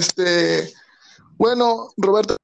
Este, 0.00 0.72
bueno, 1.36 1.90
Roberto, 1.98 2.34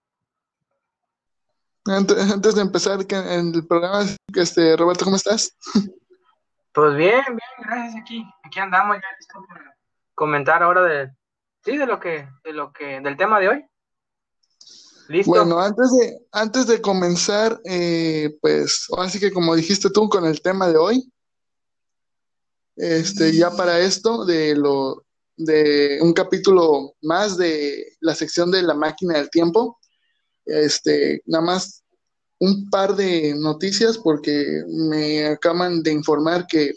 antes, 1.86 2.54
de 2.54 2.60
empezar 2.60 3.00
en 3.08 3.54
el 3.54 3.66
programa, 3.66 4.04
este, 4.34 4.76
Roberto, 4.76 5.06
¿cómo 5.06 5.16
estás? 5.16 5.56
Pues 6.74 6.94
bien, 6.94 7.24
bien, 7.24 7.66
gracias 7.66 8.02
aquí. 8.02 8.22
Aquí 8.44 8.60
andamos 8.60 8.96
ya 8.96 9.08
listo 9.18 9.38
para 9.48 9.74
comentar 10.14 10.62
ahora 10.62 10.82
de, 10.82 11.10
sí, 11.64 11.78
de 11.78 11.86
lo 11.86 11.98
que, 11.98 12.28
de 12.44 12.52
lo 12.52 12.70
que, 12.74 13.00
del 13.00 13.16
tema 13.16 13.40
de 13.40 13.48
hoy. 13.48 13.64
¿Listo? 15.08 15.30
Bueno, 15.30 15.58
antes 15.58 15.90
de, 15.98 16.18
antes 16.32 16.66
de 16.66 16.82
comenzar, 16.82 17.58
eh, 17.64 18.36
pues, 18.42 18.86
así 18.98 19.18
que 19.18 19.32
como 19.32 19.54
dijiste 19.54 19.88
tú 19.88 20.10
con 20.10 20.26
el 20.26 20.42
tema 20.42 20.68
de 20.68 20.76
hoy, 20.76 21.10
este, 22.76 23.32
ya 23.32 23.50
para 23.50 23.78
esto, 23.78 24.26
de 24.26 24.54
lo, 24.54 25.05
de 25.36 25.98
un 26.00 26.12
capítulo 26.12 26.94
más 27.02 27.36
de 27.36 27.96
la 28.00 28.14
sección 28.14 28.50
de 28.50 28.62
la 28.62 28.74
máquina 28.74 29.14
del 29.14 29.30
tiempo, 29.30 29.78
este, 30.44 31.22
nada 31.26 31.44
más 31.44 31.82
un 32.38 32.68
par 32.70 32.94
de 32.96 33.34
noticias 33.34 33.98
porque 33.98 34.62
me 34.68 35.26
acaban 35.26 35.82
de 35.82 35.92
informar 35.92 36.46
que 36.46 36.74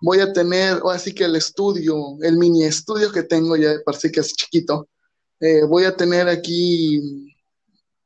voy 0.00 0.20
a 0.20 0.32
tener, 0.32 0.80
o 0.82 0.90
así 0.90 1.14
que 1.14 1.24
el 1.24 1.36
estudio, 1.36 2.16
el 2.22 2.36
mini 2.36 2.64
estudio 2.64 3.10
que 3.10 3.22
tengo 3.22 3.56
ya 3.56 3.74
sí 3.98 4.10
que 4.10 4.20
es 4.20 4.34
chiquito, 4.34 4.88
eh, 5.40 5.64
voy 5.64 5.84
a 5.84 5.96
tener 5.96 6.28
aquí, 6.28 7.00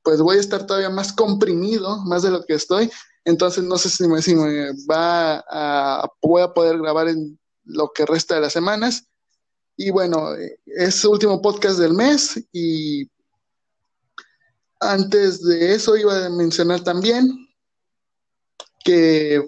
pues 0.02 0.20
voy 0.20 0.36
a 0.36 0.40
estar 0.40 0.66
todavía 0.66 0.90
más 0.90 1.12
comprimido, 1.12 2.04
más 2.04 2.22
de 2.22 2.30
lo 2.30 2.44
que 2.44 2.54
estoy, 2.54 2.90
entonces 3.24 3.64
no 3.64 3.76
sé 3.78 3.90
si 3.90 4.06
me, 4.06 4.22
si 4.22 4.34
me 4.34 4.72
va 4.90 5.44
a, 5.50 6.04
a 6.04 6.54
poder 6.54 6.78
grabar 6.78 7.08
en 7.08 7.38
lo 7.64 7.90
que 7.92 8.06
resta 8.06 8.36
de 8.36 8.42
las 8.42 8.52
semanas. 8.52 9.04
Y 9.80 9.90
bueno, 9.90 10.34
es 10.66 11.04
último 11.04 11.40
podcast 11.40 11.78
del 11.78 11.94
mes 11.94 12.42
y 12.52 13.08
antes 14.80 15.40
de 15.40 15.72
eso 15.72 15.96
iba 15.96 16.26
a 16.26 16.30
mencionar 16.30 16.82
también 16.82 17.48
que 18.84 19.40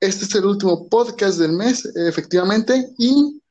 este 0.00 0.24
es 0.24 0.34
el 0.36 0.46
último 0.46 0.88
podcast 0.88 1.38
del 1.38 1.52
mes, 1.52 1.84
efectivamente, 1.96 2.94
y 2.96 3.42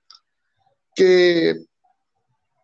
que 0.96 1.64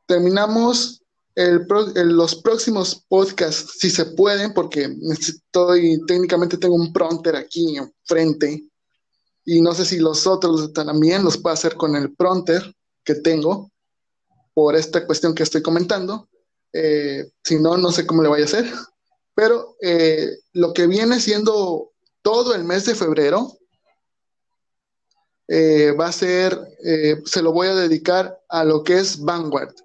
terminamos 0.08 1.04
los 1.36 2.36
próximos 2.38 3.06
podcasts, 3.08 3.76
si 3.78 3.92
se 3.92 4.06
pueden, 4.06 4.52
porque 4.56 4.98
estoy, 5.12 6.02
técnicamente 6.08 6.58
tengo 6.58 6.74
un 6.74 6.92
pronter 6.92 7.36
aquí 7.36 7.78
enfrente, 7.78 8.68
y 9.46 9.62
no 9.62 9.76
sé 9.76 9.86
si 9.86 10.00
los 10.00 10.26
otros 10.26 10.74
también 10.74 11.24
los 11.24 11.38
puedo 11.38 11.54
hacer 11.54 11.76
con 11.76 11.96
el 11.96 12.16
pronter 12.16 12.74
que 13.04 13.16
tengo, 13.16 13.74
por 14.54 14.76
esta 14.76 15.06
cuestión 15.06 15.34
que 15.34 15.44
estoy 15.44 15.62
comentando. 15.62 16.30
Eh, 16.72 17.30
si 17.44 17.60
no, 17.60 17.78
no 17.78 17.92
sé 17.92 18.06
cómo 18.06 18.24
le 18.24 18.30
vaya 18.30 18.44
a 18.44 18.48
hacer. 18.48 18.66
Pero 19.36 19.76
eh, 19.82 20.30
lo 20.54 20.74
que 20.74 20.88
viene 20.88 21.20
siendo 21.20 21.92
todo 22.22 22.54
el 22.54 22.64
mes 22.64 22.86
de 22.86 22.96
febrero 22.96 23.58
eh, 25.48 25.92
va 25.92 26.08
a 26.08 26.12
ser, 26.12 26.58
se 27.26 27.42
lo 27.42 27.52
voy 27.52 27.68
a 27.68 27.76
dedicar 27.76 28.40
a 28.50 28.64
lo 28.64 28.84
que 28.84 28.98
es 28.98 29.20
Vanguard. 29.20 29.76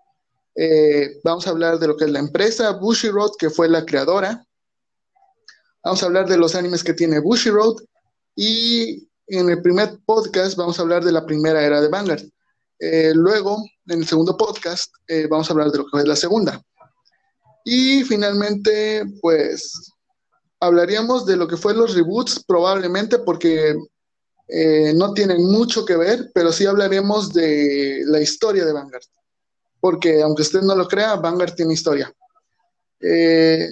vamos 1.25 1.47
a 1.47 1.51
hablar 1.51 1.78
de 1.78 1.89
lo 1.89 1.97
que 1.97 2.05
es 2.05 2.11
la 2.11 2.21
empresa 2.21 2.73
Bushiroad, 2.73 3.33
que 3.39 3.51
fue 3.51 3.69
la 3.69 3.84
creadora. 3.84 4.47
Vamos 5.83 6.03
a 6.03 6.07
hablar 6.07 6.28
de 6.28 6.37
los 6.37 6.55
animes 6.55 6.84
que 6.84 6.95
tiene 6.95 7.19
Bushiroad. 7.19 7.77
Y 8.37 9.09
en 9.27 9.49
el 9.49 9.61
primer 9.62 9.99
podcast 10.05 10.57
vamos 10.57 10.78
a 10.78 10.83
hablar 10.83 11.05
de 11.05 11.12
la 11.12 11.27
primera 11.27 11.65
era 11.65 11.81
de 11.81 11.89
Vanguard. 11.89 12.23
Luego, 13.15 13.65
en 13.87 14.00
el 14.00 14.06
segundo 14.06 14.37
podcast, 14.37 14.93
vamos 15.28 15.49
a 15.49 15.53
hablar 15.53 15.71
de 15.71 15.78
lo 15.78 15.87
que 15.87 15.99
es 15.99 16.06
la 16.06 16.16
segunda. 16.16 16.62
Y 17.65 18.05
finalmente, 18.05 19.05
pues 19.21 19.93
hablaríamos 20.61 21.27
de 21.27 21.37
lo 21.37 21.47
que 21.47 21.56
fue 21.56 21.75
los 21.75 21.94
reboots, 21.94 22.44
probablemente 22.44 23.19
porque 23.19 23.77
eh, 24.49 24.93
no 24.94 25.12
tienen 25.12 25.44
mucho 25.44 25.84
que 25.84 25.97
ver, 25.97 26.31
pero 26.34 26.53
sí 26.53 26.66
hablaríamos 26.66 27.33
de 27.33 28.03
la 28.06 28.21
historia 28.21 28.65
de 28.65 28.72
Vanguard. 28.72 29.05
Porque 29.81 30.22
aunque 30.22 30.43
usted 30.43 30.62
no 30.62 30.75
lo 30.75 30.89
crea, 30.89 31.16
Vanguard 31.16 31.55
tiene 31.55 31.75
historia. 31.75 32.12
Eh, 33.00 33.69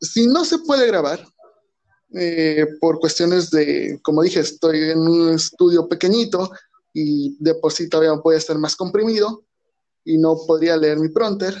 si 0.00 0.26
no 0.26 0.44
se 0.44 0.58
puede 0.58 0.86
grabar, 0.86 1.26
eh, 2.14 2.66
por 2.80 3.00
cuestiones 3.00 3.50
de, 3.50 3.98
como 4.02 4.22
dije, 4.22 4.40
estoy 4.40 4.90
en 4.90 5.00
un 5.00 5.34
estudio 5.34 5.88
pequeñito 5.88 6.50
y 6.98 7.36
de 7.38 7.54
por 7.56 7.72
sí 7.72 7.88
todavía 7.88 8.12
a 8.34 8.38
estar 8.38 8.56
más 8.56 8.74
comprimido 8.74 9.44
y 10.04 10.16
no 10.16 10.36
podría 10.46 10.76
leer 10.76 10.98
mi 10.98 11.10
pronter 11.10 11.54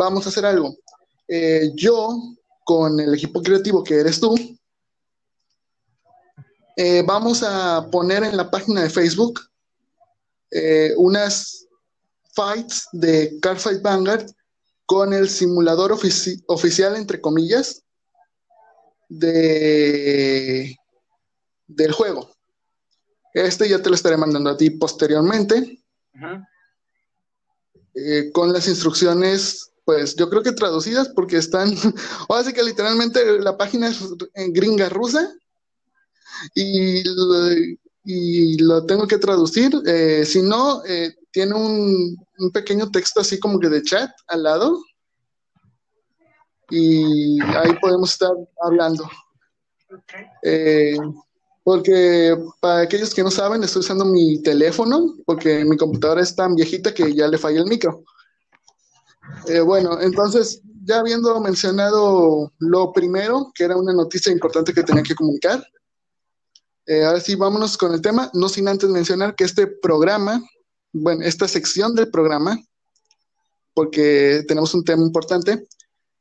vamos 0.00 0.24
a 0.24 0.30
hacer 0.30 0.46
algo. 0.46 0.76
Eh, 1.28 1.72
yo, 1.74 2.18
con 2.64 2.98
el 2.98 3.14
equipo 3.14 3.42
creativo 3.42 3.84
que 3.84 4.00
eres 4.00 4.18
tú, 4.18 4.34
eh, 6.76 7.02
vamos 7.06 7.42
a 7.42 7.86
poner 7.90 8.24
en 8.24 8.36
la 8.36 8.50
página 8.50 8.82
de 8.82 8.90
Facebook 8.90 9.40
eh, 10.50 10.94
unas 10.96 11.66
fights 12.34 12.88
de 12.92 13.38
Fight 13.42 13.82
Vanguard 13.82 14.26
con 14.86 15.12
el 15.12 15.28
simulador 15.28 15.92
oficial, 15.92 16.96
entre 16.96 17.20
comillas, 17.20 17.84
de, 19.08 20.74
del 21.66 21.92
juego. 21.92 22.30
Este 23.32 23.68
ya 23.68 23.80
te 23.80 23.88
lo 23.88 23.94
estaré 23.94 24.16
mandando 24.16 24.50
a 24.50 24.56
ti 24.56 24.70
posteriormente. 24.70 25.82
con 28.32 28.52
las 28.52 28.68
instrucciones 28.68 29.70
pues 29.90 30.14
yo 30.14 30.30
creo 30.30 30.44
que 30.44 30.52
traducidas 30.52 31.08
porque 31.08 31.36
están, 31.36 31.72
o 32.28 32.34
así 32.36 32.52
que 32.52 32.62
literalmente 32.62 33.40
la 33.40 33.56
página 33.56 33.88
es 33.88 33.98
en 34.34 34.52
gringa 34.52 34.88
rusa 34.88 35.34
y, 36.54 37.02
lo 38.62 38.86
tengo 38.86 39.08
que 39.08 39.18
traducir. 39.18 39.72
Eh, 39.84 40.24
si 40.24 40.42
no, 40.42 40.84
eh, 40.84 41.12
tiene 41.32 41.54
un, 41.54 42.16
pequeño 42.52 42.88
texto 42.92 43.20
así 43.20 43.40
como 43.40 43.58
que 43.58 43.68
de 43.68 43.82
chat 43.82 44.10
al 44.28 44.44
lado 44.44 44.80
y 46.70 47.40
ahí 47.42 47.74
podemos 47.80 48.12
estar 48.12 48.30
hablando. 48.62 49.10
Eh, 50.42 50.96
porque 51.70 52.36
para 52.58 52.80
aquellos 52.80 53.14
que 53.14 53.22
no 53.22 53.30
saben, 53.30 53.62
estoy 53.62 53.78
usando 53.78 54.04
mi 54.04 54.42
teléfono 54.42 55.14
porque 55.24 55.64
mi 55.64 55.76
computadora 55.76 56.20
es 56.20 56.34
tan 56.34 56.56
viejita 56.56 56.92
que 56.92 57.14
ya 57.14 57.28
le 57.28 57.38
falla 57.38 57.60
el 57.60 57.66
micro. 57.66 58.02
Eh, 59.46 59.60
bueno, 59.60 60.00
entonces, 60.00 60.62
ya 60.82 60.98
habiendo 60.98 61.40
mencionado 61.40 62.52
lo 62.58 62.92
primero, 62.92 63.52
que 63.54 63.62
era 63.62 63.76
una 63.76 63.92
noticia 63.92 64.32
importante 64.32 64.74
que 64.74 64.82
tenía 64.82 65.04
que 65.04 65.14
comunicar, 65.14 65.64
eh, 66.86 67.04
ahora 67.04 67.20
sí, 67.20 67.36
vámonos 67.36 67.78
con 67.78 67.94
el 67.94 68.02
tema, 68.02 68.28
no 68.34 68.48
sin 68.48 68.66
antes 68.66 68.90
mencionar 68.90 69.36
que 69.36 69.44
este 69.44 69.68
programa, 69.68 70.42
bueno, 70.92 71.22
esta 71.22 71.46
sección 71.46 71.94
del 71.94 72.10
programa, 72.10 72.58
porque 73.74 74.42
tenemos 74.48 74.74
un 74.74 74.84
tema 74.84 75.04
importante, 75.04 75.68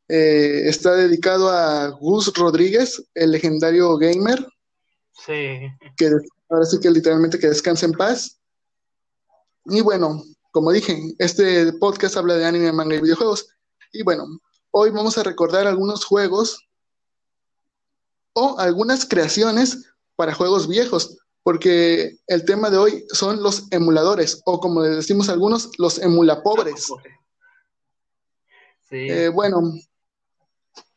eh, 0.08 0.70
está 0.70 0.94
dedicado 0.94 1.50
a 1.50 1.88
Gus 1.88 2.32
Rodríguez, 2.36 3.04
el 3.16 3.32
legendario 3.32 3.98
gamer. 3.98 4.46
Sí. 5.26 5.70
Que 5.98 6.12
ahora 6.50 6.66
sí 6.66 6.80
que 6.80 6.90
literalmente 6.90 7.40
que 7.40 7.48
descanse 7.48 7.86
en 7.86 7.94
paz. 7.94 8.40
Y 9.66 9.82
bueno, 9.82 10.24
como 10.52 10.72
dije, 10.72 11.14
este 11.20 11.74
podcast 11.74 12.18
habla 12.18 12.36
de 12.36 12.46
anime, 12.46 12.72
manga 12.72 12.96
y 12.96 13.02
videojuegos. 13.02 13.48
Y 13.92 14.04
bueno, 14.04 14.26
hoy 14.72 14.90
vamos 14.92 15.18
a 15.18 15.24
recordar 15.24 15.68
algunos 15.68 16.06
juegos 16.06 16.66
o 18.34 18.58
algunas 18.60 19.06
creaciones 19.06 19.92
para 20.16 20.34
juegos 20.34 20.68
viejos, 20.68 21.18
porque 21.44 22.18
el 22.28 22.46
tema 22.46 22.70
de 22.70 22.78
hoy 22.78 23.06
son 23.12 23.42
los 23.42 23.72
emuladores, 23.72 24.42
o 24.46 24.60
como 24.60 24.84
le 24.84 24.90
decimos 24.90 25.30
algunos, 25.30 25.72
los 25.78 26.00
emulapobres. 26.00 26.88
Sí. 28.90 29.08
Eh, 29.10 29.30
bueno, 29.30 29.62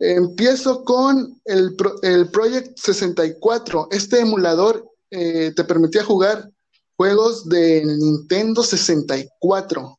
empiezo 0.02 0.84
con 0.84 1.40
el, 1.44 1.76
el, 2.02 2.31
Project 2.31 2.76
64. 2.76 3.88
Este 3.93 4.20
emulador 4.20 4.84
eh, 5.10 5.52
te 5.54 5.64
permitía 5.64 6.02
jugar 6.02 6.49
juegos 6.96 7.49
de 7.49 7.84
Nintendo 7.84 8.62
64. 8.62 9.99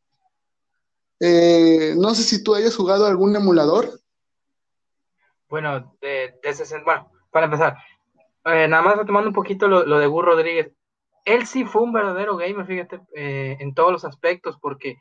Eh, 1.20 1.96
no 1.98 2.14
sé 2.16 2.24
si 2.24 2.44
tú 2.44 2.54
hayas 2.54 2.76
jugado 2.76 3.06
algún 3.06 3.36
emulador. 3.36 3.90
Bueno, 5.48 5.96
de, 6.02 6.34
bueno, 6.84 7.10
para 7.32 7.46
empezar, 7.46 7.78
eh, 8.46 8.68
nada 8.68 8.84
más 8.84 8.98
retomando 8.98 9.30
un 9.30 9.36
poquito 9.36 9.68
lo, 9.68 10.00
de 10.00 10.08
Gur 10.08 10.26
Rodríguez. 10.26 10.74
Él 11.24 11.46
sí 11.48 11.64
fue 11.64 11.84
un 11.84 11.94
verdadero 11.94 12.36
gamer, 12.36 12.66
fíjate, 12.66 13.00
eh, 13.16 13.56
en 13.60 13.74
todos 13.74 13.94
los 13.94 14.04
aspectos, 14.04 14.58
porque 14.60 14.98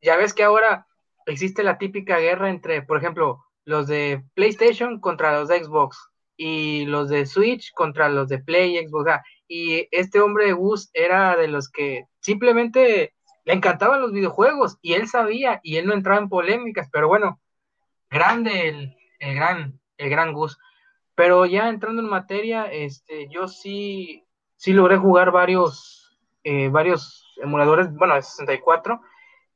ya 0.00 0.16
ves 0.16 0.34
que 0.34 0.44
ahora 0.44 0.86
existe 1.26 1.64
la 1.64 1.78
típica 1.78 2.18
guerra 2.18 2.50
entre, 2.50 2.82
por 2.82 2.98
ejemplo, 2.98 3.45
los 3.66 3.86
de 3.88 4.24
PlayStation 4.34 5.00
contra 5.00 5.38
los 5.38 5.48
de 5.48 5.62
Xbox 5.62 5.98
y 6.36 6.86
los 6.86 7.10
de 7.10 7.26
Switch 7.26 7.72
contra 7.72 8.08
los 8.08 8.28
de 8.28 8.38
Play 8.38 8.78
y 8.78 8.88
Xbox 8.88 9.20
y 9.48 9.88
este 9.90 10.20
hombre 10.20 10.52
Gus 10.52 10.90
era 10.94 11.36
de 11.36 11.48
los 11.48 11.68
que 11.68 12.06
simplemente 12.20 13.14
le 13.44 13.52
encantaban 13.52 14.00
los 14.00 14.12
videojuegos 14.12 14.78
y 14.82 14.94
él 14.94 15.08
sabía 15.08 15.60
y 15.62 15.76
él 15.76 15.86
no 15.86 15.94
entraba 15.94 16.20
en 16.20 16.28
polémicas, 16.28 16.88
pero 16.90 17.08
bueno, 17.08 17.40
grande 18.10 18.68
el, 18.68 18.96
el 19.18 19.34
gran, 19.34 19.80
el 19.98 20.10
gran 20.10 20.32
Gus. 20.32 20.58
Pero 21.14 21.46
ya 21.46 21.68
entrando 21.68 22.02
en 22.02 22.08
materia, 22.08 22.64
este, 22.64 23.28
yo 23.28 23.48
sí, 23.48 24.26
sí 24.56 24.72
logré 24.72 24.96
jugar 24.96 25.30
varios, 25.30 26.18
eh, 26.44 26.68
varios 26.68 27.24
emuladores, 27.42 27.92
bueno, 27.94 28.14
de 28.14 28.22
64, 28.22 29.00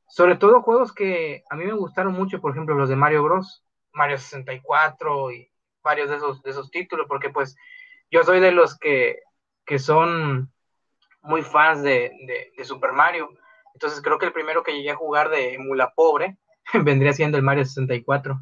sobre 0.07 0.35
todo 0.35 0.61
juegos 0.61 0.93
que 0.93 1.43
a 1.49 1.55
mí 1.55 1.65
me 1.65 1.73
gustaron 1.73 2.13
mucho, 2.13 2.41
por 2.41 2.51
ejemplo, 2.51 2.75
los 2.75 2.89
de 2.89 2.95
Mario 2.95 3.23
Bros, 3.23 3.63
Mario 3.93 4.17
64 4.17 5.31
y 5.31 5.51
varios 5.83 6.09
de 6.09 6.17
esos, 6.17 6.41
de 6.43 6.51
esos 6.51 6.69
títulos, 6.71 7.05
porque 7.07 7.29
pues 7.29 7.55
yo 8.09 8.23
soy 8.23 8.39
de 8.39 8.51
los 8.51 8.77
que, 8.77 9.19
que 9.65 9.79
son 9.79 10.51
muy 11.21 11.41
fans 11.41 11.83
de, 11.83 12.11
de 12.55 12.65
Super 12.65 12.91
Mario. 12.93 13.29
Entonces 13.73 14.01
creo 14.01 14.17
que 14.17 14.25
el 14.25 14.33
primero 14.33 14.63
que 14.63 14.73
llegué 14.73 14.91
a 14.91 14.95
jugar 14.95 15.29
de 15.29 15.53
emula 15.53 15.93
pobre 15.95 16.37
vendría 16.83 17.13
siendo 17.13 17.37
el 17.37 17.43
Mario 17.43 17.65
64. 17.65 18.37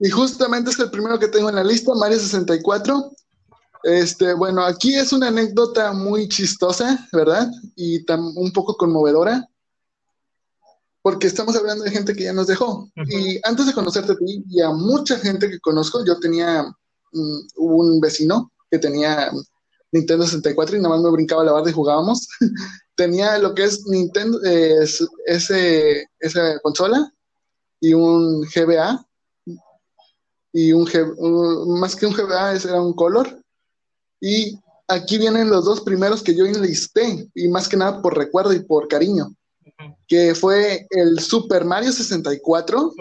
Y 0.00 0.10
justamente 0.10 0.70
es 0.70 0.78
el 0.78 0.90
primero 0.90 1.18
que 1.18 1.28
tengo 1.28 1.48
en 1.48 1.54
la 1.56 1.64
lista, 1.64 1.92
Mario 1.94 2.18
64. 2.18 3.12
Este, 3.84 4.34
bueno, 4.34 4.64
aquí 4.64 4.94
es 4.94 5.12
una 5.12 5.28
anécdota 5.28 5.92
muy 5.92 6.28
chistosa, 6.28 7.06
¿verdad? 7.12 7.48
Y 7.76 8.04
un 8.10 8.52
poco 8.52 8.76
conmovedora, 8.76 9.46
porque 11.04 11.26
estamos 11.26 11.54
hablando 11.54 11.84
de 11.84 11.90
gente 11.90 12.14
que 12.14 12.24
ya 12.24 12.32
nos 12.32 12.46
dejó. 12.46 12.90
Y 12.96 13.38
antes 13.42 13.66
de 13.66 13.74
conocerte 13.74 14.12
a 14.12 14.16
ti 14.16 14.42
y 14.48 14.62
a 14.62 14.70
mucha 14.70 15.18
gente 15.18 15.50
que 15.50 15.60
conozco, 15.60 16.02
yo 16.02 16.18
tenía 16.18 16.62
mm, 17.12 17.38
un 17.56 18.00
vecino 18.00 18.50
que 18.70 18.78
tenía 18.78 19.30
Nintendo 19.92 20.24
64 20.24 20.78
y 20.78 20.80
nada 20.80 20.94
más 20.94 21.04
me 21.04 21.10
brincaba 21.10 21.44
la 21.44 21.52
barra 21.52 21.68
y 21.68 21.74
jugábamos. 21.74 22.26
tenía 22.96 23.36
lo 23.36 23.54
que 23.54 23.64
es 23.64 23.84
Nintendo, 23.86 24.42
eh, 24.44 24.78
ese, 25.26 26.08
esa 26.20 26.58
consola 26.60 27.12
y 27.80 27.92
un 27.92 28.40
GBA. 28.40 29.06
Y 30.54 30.72
un, 30.72 30.88
más 31.80 31.96
que 31.96 32.06
un 32.06 32.14
GBA, 32.14 32.54
ese 32.54 32.68
era 32.68 32.80
un 32.80 32.94
color. 32.94 33.42
Y 34.22 34.58
aquí 34.88 35.18
vienen 35.18 35.50
los 35.50 35.66
dos 35.66 35.82
primeros 35.82 36.22
que 36.22 36.34
yo 36.34 36.46
enlisté, 36.46 37.28
y 37.34 37.48
más 37.48 37.68
que 37.68 37.76
nada 37.76 38.00
por 38.00 38.16
recuerdo 38.16 38.54
y 38.54 38.60
por 38.60 38.88
cariño, 38.88 39.34
que 40.06 40.34
fue 40.34 40.86
el 40.90 41.18
Super 41.20 41.64
Mario 41.64 41.92
64 41.92 42.92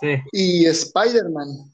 sí. 0.00 0.22
y 0.32 0.66
Spider-Man 0.66 1.70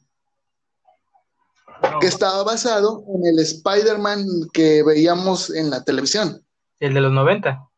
que 2.00 2.06
estaba 2.06 2.42
basado 2.42 3.04
en 3.14 3.26
el 3.26 3.38
Spider-Man 3.38 4.26
que 4.52 4.82
veíamos 4.82 5.50
en 5.50 5.70
la 5.70 5.84
televisión. 5.84 6.44
El 6.80 6.94
de 6.94 7.00
los 7.00 7.12
90. 7.12 7.68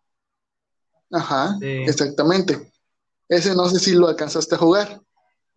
Ajá, 1.12 1.56
exactamente. 1.60 2.70
Ese 3.28 3.54
no 3.54 3.68
sé 3.68 3.78
si 3.78 3.94
lo 3.94 4.08
alcanzaste 4.08 4.54
a 4.54 4.58
jugar. 4.58 5.00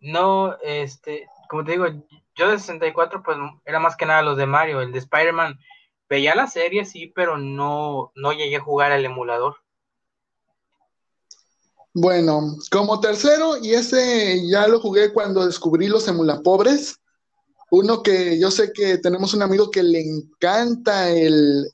No, 0.00 0.56
este, 0.62 1.26
como 1.48 1.64
te 1.64 1.72
digo, 1.72 1.86
yo 2.34 2.50
de 2.50 2.58
64 2.58 3.22
pues 3.22 3.36
era 3.64 3.78
más 3.78 3.96
que 3.96 4.06
nada 4.06 4.22
los 4.22 4.36
de 4.36 4.46
Mario, 4.46 4.80
el 4.80 4.92
de 4.92 4.98
Spider-Man. 4.98 5.58
Veía 6.12 6.34
la 6.34 6.46
serie, 6.46 6.84
sí, 6.84 7.06
pero 7.06 7.38
no, 7.38 8.12
no 8.16 8.32
llegué 8.34 8.56
a 8.56 8.60
jugar 8.60 8.92
al 8.92 9.02
emulador. 9.02 9.56
Bueno, 11.94 12.54
como 12.70 13.00
tercero, 13.00 13.56
y 13.56 13.72
ese 13.72 14.46
ya 14.46 14.68
lo 14.68 14.78
jugué 14.78 15.10
cuando 15.10 15.46
descubrí 15.46 15.88
los 15.88 16.06
emulapobres, 16.08 17.00
uno 17.70 18.02
que 18.02 18.38
yo 18.38 18.50
sé 18.50 18.74
que 18.74 18.98
tenemos 18.98 19.32
un 19.32 19.40
amigo 19.40 19.70
que 19.70 19.82
le 19.82 20.02
encanta 20.02 21.08
el, 21.08 21.66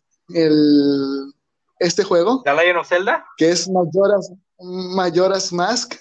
este 1.81 2.05
juego. 2.05 2.41
¿The 2.45 2.55
Legend 2.55 2.79
of 2.79 2.89
Zelda? 2.89 3.27
Que 3.39 3.51
es 3.51 3.69
Majora's, 3.69 4.33
Majora's 4.61 5.53
Mask. 5.53 5.97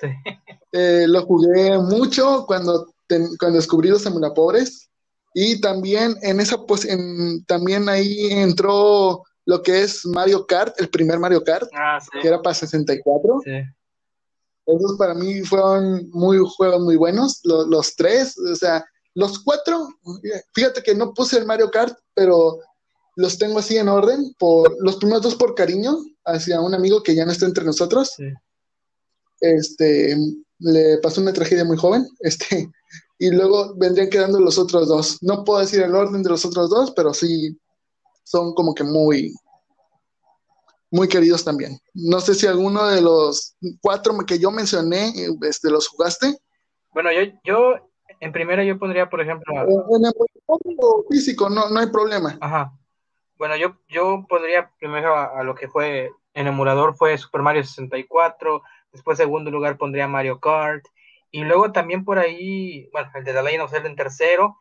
Eh, 0.73 1.05
lo 1.07 1.25
jugué 1.25 1.79
mucho 1.79 2.45
cuando, 2.45 2.93
cuando 3.39 3.55
descubrí 3.55 3.87
los 3.89 4.03
pobres 4.35 4.86
Y 5.39 5.61
también 5.61 6.15
en 6.23 6.39
esa 6.39 6.57
pues 6.65 6.83
en, 6.83 7.45
también 7.45 7.87
ahí 7.89 8.31
entró 8.31 9.21
lo 9.45 9.61
que 9.61 9.83
es 9.83 10.03
Mario 10.03 10.47
Kart, 10.47 10.73
el 10.81 10.89
primer 10.89 11.19
Mario 11.19 11.43
Kart, 11.43 11.69
ah, 11.75 11.99
que 12.19 12.27
era 12.27 12.41
para 12.41 12.55
64. 12.55 13.41
Sí. 13.43 13.51
Esos 14.65 14.97
para 14.97 15.13
mí 15.13 15.41
fueron 15.41 16.09
muy 16.09 16.39
juegos 16.39 16.81
muy 16.81 16.95
buenos, 16.95 17.39
los, 17.43 17.67
los 17.67 17.95
tres, 17.95 18.35
o 18.35 18.55
sea, 18.55 18.83
los 19.13 19.37
cuatro, 19.37 19.87
fíjate 20.55 20.81
que 20.81 20.95
no 20.95 21.13
puse 21.13 21.37
el 21.37 21.45
Mario 21.45 21.69
Kart, 21.69 21.95
pero 22.15 22.57
los 23.15 23.37
tengo 23.37 23.59
así 23.59 23.77
en 23.77 23.89
orden, 23.89 24.33
por 24.39 24.75
los 24.79 24.95
primeros 24.95 25.21
dos 25.21 25.35
por 25.35 25.53
cariño 25.53 25.97
hacia 26.25 26.61
un 26.61 26.73
amigo 26.73 27.03
que 27.03 27.13
ya 27.13 27.25
no 27.25 27.31
está 27.31 27.45
entre 27.45 27.63
nosotros. 27.63 28.15
Este, 29.39 30.17
le 30.57 30.97
pasó 30.97 31.21
una 31.21 31.31
tragedia 31.31 31.63
muy 31.63 31.77
joven, 31.77 32.07
este, 32.21 32.71
y 33.19 33.31
luego 33.31 33.75
vendrían 33.75 34.09
quedando 34.09 34.39
los 34.39 34.57
otros 34.57 34.87
dos. 34.87 35.21
No 35.21 35.43
puedo 35.43 35.59
decir 35.59 35.81
el 35.81 35.95
orden 35.95 36.23
de 36.23 36.29
los 36.29 36.45
otros 36.45 36.69
dos, 36.69 36.91
pero 36.91 37.13
sí 37.13 37.59
son 38.23 38.53
como 38.53 38.75
que 38.75 38.83
muy, 38.83 39.33
muy 40.91 41.07
queridos 41.07 41.43
también. 41.43 41.79
No 41.93 42.19
sé 42.19 42.35
si 42.35 42.47
alguno 42.47 42.87
de 42.87 43.01
los 43.01 43.55
cuatro 43.81 44.13
que 44.25 44.39
yo 44.39 44.51
mencioné, 44.51 45.13
este, 45.41 45.69
los 45.69 45.87
jugaste. 45.87 46.37
Bueno, 46.91 47.11
yo, 47.11 47.31
yo 47.43 47.75
en 48.19 48.31
primera 48.31 48.63
yo 48.63 48.77
pondría, 48.77 49.09
por 49.09 49.21
ejemplo... 49.21 49.53
En 49.55 50.05
el 50.05 50.13
físico, 51.09 51.49
no, 51.49 51.69
no 51.69 51.79
hay 51.79 51.87
problema. 51.87 52.37
Ajá. 52.41 52.73
Bueno, 53.37 53.55
yo, 53.55 53.75
yo 53.87 54.25
pondría 54.27 54.71
primero 54.79 55.15
a, 55.15 55.43
lo 55.43 55.53
que 55.53 55.67
fue 55.67 56.11
en 56.33 56.47
emulador 56.47 56.95
fue 56.95 57.17
Super 57.17 57.41
Mario 57.41 57.63
64, 57.63 58.63
después 58.91 59.17
segundo 59.17 59.51
lugar 59.51 59.77
pondría 59.77 60.07
Mario 60.07 60.39
Kart, 60.39 60.83
y 61.31 61.43
luego 61.43 61.71
también 61.71 62.05
por 62.05 62.19
ahí, 62.19 62.89
bueno, 62.91 63.09
el 63.15 63.23
de 63.23 63.33
The 63.33 63.43
Legend 63.43 63.63
of 63.63 63.71
Zelda 63.71 63.89
en 63.89 63.95
tercero, 63.95 64.57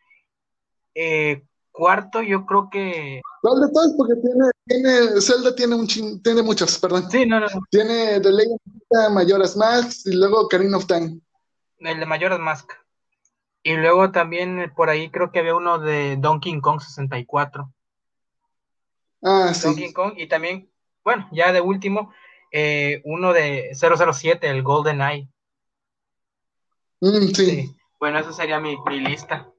eh, 0.95 1.43
cuarto 1.71 2.23
yo 2.23 2.47
creo 2.47 2.69
que... 2.71 3.21
¿Cuál 3.43 3.61
de 3.61 3.73
todos? 3.73 3.95
Porque 3.97 4.15
tiene, 4.17 4.51
tiene, 4.67 5.21
Zelda 5.21 5.55
tiene 5.55 5.75
un 5.75 6.23
tiene 6.23 6.43
muchos, 6.43 6.79
perdón. 6.79 7.11
Sí, 7.11 7.27
no, 7.27 7.39
no. 7.39 7.47
Tiene 7.71 8.21
The 8.21 8.33
Legend 8.33 8.61
of 8.67 8.83
Zelda, 8.89 9.11
Majora's 9.11 9.57
Mask 9.57 10.07
y 10.07 10.17
luego 10.17 10.49
Karina 10.49 10.79
of 10.79 10.87
Time. 10.87 11.21
El 11.79 12.01
de 12.01 12.07
Majora's 12.07 12.41
Mask. 12.41 12.73
Y 13.63 13.77
luego 13.77 14.13
también 14.13 14.61
eh, 14.61 14.69
por 14.69 14.91
ahí 14.91 15.11
creo 15.11 15.33
que 15.33 15.41
había 15.41 15.55
uno 15.55 15.79
de 15.79 16.17
Donkey 16.17 16.61
Kong 16.61 16.81
64. 16.81 17.73
Ah, 19.23 19.53
sí. 19.53 19.67
Donkey 19.67 19.93
Kong 19.93 20.15
y 20.17 20.29
también, 20.29 20.71
bueno, 21.05 21.29
ya 21.33 21.53
de 21.53 21.61
último, 21.61 22.13
eh, 22.53 23.03
uno 23.05 23.33
de 23.33 23.73
007, 23.75 24.49
el 24.49 24.63
Golden 24.63 25.01
Eye. 25.01 25.29
Mm, 27.01 27.29
sí. 27.35 27.77
Bueno, 27.99 28.19
esa 28.19 28.33
sería 28.33 28.61
mi, 28.61 28.77
mi 28.87 29.01
lista. 29.01 29.51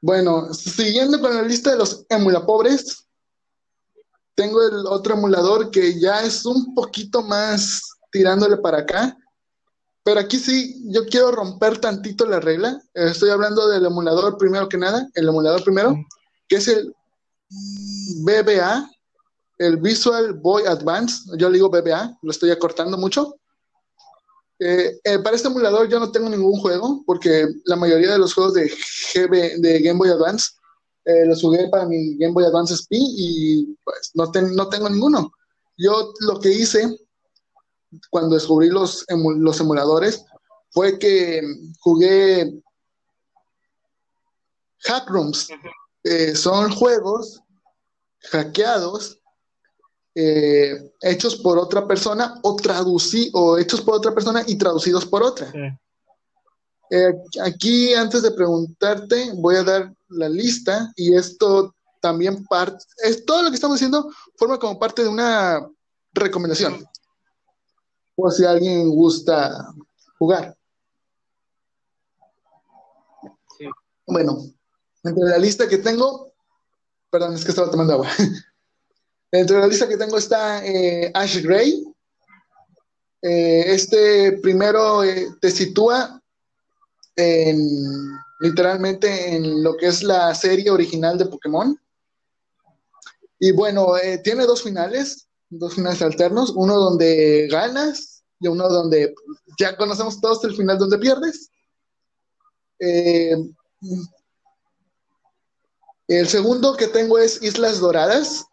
Bueno, 0.00 0.52
siguiendo 0.54 1.20
con 1.20 1.34
la 1.34 1.42
lista 1.42 1.72
de 1.72 1.78
los 1.78 2.06
emulapobres, 2.08 3.06
tengo 4.34 4.62
el 4.62 4.86
otro 4.86 5.14
emulador 5.14 5.70
que 5.70 5.98
ya 5.98 6.22
es 6.22 6.46
un 6.46 6.74
poquito 6.74 7.22
más 7.22 7.82
tirándole 8.12 8.56
para 8.58 8.78
acá, 8.78 9.16
pero 10.04 10.20
aquí 10.20 10.38
sí, 10.38 10.80
yo 10.86 11.04
quiero 11.06 11.32
romper 11.32 11.78
tantito 11.78 12.24
la 12.24 12.40
regla. 12.40 12.80
Estoy 12.94 13.30
hablando 13.30 13.68
del 13.68 13.84
emulador 13.84 14.38
primero 14.38 14.68
que 14.68 14.78
nada, 14.78 15.06
el 15.14 15.28
emulador 15.28 15.62
primero, 15.64 15.94
que 16.48 16.56
es 16.56 16.68
el 16.68 16.94
BBA, 18.22 18.88
el 19.58 19.76
Visual 19.76 20.34
Boy 20.34 20.64
Advance. 20.64 21.24
Yo 21.36 21.50
le 21.50 21.56
digo 21.56 21.68
BBA, 21.68 22.16
lo 22.22 22.30
estoy 22.30 22.50
acortando 22.50 22.96
mucho. 22.96 23.36
Eh, 24.60 24.98
eh, 25.04 25.18
para 25.20 25.36
este 25.36 25.48
emulador 25.48 25.88
yo 25.88 26.00
no 26.00 26.10
tengo 26.10 26.28
ningún 26.28 26.58
juego, 26.60 27.02
porque 27.06 27.46
la 27.64 27.76
mayoría 27.76 28.12
de 28.12 28.18
los 28.18 28.34
juegos 28.34 28.54
de, 28.54 28.68
GB, 29.14 29.60
de 29.60 29.80
Game 29.80 29.98
Boy 29.98 30.10
Advance 30.10 30.50
eh, 31.04 31.24
los 31.26 31.40
jugué 31.40 31.68
para 31.68 31.86
mi 31.86 32.16
Game 32.18 32.32
Boy 32.32 32.44
Advance 32.44 32.74
SP 32.74 32.96
y 32.98 33.76
pues 33.84 34.10
no, 34.14 34.30
no 34.54 34.68
tengo 34.68 34.90
ninguno. 34.90 35.32
Yo 35.76 36.12
lo 36.20 36.40
que 36.40 36.50
hice 36.50 36.98
cuando 38.10 38.34
descubrí 38.34 38.68
los, 38.68 39.06
los 39.08 39.60
emuladores 39.60 40.24
fue 40.70 40.98
que 40.98 41.40
jugué 41.80 42.60
Hackrooms. 44.84 45.48
Eh, 46.04 46.34
son 46.34 46.70
juegos 46.72 47.40
hackeados 48.30 49.17
eh, 50.20 50.94
hechos 51.00 51.36
por 51.36 51.58
otra 51.58 51.86
persona 51.86 52.40
o 52.42 52.56
traducí 52.56 53.30
o 53.34 53.56
hechos 53.56 53.80
por 53.80 53.94
otra 53.94 54.12
persona 54.12 54.42
y 54.44 54.58
traducidos 54.58 55.06
por 55.06 55.22
otra. 55.22 55.52
Eh, 56.90 57.14
aquí, 57.40 57.94
antes 57.94 58.22
de 58.22 58.32
preguntarte, 58.32 59.30
voy 59.36 59.54
a 59.54 59.62
dar 59.62 59.94
la 60.08 60.28
lista 60.28 60.92
y 60.96 61.14
esto 61.14 61.72
también 62.00 62.44
parte, 62.46 62.84
es 63.04 63.24
todo 63.24 63.44
lo 63.44 63.50
que 63.50 63.54
estamos 63.54 63.76
diciendo 63.76 64.10
forma 64.36 64.58
como 64.58 64.76
parte 64.76 65.02
de 65.02 65.08
una 65.08 65.64
recomendación 66.12 66.84
por 68.16 68.32
si 68.32 68.44
alguien 68.44 68.90
gusta 68.90 69.72
jugar. 70.18 70.56
Bueno, 74.04 74.38
entre 75.04 75.24
la 75.28 75.38
lista 75.38 75.68
que 75.68 75.78
tengo, 75.78 76.32
perdón, 77.08 77.34
es 77.34 77.44
que 77.44 77.50
estaba 77.50 77.70
tomando 77.70 77.92
agua. 77.92 78.08
Entre 79.30 79.58
la 79.58 79.66
lista 79.66 79.88
que 79.88 79.96
tengo 79.96 80.16
está 80.16 80.64
eh, 80.64 81.10
Ash 81.14 81.42
Gray. 81.42 81.84
Eh, 83.20 83.64
este 83.66 84.38
primero 84.38 85.04
eh, 85.04 85.28
te 85.40 85.50
sitúa 85.50 86.22
en, 87.16 87.58
literalmente 88.40 89.34
en 89.34 89.62
lo 89.62 89.76
que 89.76 89.88
es 89.88 90.02
la 90.02 90.34
serie 90.34 90.70
original 90.70 91.18
de 91.18 91.26
Pokémon. 91.26 91.78
Y 93.40 93.52
bueno, 93.52 93.92
tiene 94.24 94.46
dos 94.46 94.62
finales, 94.62 95.28
dos 95.48 95.74
finales 95.74 96.02
alternos, 96.02 96.52
uno 96.56 96.74
donde 96.74 97.46
ganas 97.48 98.24
y 98.40 98.48
uno 98.48 98.68
donde 98.68 99.14
ya 99.58 99.76
conocemos 99.76 100.20
todos 100.20 100.42
el 100.44 100.56
final 100.56 100.78
donde 100.78 100.98
pierdes. 100.98 101.50
el 102.80 103.46
segundo 106.26 106.76
que 106.76 106.88
tengo 106.88 107.18
es 107.18 107.40
Islas 107.42 107.78
Doradas. 107.78 108.44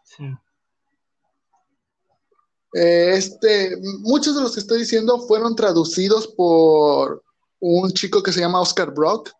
Eh, 2.78 3.16
este, 3.16 3.74
muchos 4.00 4.36
de 4.36 4.42
los 4.42 4.52
que 4.52 4.60
estoy 4.60 4.80
diciendo 4.80 5.18
fueron 5.20 5.56
traducidos 5.56 6.26
por 6.28 7.22
un 7.58 7.90
chico 7.92 8.22
que 8.22 8.32
se 8.32 8.40
llama 8.40 8.60
Oscar 8.60 8.92
Brock. 8.92 9.30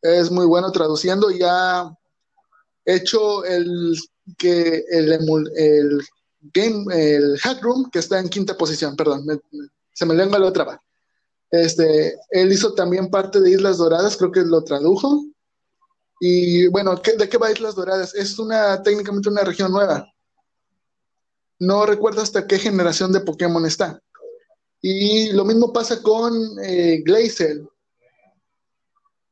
Es 0.00 0.30
muy 0.30 0.46
bueno 0.46 0.70
traduciendo 0.70 1.32
y 1.32 1.40
ha 1.42 1.92
hecho 2.84 3.44
el 3.44 3.98
que 4.38 4.84
el, 4.88 5.18
game, 6.54 6.84
el 6.94 7.38
hack 7.40 7.60
room 7.60 7.90
que 7.90 7.98
está 7.98 8.20
en 8.20 8.28
quinta 8.28 8.56
posición, 8.56 8.94
perdón, 8.94 9.26
se 9.92 10.06
me 10.06 10.14
lengua 10.14 10.38
la 10.38 10.46
otra 10.46 10.80
Este, 11.50 12.16
él 12.30 12.52
hizo 12.52 12.74
también 12.74 13.10
parte 13.10 13.40
de 13.40 13.50
Islas 13.50 13.78
Doradas, 13.78 14.16
creo 14.16 14.30
que 14.30 14.42
lo 14.42 14.62
tradujo. 14.62 15.24
Y 16.20 16.68
bueno, 16.68 16.94
¿de 16.94 17.28
qué 17.28 17.36
va 17.36 17.50
Islas 17.50 17.74
Doradas? 17.74 18.14
Es 18.14 18.38
una 18.38 18.80
técnicamente 18.80 19.28
una 19.28 19.42
región 19.42 19.72
nueva 19.72 20.06
no 21.60 21.84
recuerdo 21.84 22.22
hasta 22.22 22.46
qué 22.46 22.58
generación 22.58 23.12
de 23.12 23.20
Pokémon 23.20 23.64
está. 23.66 24.02
Y 24.80 25.30
lo 25.32 25.44
mismo 25.44 25.72
pasa 25.72 26.02
con 26.02 26.34
eh, 26.62 27.02
Glacial. 27.04 27.68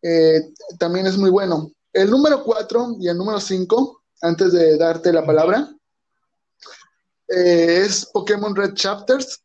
Eh, 0.02 0.52
también 0.78 1.06
es 1.06 1.16
muy 1.16 1.30
bueno. 1.30 1.72
El 1.92 2.10
número 2.10 2.44
4 2.44 2.96
y 3.00 3.08
el 3.08 3.16
número 3.16 3.40
5, 3.40 4.02
antes 4.20 4.52
de 4.52 4.76
darte 4.76 5.10
la 5.10 5.24
palabra, 5.24 5.74
eh, 7.28 7.82
es 7.86 8.04
Pokémon 8.12 8.54
Red 8.54 8.74
Chapters. 8.74 9.42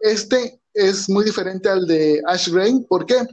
este 0.00 0.60
es 0.72 1.08
muy 1.08 1.24
diferente 1.24 1.68
al 1.68 1.86
de 1.86 2.22
Ash 2.26 2.48
Gray. 2.48 2.86
¿Por 2.88 3.04
qué? 3.04 3.26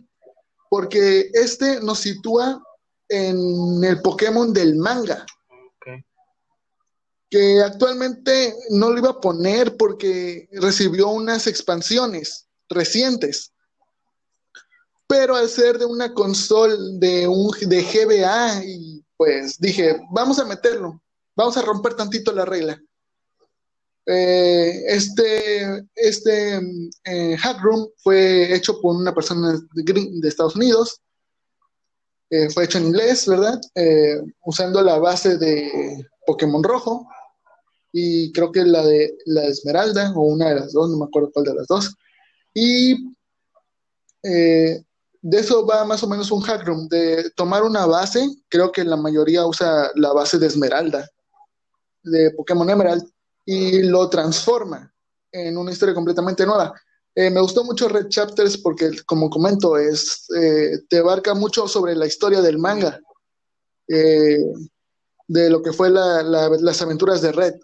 Porque 0.69 1.29
este 1.33 1.79
nos 1.81 1.99
sitúa 1.99 2.61
en 3.07 3.83
el 3.83 4.01
Pokémon 4.01 4.51
del 4.51 4.75
manga 4.75 5.25
que 7.29 7.61
actualmente 7.61 8.55
no 8.71 8.89
lo 8.89 8.97
iba 8.97 9.09
a 9.11 9.21
poner 9.21 9.77
porque 9.77 10.49
recibió 10.53 11.09
unas 11.09 11.45
expansiones 11.47 12.47
recientes. 12.67 13.53
Pero 15.07 15.35
al 15.35 15.49
ser 15.49 15.77
de 15.77 15.85
una 15.85 16.13
consola 16.13 16.75
de 16.99 17.27
un 17.27 17.51
de 17.61 17.83
GBA, 17.83 18.63
y 18.65 19.03
pues 19.15 19.59
dije, 19.59 19.99
vamos 20.11 20.39
a 20.39 20.45
meterlo, 20.45 21.01
vamos 21.35 21.57
a 21.57 21.61
romper 21.61 21.95
tantito 21.95 22.31
la 22.31 22.45
regla. 22.45 22.79
Eh, 24.05 24.85
este 24.87 25.85
este 25.93 26.59
eh, 27.03 27.37
Hack 27.37 27.61
Room 27.61 27.89
fue 27.97 28.55
hecho 28.55 28.81
por 28.81 28.95
una 28.95 29.13
persona 29.13 29.59
de, 29.73 30.27
Estados 30.27 30.55
Unidos. 30.55 31.01
Eh, 32.31 32.49
fue 32.49 32.65
hecho 32.65 32.79
en 32.79 32.87
inglés, 32.87 33.27
¿verdad? 33.27 33.59
usando 34.45 34.81
la 34.81 34.97
base 34.99 35.37
de 35.37 36.07
Pokémon 36.25 36.63
Rojo 36.63 37.07
y 37.91 38.31
creo 38.31 38.51
que 38.51 38.63
la 38.63 38.85
de 38.85 39.17
la 39.25 39.45
Esmeralda 39.45 40.13
o 40.15 40.21
una 40.21 40.49
de 40.49 40.55
las 40.55 40.73
dos, 40.73 40.89
no 40.89 40.97
me 40.97 41.05
acuerdo 41.05 41.31
cuál 41.33 41.45
de 41.45 41.55
las 41.55 41.67
dos. 41.67 41.95
Y 42.53 43.15
eh, 44.23 44.83
de 45.21 45.39
eso 45.39 45.65
va 45.65 45.85
más 45.85 46.03
o 46.03 46.07
menos 46.07 46.31
un 46.31 46.41
hack 46.41 46.65
room, 46.65 46.87
de 46.87 47.29
tomar 47.31 47.63
una 47.63 47.85
base, 47.85 48.27
creo 48.47 48.71
que 48.71 48.83
la 48.83 48.95
mayoría 48.95 49.45
usa 49.45 49.91
la 49.95 50.13
base 50.13 50.37
de 50.37 50.47
Esmeralda, 50.47 51.09
de 52.03 52.31
Pokémon 52.31 52.69
Emerald, 52.69 53.03
y 53.45 53.83
lo 53.83 54.09
transforma 54.09 54.93
en 55.31 55.57
una 55.57 55.71
historia 55.71 55.95
completamente 55.95 56.45
nueva. 56.45 56.73
Eh, 57.15 57.29
me 57.29 57.41
gustó 57.41 57.63
mucho 57.63 57.89
Red 57.89 58.07
Chapters 58.09 58.57
porque, 58.57 58.91
como 59.05 59.29
comento, 59.29 59.77
es, 59.77 60.27
eh, 60.37 60.79
te 60.87 60.99
abarca 60.99 61.33
mucho 61.33 61.67
sobre 61.67 61.95
la 61.95 62.05
historia 62.05 62.41
del 62.41 62.59
manga, 62.59 62.99
de 63.87 65.49
lo 65.49 65.63
que 65.63 65.73
fue 65.73 65.89
las 65.89 66.81
aventuras 66.81 67.21
de 67.21 67.31
Red. 67.31 67.55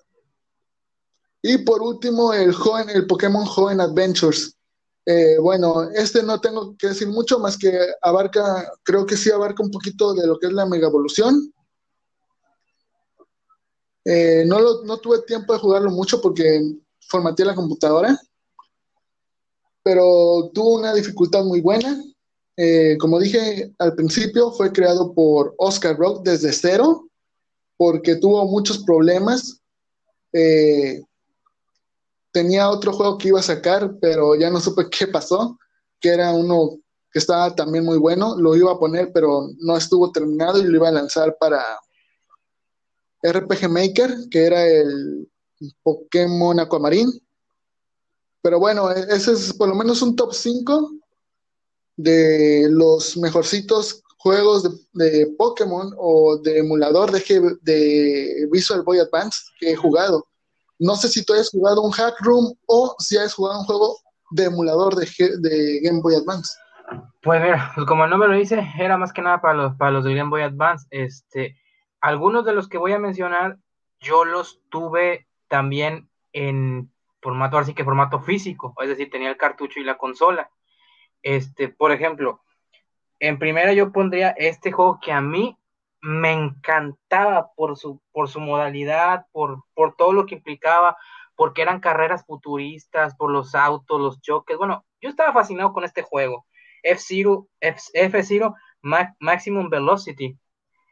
Y 1.47 1.59
por 1.59 1.79
último, 1.83 2.33
el, 2.33 2.51
joven, 2.53 2.89
el 2.89 3.05
Pokémon 3.05 3.45
Joven 3.45 3.79
Adventures. 3.79 4.57
Eh, 5.05 5.37
bueno, 5.37 5.83
este 5.91 6.23
no 6.23 6.41
tengo 6.41 6.75
que 6.75 6.87
decir 6.87 7.07
mucho 7.07 7.37
más 7.37 7.55
que 7.55 7.71
abarca, 8.01 8.67
creo 8.81 9.05
que 9.05 9.15
sí 9.15 9.29
abarca 9.29 9.61
un 9.61 9.69
poquito 9.69 10.15
de 10.15 10.25
lo 10.25 10.39
que 10.39 10.47
es 10.47 10.53
la 10.53 10.65
mega 10.65 10.87
evolución. 10.87 11.53
Eh, 14.05 14.43
no, 14.47 14.81
no 14.85 14.97
tuve 14.97 15.21
tiempo 15.21 15.53
de 15.53 15.59
jugarlo 15.59 15.91
mucho 15.91 16.19
porque 16.19 16.61
formateé 17.07 17.45
la 17.45 17.53
computadora, 17.53 18.19
pero 19.83 20.49
tuvo 20.51 20.79
una 20.79 20.95
dificultad 20.95 21.43
muy 21.43 21.61
buena. 21.61 22.03
Eh, 22.57 22.97
como 22.99 23.19
dije 23.19 23.71
al 23.77 23.93
principio, 23.93 24.51
fue 24.51 24.71
creado 24.71 25.13
por 25.13 25.53
Oscar 25.59 25.95
Rock 25.95 26.23
desde 26.23 26.51
cero, 26.51 27.07
porque 27.77 28.15
tuvo 28.15 28.47
muchos 28.47 28.79
problemas 28.79 29.61
tenía 32.35 32.69
otro 32.69 32.91
juego 32.91 33.17
que 33.17 33.29
iba 33.29 33.39
a 33.39 33.43
sacar, 33.43 33.95
pero 34.01 34.35
ya 34.35 34.49
no 34.49 34.59
supe 34.59 34.89
qué 34.91 35.07
pasó, 35.07 35.57
que 36.01 36.09
era 36.09 36.33
uno 36.33 36.79
que 37.09 37.19
estaba 37.19 37.55
también 37.55 37.85
muy 37.85 37.97
bueno, 37.97 38.35
lo 38.37 38.57
iba 38.57 38.73
a 38.73 38.77
poner, 38.77 39.13
pero 39.13 39.47
no 39.59 39.77
estuvo 39.77 40.11
terminado 40.11 40.59
y 40.59 40.65
lo 40.65 40.75
iba 40.75 40.89
a 40.89 40.91
lanzar 40.91 41.37
para 41.39 41.63
RPG 43.23 43.69
Maker, 43.69 44.13
que 44.29 44.43
era 44.43 44.67
el 44.67 45.31
Pokémon 45.81 46.59
Aquamarine. 46.59 47.13
Pero 48.41 48.59
bueno, 48.59 48.91
e-, 48.91 49.15
ese 49.15 49.31
es 49.31 49.53
por 49.53 49.69
lo 49.69 49.75
menos 49.75 50.01
un 50.01 50.13
top 50.17 50.33
5 50.33 50.91
de 51.95 52.67
los 52.69 53.15
mejorcitos 53.15 54.03
juegos 54.17 54.89
de, 54.91 55.33
Pokémon 55.37 55.93
o 55.97 56.37
de 56.37 56.57
emulador 56.57 57.13
de, 57.13 57.57
de 57.61 58.49
Visual 58.51 58.81
Boy 58.81 58.99
Advance 58.99 59.39
que 59.57 59.71
he 59.71 59.75
jugado. 59.77 60.27
No 60.79 60.95
sé 60.95 61.07
si 61.07 61.25
tú 61.25 61.33
has 61.33 61.49
jugado 61.49 61.81
un 61.81 61.91
Hack 61.91 62.15
Room 62.21 62.53
o 62.67 62.95
si 62.99 63.17
has 63.17 63.33
jugado 63.33 63.59
un 63.59 63.65
juego 63.65 63.97
de 64.31 64.45
emulador 64.45 64.95
de, 64.95 65.07
de 65.39 65.79
Game 65.81 66.01
Boy 66.01 66.15
Advance. 66.15 66.57
Pues 67.21 67.41
mira, 67.41 67.71
pues 67.73 67.87
como 67.87 68.03
el 68.03 68.09
nombre 68.09 68.29
lo 68.29 68.35
dice, 68.35 68.67
era 68.77 68.97
más 68.97 69.13
que 69.13 69.21
nada 69.21 69.41
para 69.41 69.53
los, 69.53 69.75
para 69.75 69.91
los 69.91 70.03
de 70.03 70.13
Game 70.13 70.29
Boy 70.29 70.41
Advance. 70.41 70.85
Este, 70.91 71.57
algunos 72.01 72.45
de 72.45 72.53
los 72.53 72.67
que 72.67 72.77
voy 72.77 72.91
a 72.93 72.99
mencionar, 72.99 73.57
yo 73.99 74.25
los 74.25 74.61
tuve 74.69 75.27
también 75.47 76.09
en 76.33 76.91
formato, 77.21 77.57
así 77.57 77.73
que 77.73 77.83
formato 77.83 78.19
físico, 78.19 78.75
es 78.81 78.89
decir, 78.89 79.09
tenía 79.09 79.29
el 79.29 79.37
cartucho 79.37 79.79
y 79.79 79.83
la 79.83 79.97
consola. 79.97 80.51
Este, 81.23 81.69
por 81.69 81.91
ejemplo, 81.91 82.43
en 83.19 83.39
primera 83.39 83.73
yo 83.73 83.91
pondría 83.91 84.29
este 84.29 84.71
juego 84.71 84.99
que 85.01 85.11
a 85.11 85.21
mí 85.21 85.57
me 86.05 86.33
encantaba 86.33 87.51
por 87.55 87.77
su, 87.77 87.99
por 88.11 88.29
su 88.29 88.39
modalidad, 88.39 89.25
por, 89.31 89.63
por 89.73 89.95
todo 89.95 90.13
lo 90.13 90.27
que 90.27 90.35
implicaba, 90.35 90.97
porque 91.35 91.63
eran 91.63 91.79
carreras 91.79 92.23
futuristas, 92.27 93.15
por 93.15 93.31
los 93.31 93.55
autos, 93.55 93.99
los 93.99 94.21
choques. 94.21 94.55
Bueno, 94.55 94.85
yo 95.01 95.09
estaba 95.09 95.33
fascinado 95.33 95.73
con 95.73 95.83
este 95.83 96.03
juego. 96.03 96.45
F-Zero, 96.83 97.47
F-Zero 97.59 98.53
Maximum 99.19 99.69
Velocity. 99.69 100.37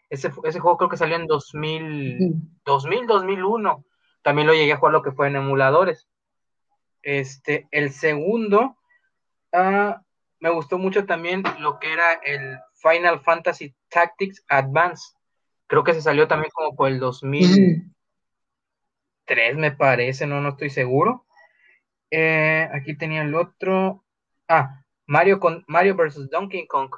Ese, 0.10 0.32
ese, 0.46 0.60
juego 0.60 0.78
creo 0.78 0.90
que 0.90 0.98
salió 0.98 1.16
en 1.16 1.28
2000, 1.28 2.34
2000, 2.66 3.06
2001. 3.06 3.86
También 4.24 4.48
lo 4.48 4.56
llegué 4.56 4.74
a 4.74 4.78
jugar 4.78 4.94
lo 4.94 5.04
que 5.04 5.12
fue 5.12 5.28
en 5.28 5.36
emuladores. 5.36 6.08
Este, 7.04 7.68
el 7.70 7.92
segundo, 7.92 8.78
ah, 9.52 10.02
me 10.40 10.50
gustó 10.50 10.80
mucho 10.80 11.06
también 11.06 11.44
lo 11.60 11.78
que 11.78 11.94
era 11.94 12.14
el 12.14 12.58
Final 12.84 13.22
Fantasy 13.22 13.74
Tactics 13.90 14.44
Advance. 14.48 15.14
Creo 15.68 15.84
que 15.84 15.94
se 15.94 16.02
salió 16.02 16.28
también 16.28 16.52
como 16.54 16.76
por 16.76 16.90
el 16.90 17.00
2003, 17.00 19.56
me 19.56 19.72
parece, 19.72 20.28
no, 20.28 20.42
no 20.42 20.50
estoy 20.50 20.70
seguro. 20.70 21.26
Eh, 22.12 22.70
aquí 22.74 22.96
tenía 22.96 23.24
el 23.24 23.34
otro. 23.34 24.04
Ah, 24.48 24.84
Mario 25.08 25.40
con 25.40 25.64
Mario 25.68 25.96
vs. 25.96 26.30
Donkey 26.30 26.68
Kong. 26.68 26.92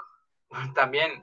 También, 0.75 1.21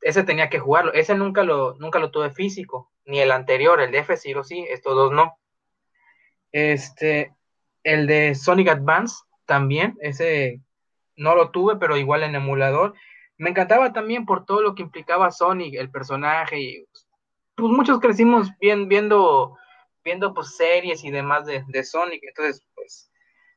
ese 0.00 0.22
tenía 0.22 0.48
que 0.48 0.60
jugarlo. 0.60 0.94
Ese 0.94 1.14
nunca 1.14 1.42
lo, 1.42 1.74
nunca 1.74 1.98
lo 1.98 2.10
tuve 2.10 2.30
físico. 2.30 2.90
Ni 3.04 3.20
el 3.20 3.32
anterior, 3.32 3.80
el 3.80 3.90
de 3.90 3.98
F-Zero 3.98 4.44
sí, 4.44 4.66
estos 4.70 4.94
dos 4.94 5.12
no. 5.12 5.38
Este, 6.52 7.34
el 7.82 8.06
de 8.06 8.34
Sonic 8.34 8.68
Advance 8.68 9.16
también, 9.44 9.98
ese 10.00 10.62
no 11.16 11.34
lo 11.34 11.50
tuve, 11.50 11.76
pero 11.76 11.96
igual 11.96 12.22
en 12.22 12.34
emulador. 12.34 12.94
Me 13.38 13.50
encantaba 13.50 13.92
también 13.92 14.24
por 14.26 14.44
todo 14.44 14.62
lo 14.62 14.74
que 14.74 14.82
implicaba 14.82 15.30
Sonic, 15.30 15.74
el 15.74 15.90
personaje, 15.90 16.60
y 16.60 16.86
pues 17.54 17.72
muchos 17.72 18.00
crecimos 18.00 18.50
bien, 18.58 18.88
viendo 18.88 19.56
viendo 20.06 20.32
pues 20.32 20.56
series 20.56 21.04
y 21.04 21.10
demás 21.10 21.46
de, 21.46 21.64
de 21.66 21.82
Sonic, 21.82 22.22
entonces 22.22 22.64
pues 22.76 23.10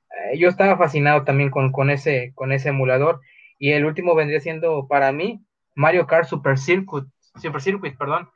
eh, 0.09 0.38
yo 0.39 0.50
estaba 0.50 0.77
fascinado 0.77 1.24
también 1.24 1.51
con, 1.51 1.71
con, 1.71 1.91
ese, 1.91 2.33
con 2.33 2.51
ese 2.51 2.69
emulador 2.69 3.21
y 3.59 3.71
el 3.71 3.86
último 3.86 4.15
vendría 4.15 4.39
siendo 4.39 4.88
para 4.88 5.12
mí 5.12 5.45
Mario 5.75 6.07
Kart 6.07 6.27
Super 6.27 6.57
Circuit, 6.57 7.05
Super 7.39 7.62
Circuit, 7.62 7.98
perdón. 7.98 8.29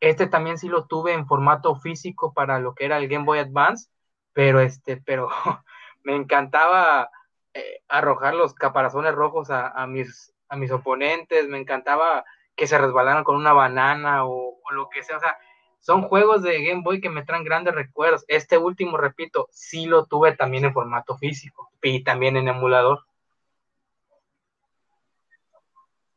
Este 0.00 0.26
también 0.26 0.58
sí 0.58 0.68
lo 0.68 0.86
tuve 0.86 1.12
en 1.12 1.26
formato 1.26 1.76
físico 1.76 2.32
para 2.34 2.58
lo 2.58 2.74
que 2.74 2.86
era 2.86 2.98
el 2.98 3.06
Game 3.06 3.24
Boy 3.24 3.38
Advance, 3.38 3.88
pero 4.32 4.60
este, 4.60 4.96
pero 4.96 5.28
me 6.02 6.16
encantaba 6.16 7.08
eh, 7.54 7.82
arrojar 7.88 8.34
los 8.34 8.54
caparazones 8.54 9.14
rojos 9.14 9.50
a, 9.50 9.68
a, 9.68 9.86
mis, 9.86 10.34
a 10.50 10.56
mis 10.56 10.70
oponentes, 10.70 11.48
me 11.48 11.58
encantaba 11.58 12.24
que 12.54 12.66
se 12.66 12.76
resbalaran 12.76 13.24
con 13.24 13.36
una 13.36 13.54
banana 13.54 14.26
o, 14.26 14.60
o 14.62 14.72
lo 14.72 14.88
que 14.90 15.02
sea, 15.02 15.16
o 15.16 15.20
sea, 15.20 15.36
son 15.80 16.02
juegos 16.02 16.42
de 16.42 16.62
Game 16.62 16.82
Boy 16.82 17.00
que 17.00 17.08
me 17.08 17.24
traen 17.24 17.44
grandes 17.44 17.74
recuerdos. 17.74 18.24
Este 18.28 18.58
último, 18.58 18.98
repito, 18.98 19.48
sí 19.50 19.86
lo 19.86 20.04
tuve 20.04 20.36
también 20.36 20.66
en 20.66 20.74
formato 20.74 21.16
físico 21.16 21.70
y 21.82 22.04
también 22.04 22.36
en 22.36 22.48
emulador. 22.48 23.00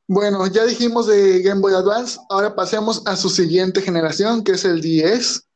Bueno, 0.06 0.46
ya 0.48 0.66
dijimos 0.66 1.08
de 1.08 1.42
Game 1.42 1.62
Boy 1.62 1.74
Advance, 1.74 2.20
ahora 2.30 2.56
pasemos 2.56 3.08
a 3.08 3.16
su 3.16 3.30
siguiente 3.30 3.82
generación, 3.82 4.44
que 4.44 4.52
es 4.52 4.66
el 4.66 4.82
10. 4.82 5.48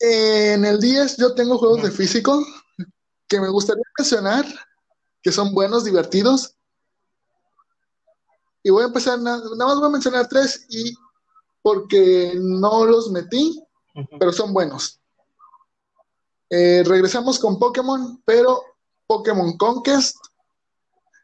En 0.00 0.64
el 0.64 0.78
10 0.78 1.16
yo 1.16 1.34
tengo 1.34 1.56
juegos 1.56 1.82
de 1.82 1.90
físico 1.90 2.44
que 3.26 3.40
me 3.40 3.48
gustaría 3.48 3.82
mencionar, 3.96 4.44
que 5.22 5.32
son 5.32 5.54
buenos, 5.54 5.84
divertidos. 5.84 6.56
Y 8.62 8.70
voy 8.70 8.84
a 8.84 8.86
empezar, 8.86 9.18
nada, 9.18 9.42
más 9.56 9.78
voy 9.78 9.86
a 9.86 9.90
mencionar 9.90 10.28
tres 10.28 10.66
y 10.68 10.94
porque 11.62 12.34
no 12.36 12.84
los 12.84 13.10
metí, 13.10 13.62
pero 14.18 14.32
son 14.32 14.52
buenos. 14.52 15.00
Eh, 16.50 16.82
regresamos 16.84 17.38
con 17.38 17.58
Pokémon, 17.58 18.22
pero 18.24 18.62
Pokémon 19.06 19.56
Conquest. 19.56 20.16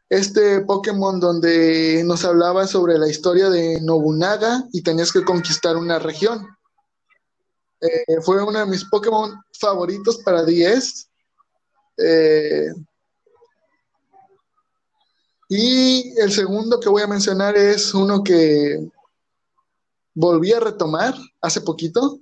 Este 0.09 0.61
Pokémon 0.61 1.19
donde 1.19 2.03
nos 2.03 2.25
hablaba 2.25 2.65
sobre 2.65 2.97
la 2.97 3.07
historia 3.07 3.49
de 3.49 3.79
Nobunaga 3.79 4.63
y 4.73 4.81
tenías 4.81 5.11
que 5.11 5.23
conquistar 5.23 5.77
una 5.77 5.99
región. 5.99 6.47
Eh, 7.79 8.19
fue 8.21 8.43
uno 8.43 8.59
de 8.59 8.65
mis 8.65 8.85
Pokémon 8.85 9.39
favoritos 9.53 10.17
para 10.19 10.43
10. 10.43 11.09
Eh, 11.97 12.73
y 15.49 16.13
el 16.19 16.31
segundo 16.31 16.79
que 16.79 16.89
voy 16.89 17.01
a 17.01 17.07
mencionar 17.07 17.57
es 17.57 17.95
uno 17.95 18.23
que 18.23 18.87
volví 20.13 20.53
a 20.53 20.59
retomar 20.59 21.15
hace 21.41 21.61
poquito, 21.61 22.19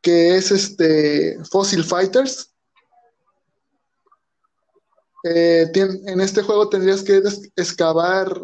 que 0.00 0.36
es 0.36 0.50
este 0.50 1.38
Fossil 1.50 1.84
Fighters. 1.84 2.50
Eh, 5.24 5.70
en 5.74 6.20
este 6.20 6.42
juego 6.42 6.70
tendrías 6.70 7.02
que 7.02 7.22
excavar 7.56 8.34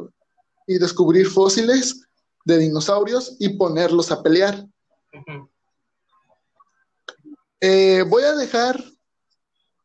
y 0.66 0.78
descubrir 0.78 1.26
fósiles 1.26 2.06
de 2.44 2.58
dinosaurios 2.58 3.34
y 3.38 3.56
ponerlos 3.56 4.10
a 4.10 4.22
pelear. 4.22 4.66
Eh, 7.62 8.04
voy 8.06 8.24
a 8.24 8.34
dejar 8.34 8.82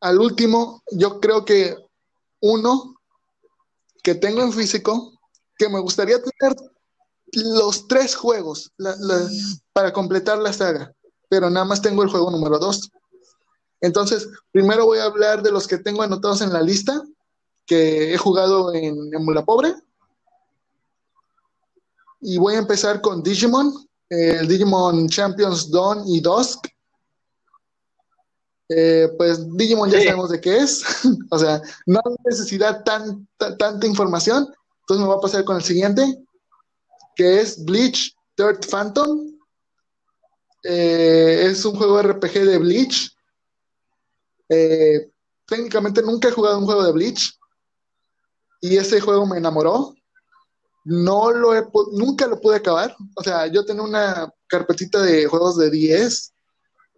al 0.00 0.20
último, 0.20 0.82
yo 0.90 1.18
creo 1.18 1.46
que 1.46 1.76
uno 2.40 2.95
que 4.06 4.14
tengo 4.14 4.40
en 4.40 4.52
físico, 4.52 5.18
que 5.58 5.68
me 5.68 5.80
gustaría 5.80 6.22
tener 6.22 6.56
los 7.32 7.88
tres 7.88 8.14
juegos 8.14 8.72
para 9.72 9.92
completar 9.92 10.38
la 10.38 10.52
saga, 10.52 10.92
pero 11.28 11.50
nada 11.50 11.66
más 11.66 11.82
tengo 11.82 12.04
el 12.04 12.08
juego 12.08 12.30
número 12.30 12.60
dos. 12.60 12.88
Entonces, 13.80 14.28
primero 14.52 14.86
voy 14.86 15.00
a 15.00 15.06
hablar 15.06 15.42
de 15.42 15.50
los 15.50 15.66
que 15.66 15.78
tengo 15.78 16.02
anotados 16.02 16.40
en 16.40 16.52
la 16.52 16.62
lista, 16.62 17.02
que 17.66 18.14
he 18.14 18.16
jugado 18.16 18.72
en 18.72 19.12
Emula 19.12 19.44
Pobre. 19.44 19.74
Y 22.20 22.38
voy 22.38 22.54
a 22.54 22.58
empezar 22.58 23.00
con 23.00 23.24
Digimon, 23.24 23.88
el 24.08 24.46
Digimon 24.46 25.08
Champions 25.08 25.68
Dawn 25.68 26.04
y 26.06 26.20
Dusk. 26.20 26.64
Eh, 28.68 29.08
pues 29.16 29.46
Digimon 29.56 29.90
ya 29.90 30.00
sabemos 30.00 30.30
de 30.30 30.40
qué 30.40 30.58
es, 30.58 30.82
o 31.30 31.38
sea, 31.38 31.62
no 31.86 32.00
hay 32.04 32.14
necesidad 32.24 32.82
tan, 32.84 33.28
tanta 33.36 33.86
información. 33.86 34.52
Entonces 34.80 35.00
me 35.00 35.06
voy 35.06 35.18
a 35.18 35.20
pasar 35.20 35.44
con 35.44 35.56
el 35.56 35.62
siguiente, 35.62 36.24
que 37.14 37.40
es 37.40 37.64
Bleach 37.64 38.14
Third 38.34 38.66
Phantom. 38.68 39.32
Eh, 40.62 41.46
es 41.46 41.64
un 41.64 41.76
juego 41.76 42.02
RPG 42.02 42.32
de 42.44 42.58
Bleach. 42.58 43.16
Eh, 44.48 45.10
técnicamente 45.46 46.02
nunca 46.02 46.28
he 46.28 46.32
jugado 46.32 46.58
un 46.58 46.66
juego 46.66 46.84
de 46.84 46.92
Bleach 46.92 47.38
y 48.60 48.76
ese 48.76 49.00
juego 49.00 49.26
me 49.26 49.38
enamoró. 49.38 49.94
No 50.84 51.32
lo 51.32 51.54
he, 51.54 51.64
nunca 51.92 52.26
lo 52.26 52.40
pude 52.40 52.56
acabar. 52.56 52.96
O 53.14 53.22
sea, 53.22 53.46
yo 53.46 53.64
tenía 53.64 53.82
una 53.82 54.32
carpetita 54.46 55.02
de 55.02 55.26
juegos 55.26 55.56
de 55.56 55.70
10 55.70 56.32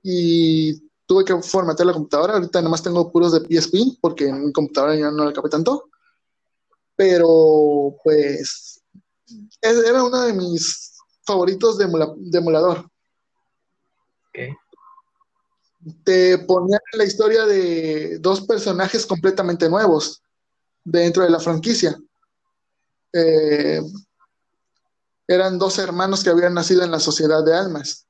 y 0.03 0.88
tuve 1.09 1.25
que 1.25 1.35
formatear 1.43 1.87
la 1.87 1.95
computadora. 1.95 2.35
Ahorita 2.35 2.61
nada 2.61 2.71
más 2.71 2.83
tengo 2.83 3.11
puros 3.11 3.33
de 3.33 3.41
PSP 3.41 3.99
porque 4.01 4.29
en 4.29 4.45
mi 4.45 4.53
computadora 4.53 4.95
ya 4.95 5.11
no 5.11 5.25
la 5.25 5.31
acabé 5.31 5.49
tanto. 5.49 5.89
Pero 6.95 7.97
pues 8.05 8.83
era 9.61 10.05
uno 10.05 10.21
de 10.21 10.35
mis 10.35 10.93
favoritos 11.25 11.79
de, 11.79 11.85
emulador. 12.39 12.91
Te 16.05 16.39
ponían 16.39 16.81
la 16.93 17.05
historia 17.05 17.47
de 17.47 18.19
dos 18.19 18.43
personajes 18.43 19.07
completamente 19.07 19.69
nuevos 19.71 20.23
dentro 20.85 21.25
de 21.25 21.31
la 21.31 21.41
franquicia. 21.41 21.99
Eh, 23.15 23.81
eran 25.27 25.59
dos 25.59 25.79
hermanos 25.79 26.23
que 26.23 26.31
habían 26.31 26.55
nacido 26.55 26.83
en 26.83 26.91
la 26.91 27.01
Sociedad 27.01 27.43
de 27.45 27.57
Almas. 27.57 28.07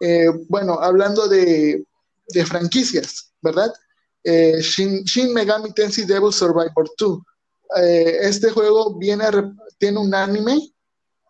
Eh, 0.00 0.28
bueno, 0.48 0.78
hablando 0.80 1.28
de, 1.28 1.86
franquicias, 2.44 3.32
¿verdad? 3.40 3.72
Eh, 4.22 4.60
Shin, 4.60 5.32
Megami 5.32 5.72
Tensei 5.72 6.04
Devil 6.04 6.32
Survivor 6.32 6.90
2 6.98 7.18
eh, 7.76 8.18
este 8.22 8.50
juego 8.50 8.96
viene 8.96 9.24
tiene 9.78 9.98
un 9.98 10.14
anime, 10.14 10.72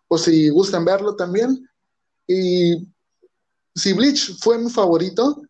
o 0.07 0.17
si 0.17 0.49
gustan 0.49 0.85
verlo 0.85 1.15
también. 1.15 1.67
Y 2.27 2.87
si 3.75 3.93
Bleach 3.93 4.37
fue 4.39 4.57
mi 4.57 4.69
favorito, 4.69 5.41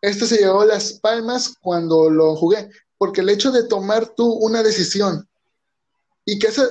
este 0.00 0.26
se 0.26 0.38
llevó 0.38 0.64
las 0.64 0.94
palmas 0.94 1.54
cuando 1.60 2.08
lo 2.10 2.36
jugué, 2.36 2.70
porque 2.96 3.20
el 3.20 3.30
hecho 3.30 3.50
de 3.50 3.64
tomar 3.64 4.14
tú 4.14 4.30
una 4.32 4.62
decisión 4.62 5.28
y 6.24 6.38
que 6.38 6.48
esa 6.48 6.68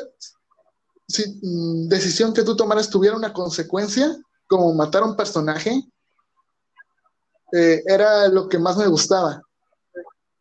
mm, 1.41 1.87
decisión 1.87 2.33
que 2.33 2.43
tú 2.43 2.55
tomaras 2.55 2.89
tuviera 2.89 3.17
una 3.17 3.33
consecuencia, 3.33 4.15
como 4.47 4.73
matar 4.73 5.03
a 5.03 5.07
un 5.07 5.15
personaje, 5.15 5.81
eh, 7.51 7.83
era 7.85 8.27
lo 8.27 8.49
que 8.49 8.59
más 8.59 8.77
me 8.77 8.87
gustaba. 8.87 9.41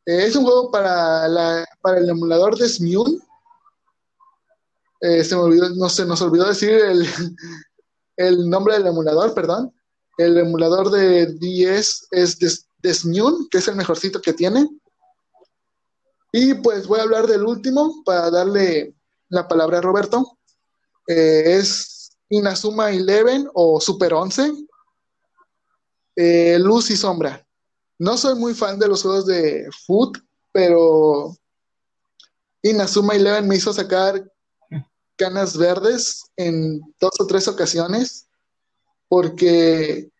Eh, 0.04 0.26
es 0.26 0.36
un 0.36 0.44
juego 0.44 0.70
para, 0.70 1.26
el 1.26 2.08
emulador 2.08 2.56
de 2.58 2.68
Smule. 2.68 3.18
Eh, 5.00 5.22
se 5.22 5.36
me 5.36 5.42
olvidó, 5.42 5.68
no 5.70 5.88
se 5.88 6.04
nos 6.06 6.20
olvidó 6.22 6.48
decir 6.48 6.70
el, 8.16 8.50
nombre 8.50 8.74
del 8.74 8.86
emulador, 8.86 9.34
perdón. 9.34 9.72
El 10.18 10.38
emulador 10.38 10.90
de 10.90 11.26
10 11.26 12.08
es 12.10 12.38
de, 12.38 12.48
que 13.50 13.58
es 13.58 13.68
el 13.68 13.76
mejorcito 13.76 14.20
que 14.20 14.32
tiene. 14.32 14.68
Y 16.32 16.54
pues 16.54 16.86
voy 16.86 17.00
a 17.00 17.02
hablar 17.02 17.26
del 17.26 17.44
último 17.44 18.02
para 18.04 18.30
darle 18.30 18.94
la 19.28 19.46
palabra 19.46 19.78
a 19.78 19.82
Roberto. 19.82 20.38
Es 21.06 22.16
Inazuma 22.28 22.90
Eleven 22.90 23.48
o 23.54 23.80
Super 23.80 24.14
11. 24.14 24.52
Luz 26.16 26.90
y 26.90 26.96
sombra. 26.96 27.46
No 27.98 28.16
soy 28.16 28.34
muy 28.34 28.54
fan 28.54 28.78
de 28.78 28.88
los 28.88 29.02
juegos 29.02 29.26
de 29.26 29.68
foot, 29.86 30.18
pero 30.52 31.36
Inazuma 32.62 33.14
Eleven 33.14 33.48
me 33.48 33.56
hizo 33.56 33.72
sacar 33.72 34.22
canas 35.16 35.56
verdes 35.56 36.24
en 36.36 36.80
dos 37.00 37.12
o 37.18 37.26
tres 37.26 37.48
ocasiones, 37.48 38.28
porque 39.08 40.10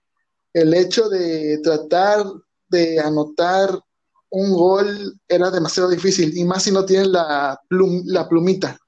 el 0.54 0.72
hecho 0.74 1.09
de 1.09 1.59
tratar 1.62 2.24
de 2.68 2.98
anotar 2.98 3.78
un 4.30 4.52
gol 4.52 5.20
era 5.28 5.50
demasiado 5.50 5.90
difícil, 5.90 6.37
y 6.37 6.44
más 6.44 6.62
si 6.62 6.72
no 6.72 6.85
tienes 6.85 7.09
la, 7.09 7.61
la 7.70 8.28
plumita. 8.28 8.78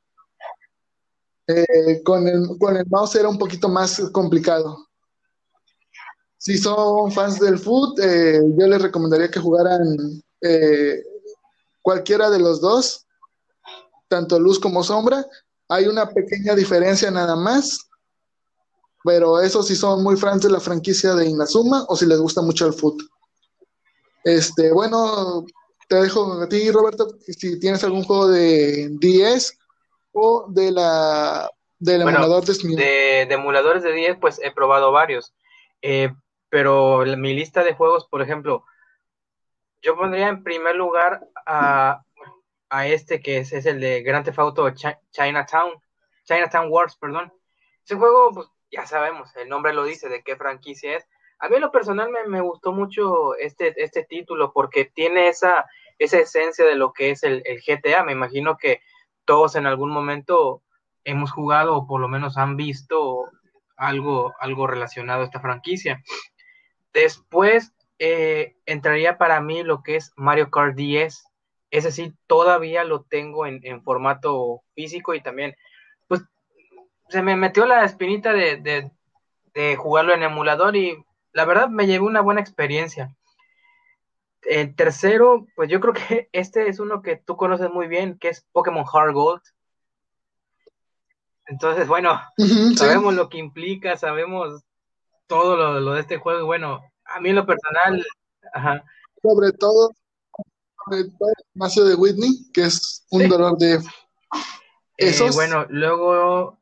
Eh, 1.47 2.03
con, 2.05 2.27
el, 2.29 2.59
con 2.59 2.77
el 2.77 2.87
mouse 2.87 3.17
era 3.17 3.29
un 3.29 3.39
poquito 3.39 3.69
más 3.69 4.01
complicado 4.13 4.88
si 6.39 6.57
son 6.57 7.11
fans 7.11 7.41
del 7.41 7.59
foot, 7.59 7.99
eh, 7.99 8.41
yo 8.57 8.67
les 8.69 8.81
recomendaría 8.81 9.31
que 9.31 9.41
jugaran 9.41 10.23
eh, 10.41 11.03
cualquiera 11.83 12.31
de 12.31 12.39
los 12.39 12.61
dos, 12.61 13.07
tanto 14.07 14.39
luz 14.39 14.61
como 14.61 14.85
sombra. 14.85 15.27
Hay 15.69 15.87
una 15.87 16.09
pequeña 16.09 16.55
diferencia 16.55 17.11
nada 17.11 17.37
más. 17.37 17.85
pero 19.05 19.41
eso 19.41 19.63
si 19.63 19.75
son 19.75 20.03
muy 20.03 20.17
fans 20.17 20.43
de 20.43 20.51
la 20.51 20.61
franquicia 20.61 21.15
de 21.15 21.27
Inazuma 21.27 21.85
o 21.89 21.97
si 21.97 22.05
les 22.07 22.19
gusta 22.19 22.43
mucho 22.43 22.67
el 22.67 22.73
fútbol. 22.73 23.09
Este, 24.25 24.73
bueno, 24.73 25.45
te 25.89 25.97
dejo 25.97 26.43
a 26.43 26.49
ti, 26.49 26.71
Roberto, 26.71 27.09
si 27.27 27.59
tienes 27.59 27.83
algún 27.85 28.05
juego 28.05 28.29
de 28.29 28.91
10 29.01 29.59
o 30.13 30.47
de 30.51 30.71
la 30.71 31.51
del 31.79 32.03
emulador 32.03 32.45
de, 32.45 32.55
de, 32.77 33.27
de 33.27 33.35
emuladores 33.35 33.83
de 33.83 33.93
10, 33.93 34.19
pues 34.21 34.41
he 34.43 34.51
probado 34.51 34.93
varios. 34.93 35.33
Eh, 35.81 36.11
pero 36.49 37.05
mi 37.17 37.35
lista 37.35 37.63
de 37.63 37.75
juegos, 37.75 38.07
por 38.07 38.23
ejemplo, 38.23 38.65
yo 39.83 39.97
pondría 39.97 40.29
en 40.29 40.43
primer 40.43 40.77
lugar 40.77 41.21
a, 41.47 42.03
a 42.69 42.87
este 42.87 43.21
que 43.21 43.39
es, 43.39 43.53
es, 43.53 43.67
el 43.67 43.81
de 43.81 44.03
Grand 44.03 44.25
Theft 44.25 44.39
Auto 44.39 44.71
Chinatown, 45.11 45.81
Chinatown 46.25 46.69
Wars, 46.71 46.97
perdón. 46.97 47.33
Ese 47.85 47.97
juego, 47.97 48.33
pues, 48.33 48.49
ya 48.71 48.87
sabemos, 48.87 49.35
el 49.37 49.49
nombre 49.49 49.73
lo 49.73 49.85
dice, 49.85 50.09
de 50.09 50.23
qué 50.23 50.37
franquicia 50.37 50.97
es. 50.97 51.07
A 51.39 51.49
mí 51.49 51.57
en 51.57 51.63
lo 51.63 51.71
personal 51.71 52.11
me, 52.11 52.27
me 52.27 52.41
gustó 52.41 52.73
mucho 52.73 53.37
este, 53.37 53.73
este 53.83 54.05
título 54.05 54.53
porque 54.53 54.87
tiene 54.87 55.29
esa, 55.29 55.67
esa 55.99 56.19
esencia 56.19 56.65
de 56.65 56.75
lo 56.75 56.93
que 56.93 57.11
es 57.11 57.23
el, 57.23 57.43
el, 57.45 57.63
GTA. 57.65 58.03
Me 58.03 58.13
imagino 58.13 58.57
que 58.57 58.81
todos 59.25 59.55
en 59.55 59.67
algún 59.67 59.91
momento 59.91 60.63
hemos 61.05 61.31
jugado 61.31 61.77
o 61.77 61.87
por 61.87 62.01
lo 62.01 62.09
menos 62.09 62.37
han 62.37 62.57
visto 62.57 63.31
algo, 63.77 64.35
algo 64.41 64.67
relacionado 64.67 65.23
a 65.23 65.25
esta 65.25 65.41
franquicia. 65.41 66.03
Después 66.99 67.73
eh, 68.01 68.57
entraría 68.67 69.19
para 69.19 69.41
mí 69.41 69.63
lo 69.63 69.85
que 69.85 69.95
es 69.95 70.13
Mario 70.17 70.51
Kart 70.51 70.75
10. 70.75 71.25
Ese 71.71 71.93
sí, 71.93 72.13
todavía 72.27 72.83
lo 72.83 73.03
tengo 73.03 73.47
en, 73.47 73.61
en 73.63 73.85
formato 73.85 74.63
físico 74.75 75.15
y 75.15 75.21
también, 75.21 75.55
pues, 76.09 76.23
se 77.09 77.23
me 77.23 77.37
metió 77.37 77.67
la 77.67 77.85
espinita 77.85 78.33
de, 78.33 78.57
de, 78.57 78.91
de, 79.55 79.77
jugarlo 79.77 80.13
en 80.13 80.25
emulador 80.25 80.75
y 80.75 81.05
la 81.33 81.45
verdad 81.45 81.69
me 81.69 81.87
llevé 81.87 82.05
una 82.05 82.21
buena 82.21 82.41
experiencia. 82.41 83.15
El 84.43 84.75
tercero, 84.75 85.47
pues 85.55 85.69
yo 85.71 85.79
creo 85.79 85.95
que 85.95 86.29
este 86.33 86.69
es 86.69 86.81
uno 86.81 87.01
que 87.01 87.15
tú 87.15 87.37
conoces 87.37 87.71
muy 87.71 87.87
bien, 87.87 88.19
que 88.19 88.31
es 88.31 88.45
Pokémon 88.51 88.85
Heart 88.85 89.13
Gold. 89.13 89.43
Entonces, 91.47 91.87
bueno, 91.87 92.21
uh 92.39 92.45
-huh, 92.45 92.77
sabemos 92.77 93.13
sí. 93.13 93.17
lo 93.17 93.29
que 93.29 93.39
implica, 93.39 93.97
sabemos 93.97 94.65
todo 95.29 95.57
lo, 95.57 95.81
lo, 95.81 95.93
de 95.93 96.01
este 96.01 96.19
juego. 96.19 96.47
Bueno, 96.47 96.83
a 97.05 97.21
mí 97.21 97.31
en 97.31 97.37
lo 97.37 97.47
personal, 97.47 98.05
ajá. 98.53 98.83
Sobre 99.23 99.53
todo, 99.53 99.93
el 100.93 101.13
de 101.89 101.95
Whitney, 101.95 102.51
que 102.53 102.65
es 102.65 103.07
un 103.11 103.23
sí. 103.23 103.29
dolor 103.29 103.57
de... 103.59 103.79
Eh, 104.97 105.31
bueno, 105.33 105.65
luego 105.69 106.59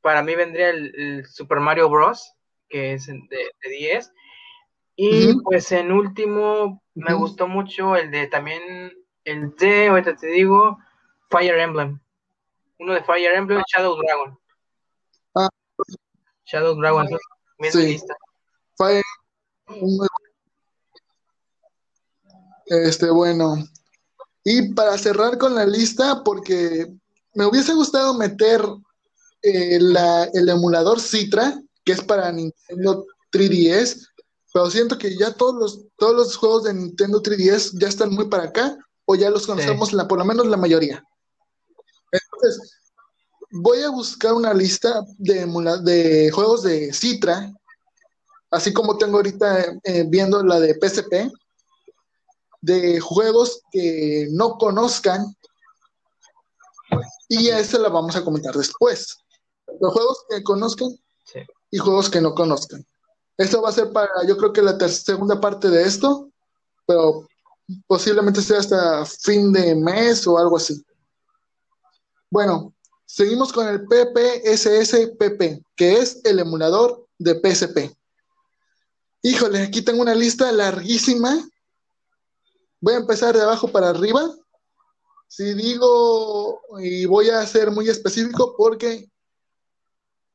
para 0.00 0.22
mí 0.22 0.34
vendría 0.34 0.70
el, 0.70 0.94
el, 0.94 1.26
Super 1.26 1.60
Mario 1.60 1.90
Bros., 1.90 2.32
que 2.68 2.94
es 2.94 3.06
de, 3.06 3.16
de 3.20 3.70
10. 3.70 4.12
Y 4.96 5.08
uh 5.08 5.32
-huh. 5.32 5.42
pues 5.44 5.70
en 5.72 5.92
último, 5.92 6.64
uh 6.64 6.68
-huh. 6.70 6.80
me 6.94 7.14
gustó 7.14 7.46
mucho 7.46 7.96
el 7.96 8.10
de 8.10 8.26
también, 8.28 8.92
el 9.24 9.54
de, 9.56 9.88
ahorita 9.88 10.16
te 10.16 10.28
digo, 10.28 10.78
Fire 11.30 11.58
Emblem. 11.58 12.00
Uno 12.78 12.94
de 12.94 13.02
Fire 13.02 13.34
Emblem, 13.34 13.62
Shadow 13.66 13.96
Dragon. 13.96 14.38
Ah. 15.34 15.48
Shadow 16.46 16.74
Dragon, 16.76 17.08
sí. 17.72 17.86
lista. 17.86 18.16
Fire 18.76 19.02
este, 22.66 23.10
bueno. 23.10 23.56
Y 24.44 24.72
para 24.74 24.98
cerrar 24.98 25.38
con 25.38 25.54
la 25.54 25.66
lista, 25.66 26.22
porque 26.22 26.92
me 27.34 27.46
hubiese 27.46 27.72
gustado 27.72 28.14
meter 28.14 28.62
eh, 29.42 29.78
la, 29.80 30.24
el 30.34 30.48
emulador 30.48 31.00
Citra, 31.00 31.60
que 31.84 31.92
es 31.92 32.02
para 32.02 32.30
Nintendo 32.32 33.06
3DS, 33.32 34.08
pero 34.52 34.70
siento 34.70 34.98
que 34.98 35.16
ya 35.16 35.32
todos 35.32 35.54
los, 35.54 35.86
todos 35.96 36.14
los 36.14 36.36
juegos 36.36 36.64
de 36.64 36.74
Nintendo 36.74 37.22
3DS 37.22 37.78
ya 37.78 37.88
están 37.88 38.10
muy 38.10 38.28
para 38.28 38.44
acá, 38.44 38.76
o 39.06 39.14
ya 39.14 39.30
los 39.30 39.46
conocemos, 39.46 39.90
sí. 39.90 39.96
la, 39.96 40.06
por 40.06 40.18
lo 40.18 40.24
menos 40.24 40.46
la 40.46 40.56
mayoría. 40.56 41.02
Entonces, 42.10 42.78
voy 43.54 43.82
a 43.82 43.90
buscar 43.90 44.34
una 44.34 44.52
lista 44.52 45.02
de, 45.18 45.46
de 45.82 46.30
juegos 46.30 46.62
de 46.62 46.92
Citra 46.92 47.52
así 48.54 48.72
como 48.72 48.96
tengo 48.96 49.16
ahorita 49.16 49.80
eh, 49.82 50.04
viendo 50.08 50.42
la 50.44 50.60
de 50.60 50.74
PSP, 50.74 51.32
de 52.60 53.00
juegos 53.00 53.62
que 53.72 54.28
no 54.30 54.56
conozcan, 54.58 55.36
y 57.28 57.50
a 57.50 57.58
esa 57.58 57.78
la 57.78 57.88
vamos 57.88 58.14
a 58.14 58.24
comentar 58.24 58.54
después. 58.54 59.18
Los 59.80 59.92
juegos 59.92 60.24
que 60.28 60.42
conozcan 60.44 60.88
sí. 61.24 61.40
y 61.70 61.78
juegos 61.78 62.08
que 62.08 62.20
no 62.20 62.34
conozcan. 62.34 62.86
Esto 63.36 63.60
va 63.60 63.70
a 63.70 63.72
ser 63.72 63.92
para, 63.92 64.08
yo 64.26 64.36
creo 64.36 64.52
que 64.52 64.62
la 64.62 64.78
segunda 64.88 65.40
parte 65.40 65.68
de 65.68 65.82
esto, 65.82 66.30
pero 66.86 67.26
posiblemente 67.88 68.40
sea 68.40 68.58
hasta 68.58 69.04
fin 69.04 69.52
de 69.52 69.74
mes 69.74 70.26
o 70.28 70.38
algo 70.38 70.58
así. 70.58 70.84
Bueno, 72.30 72.73
seguimos 73.06 73.52
con 73.52 73.68
el 73.68 73.84
PPSSPP, 73.86 75.64
que 75.76 75.98
es 75.98 76.20
el 76.24 76.38
emulador 76.38 77.06
de 77.18 77.34
PSP. 77.34 77.94
Híjole, 79.22 79.62
aquí 79.62 79.82
tengo 79.82 80.02
una 80.02 80.14
lista 80.14 80.50
larguísima. 80.52 81.48
Voy 82.80 82.94
a 82.94 82.98
empezar 82.98 83.34
de 83.34 83.42
abajo 83.42 83.68
para 83.68 83.88
arriba. 83.88 84.30
Si 85.28 85.54
digo, 85.54 86.60
y 86.80 87.06
voy 87.06 87.30
a 87.30 87.46
ser 87.46 87.70
muy 87.70 87.88
específico 87.88 88.54
porque 88.56 89.08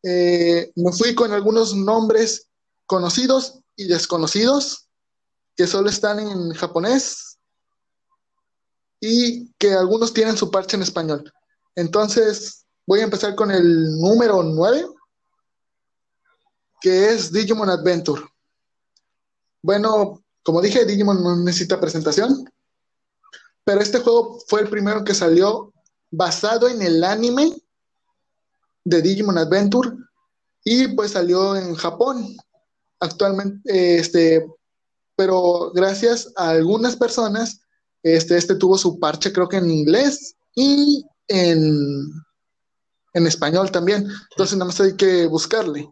eh, 0.04 0.72
me 0.76 0.92
fui 0.92 1.14
con 1.14 1.34
algunos 1.34 1.76
nombres 1.76 2.50
conocidos 2.86 3.60
y 3.76 3.88
desconocidos 3.88 4.88
que 5.56 5.68
solo 5.68 5.90
están 5.90 6.20
en 6.20 6.54
japonés 6.54 7.38
y 9.00 9.52
que 9.54 9.74
algunos 9.74 10.14
tienen 10.14 10.38
su 10.38 10.50
parche 10.50 10.76
en 10.76 10.84
español. 10.84 11.32
Entonces, 11.80 12.66
voy 12.86 13.00
a 13.00 13.06
empezar 13.06 13.36
con 13.36 13.52
el 13.52 13.98
número 14.00 14.44
9, 14.44 14.86
que 16.82 17.10
es 17.10 17.32
Digimon 17.32 17.70
Adventure. 17.70 18.22
Bueno, 19.62 20.22
como 20.44 20.62
dije, 20.62 20.86
Digimon 20.86 21.24
no 21.24 21.38
necesita 21.38 21.80
presentación, 21.80 22.52
pero 23.64 23.80
este 23.80 24.00
juego 24.00 24.40
fue 24.48 24.62
el 24.62 24.70
primero 24.70 25.06
que 25.06 25.14
salió 25.14 25.72
basado 26.12 26.68
en 26.68 26.82
el 26.82 27.02
anime 27.04 27.56
de 28.84 29.02
Digimon 29.02 29.38
Adventure 29.38 29.92
y 30.66 30.90
pues 30.90 31.12
salió 31.12 31.56
en 31.56 31.76
Japón 31.76 32.36
actualmente, 33.00 33.98
este, 33.98 34.46
pero 35.16 35.72
gracias 35.74 36.34
a 36.36 36.50
algunas 36.50 36.98
personas, 36.98 37.62
este, 38.04 38.36
este 38.36 38.56
tuvo 38.56 38.78
su 38.78 39.00
parche 39.00 39.32
creo 39.32 39.48
que 39.48 39.58
en 39.58 39.72
inglés 39.72 40.36
y 40.56 41.06
en, 41.30 42.12
en 43.14 43.28
español 43.28 43.72
también, 43.72 44.10
entonces 44.32 44.58
nada 44.58 44.68
más 44.68 44.82
hay 44.82 44.96
que 44.96 45.26
buscarle. 45.28 45.90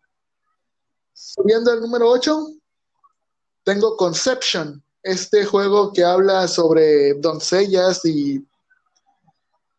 Subiendo 1.13 1.71
al 1.71 1.79
número 1.79 2.09
8, 2.09 2.47
tengo 3.63 3.95
Conception, 3.95 4.83
este 5.03 5.45
juego 5.45 5.93
que 5.93 6.03
habla 6.03 6.47
sobre 6.47 7.13
doncellas 7.15 8.03
y 8.05 8.45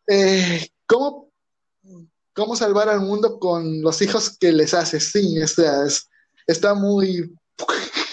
eh, 0.07 0.67
cómo, 0.87 1.31
cómo 2.33 2.55
salvar 2.55 2.89
al 2.89 3.01
mundo 3.01 3.39
con 3.39 3.81
los 3.81 4.01
hijos 4.01 4.37
que 4.37 4.51
les 4.51 4.73
hace. 4.73 4.99
Sí, 4.99 5.39
o 5.41 5.47
sea, 5.47 5.85
es, 5.85 6.09
está 6.47 6.73
muy... 6.73 7.31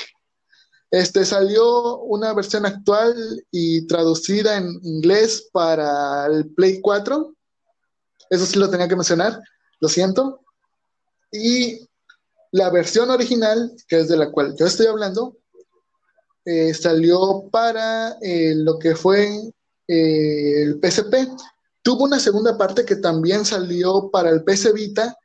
Este 0.89 1.25
salió 1.25 1.99
una 1.99 2.33
versión 2.33 2.65
actual 2.65 3.45
y 3.51 3.87
traducida 3.89 4.57
en 4.57 4.79
inglés 4.85 5.49
para 5.53 6.27
el 6.27 6.49
Play 6.55 6.81
4. 6.81 7.36
Eso 8.31 8.47
sí 8.47 8.59
lo 8.59 8.71
tenía 8.71 8.89
que 8.89 8.97
mencionar, 8.97 9.41
lo 9.81 9.89
siento. 9.89 10.41
Y 11.33 11.87
la 12.53 12.71
versión 12.71 13.11
original, 13.11 13.73
que 13.89 14.01
es 14.01 14.09
de 14.09 14.17
la 14.17 14.31
cual 14.31 14.55
yo 14.59 14.67
estoy 14.67 14.87
hablando, 14.87 15.37
eh, 16.45 16.73
salió 16.75 17.49
para 17.51 18.17
eh, 18.23 18.55
lo 18.55 18.79
que 18.79 18.95
fue 18.95 19.53
eh, 19.89 20.63
el 20.63 20.81
PSP. 20.81 21.29
Tuvo 21.83 22.05
una 22.05 22.19
segunda 22.19 22.57
parte 22.57 22.85
que 22.85 22.97
también 22.97 23.45
salió 23.45 24.11
para 24.11 24.31
el 24.31 24.43
PS 24.45 24.73
Vita 24.73 25.17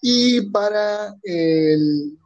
y 0.00 0.50
para 0.50 1.16
el 1.22 2.18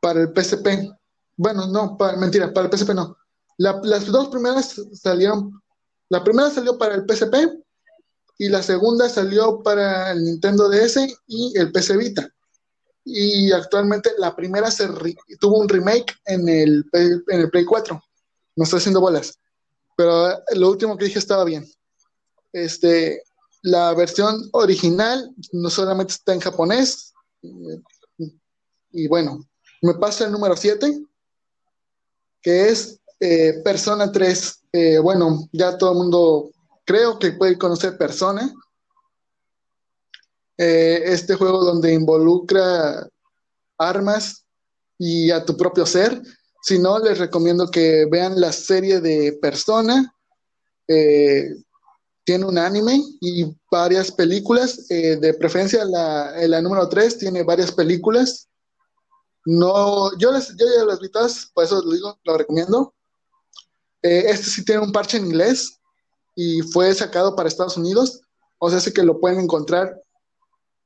para 0.00 0.20
el 0.20 0.32
PSP. 0.34 0.92
Bueno, 1.36 1.66
no, 1.66 1.96
para, 1.96 2.16
mentira, 2.18 2.52
para 2.52 2.66
el 2.68 2.76
PSP 2.76 2.90
no. 2.94 3.16
La, 3.56 3.80
las 3.82 4.06
dos 4.06 4.28
primeras 4.28 4.74
salieron, 4.92 5.62
la 6.10 6.22
primera 6.22 6.50
salió 6.50 6.76
para 6.76 6.94
el 6.94 7.04
PSP 7.08 7.63
y 8.38 8.48
la 8.48 8.62
segunda 8.62 9.08
salió 9.08 9.62
para 9.62 10.12
el 10.12 10.24
Nintendo 10.24 10.68
DS 10.68 10.98
y 11.26 11.52
el 11.56 11.70
PS 11.72 11.96
Vita 11.96 12.34
y 13.04 13.52
actualmente 13.52 14.12
la 14.18 14.34
primera 14.34 14.70
se 14.70 14.88
tuvo 15.38 15.58
un 15.58 15.68
remake 15.68 16.14
en 16.24 16.48
el, 16.48 16.84
en 16.92 17.40
el 17.40 17.50
Play 17.50 17.64
4. 17.64 18.02
No 18.56 18.64
estoy 18.64 18.78
haciendo 18.78 19.00
bolas. 19.00 19.38
Pero 19.96 20.42
lo 20.54 20.70
último 20.70 20.96
que 20.96 21.04
dije 21.04 21.18
estaba 21.18 21.44
bien. 21.44 21.68
Este, 22.52 23.22
la 23.62 23.92
versión 23.94 24.48
original 24.52 25.30
no 25.52 25.68
solamente 25.70 26.14
está 26.14 26.32
en 26.32 26.40
japonés, 26.40 27.12
Y 28.96 29.08
bueno, 29.08 29.44
me 29.82 29.94
pasa 29.94 30.24
el 30.24 30.32
número 30.32 30.56
7, 30.56 31.04
que 32.40 32.68
es 32.68 33.00
eh, 33.20 33.60
Persona 33.62 34.10
3. 34.10 34.62
Eh, 34.72 34.98
bueno, 34.98 35.48
ya 35.52 35.76
todo 35.76 35.92
el 35.92 35.98
mundo 35.98 36.50
creo 36.84 37.18
que 37.18 37.32
puede 37.32 37.58
conocer 37.58 37.98
Persona. 37.98 38.52
Eh, 40.56 41.02
este 41.06 41.34
juego 41.34 41.64
donde 41.64 41.92
involucra 41.92 43.08
armas 43.76 44.44
y 44.98 45.30
a 45.30 45.44
tu 45.44 45.56
propio 45.56 45.84
ser. 45.86 46.22
Si 46.62 46.78
no, 46.78 46.98
les 46.98 47.18
recomiendo 47.18 47.70
que 47.70 48.06
vean 48.10 48.40
la 48.40 48.52
serie 48.52 49.00
de 49.00 49.38
Persona. 49.40 50.14
tiene 52.24 52.46
un 52.46 52.56
anime 52.56 53.02
y 53.20 53.54
varias 53.70 54.10
películas. 54.12 54.86
de 54.88 55.34
preferencia, 55.38 55.84
la, 55.84 56.32
la 56.46 56.62
número 56.62 56.88
3 56.88 57.18
tiene 57.18 57.42
varias 57.42 57.72
películas. 57.72 58.48
No, 59.44 60.16
yo, 60.18 60.32
les, 60.32 60.48
yo 60.56 60.64
ya 60.76 60.84
las 60.84 61.00
vi 61.00 61.10
todas, 61.10 61.50
por 61.52 61.64
eso 61.64 61.82
lo 61.82 61.92
digo, 61.92 62.18
lo 62.24 62.38
recomiendo. 62.38 62.94
Eh, 64.02 64.24
este 64.28 64.44
sí 64.44 64.64
tiene 64.64 64.82
un 64.82 64.92
parche 64.92 65.18
en 65.18 65.26
inglés 65.26 65.78
y 66.34 66.62
fue 66.62 66.94
sacado 66.94 67.34
para 67.34 67.48
Estados 67.48 67.76
Unidos, 67.76 68.20
o 68.58 68.70
sea, 68.70 68.80
sí 68.80 68.92
que 68.92 69.02
lo 69.02 69.20
pueden 69.20 69.40
encontrar 69.40 70.00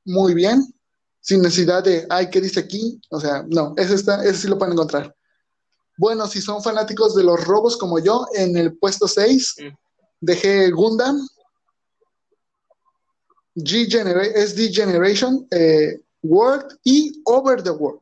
muy 0.05 0.33
bien, 0.33 0.73
sin 1.21 1.41
necesidad 1.41 1.83
de, 1.83 2.05
ay, 2.09 2.29
¿qué 2.29 2.41
dice 2.41 2.59
aquí? 2.59 2.99
O 3.09 3.19
sea, 3.19 3.43
no, 3.47 3.73
ese, 3.77 3.95
está, 3.95 4.23
ese 4.23 4.41
sí 4.41 4.47
lo 4.47 4.57
pueden 4.57 4.73
encontrar. 4.73 5.15
Bueno, 5.97 6.27
si 6.27 6.41
son 6.41 6.63
fanáticos 6.63 7.15
de 7.15 7.23
los 7.23 7.43
robos 7.45 7.77
como 7.77 7.99
yo, 7.99 8.25
en 8.33 8.55
el 8.57 8.77
puesto 8.77 9.07
6 9.07 9.55
mm. 9.59 9.75
dejé 10.21 10.71
Gundam, 10.71 11.27
G 13.55 13.87
SD 13.89 14.73
Generation, 14.73 15.45
eh, 15.51 15.99
World 16.21 16.77
y 16.83 17.21
Over 17.25 17.61
the 17.61 17.71
World 17.71 18.01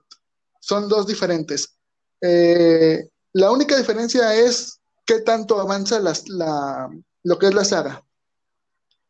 son 0.67 0.89
dos 0.89 1.07
diferentes. 1.07 1.77
Eh, 2.19 3.07
la 3.33 3.51
única 3.51 3.77
diferencia 3.77 4.35
es 4.35 4.81
qué 5.05 5.21
tanto 5.21 5.61
avanza 5.61 5.99
la, 6.01 6.89
lo 7.27 7.37
que 7.37 7.47
es 7.47 7.53
la 7.53 7.65
saga. 7.65 8.01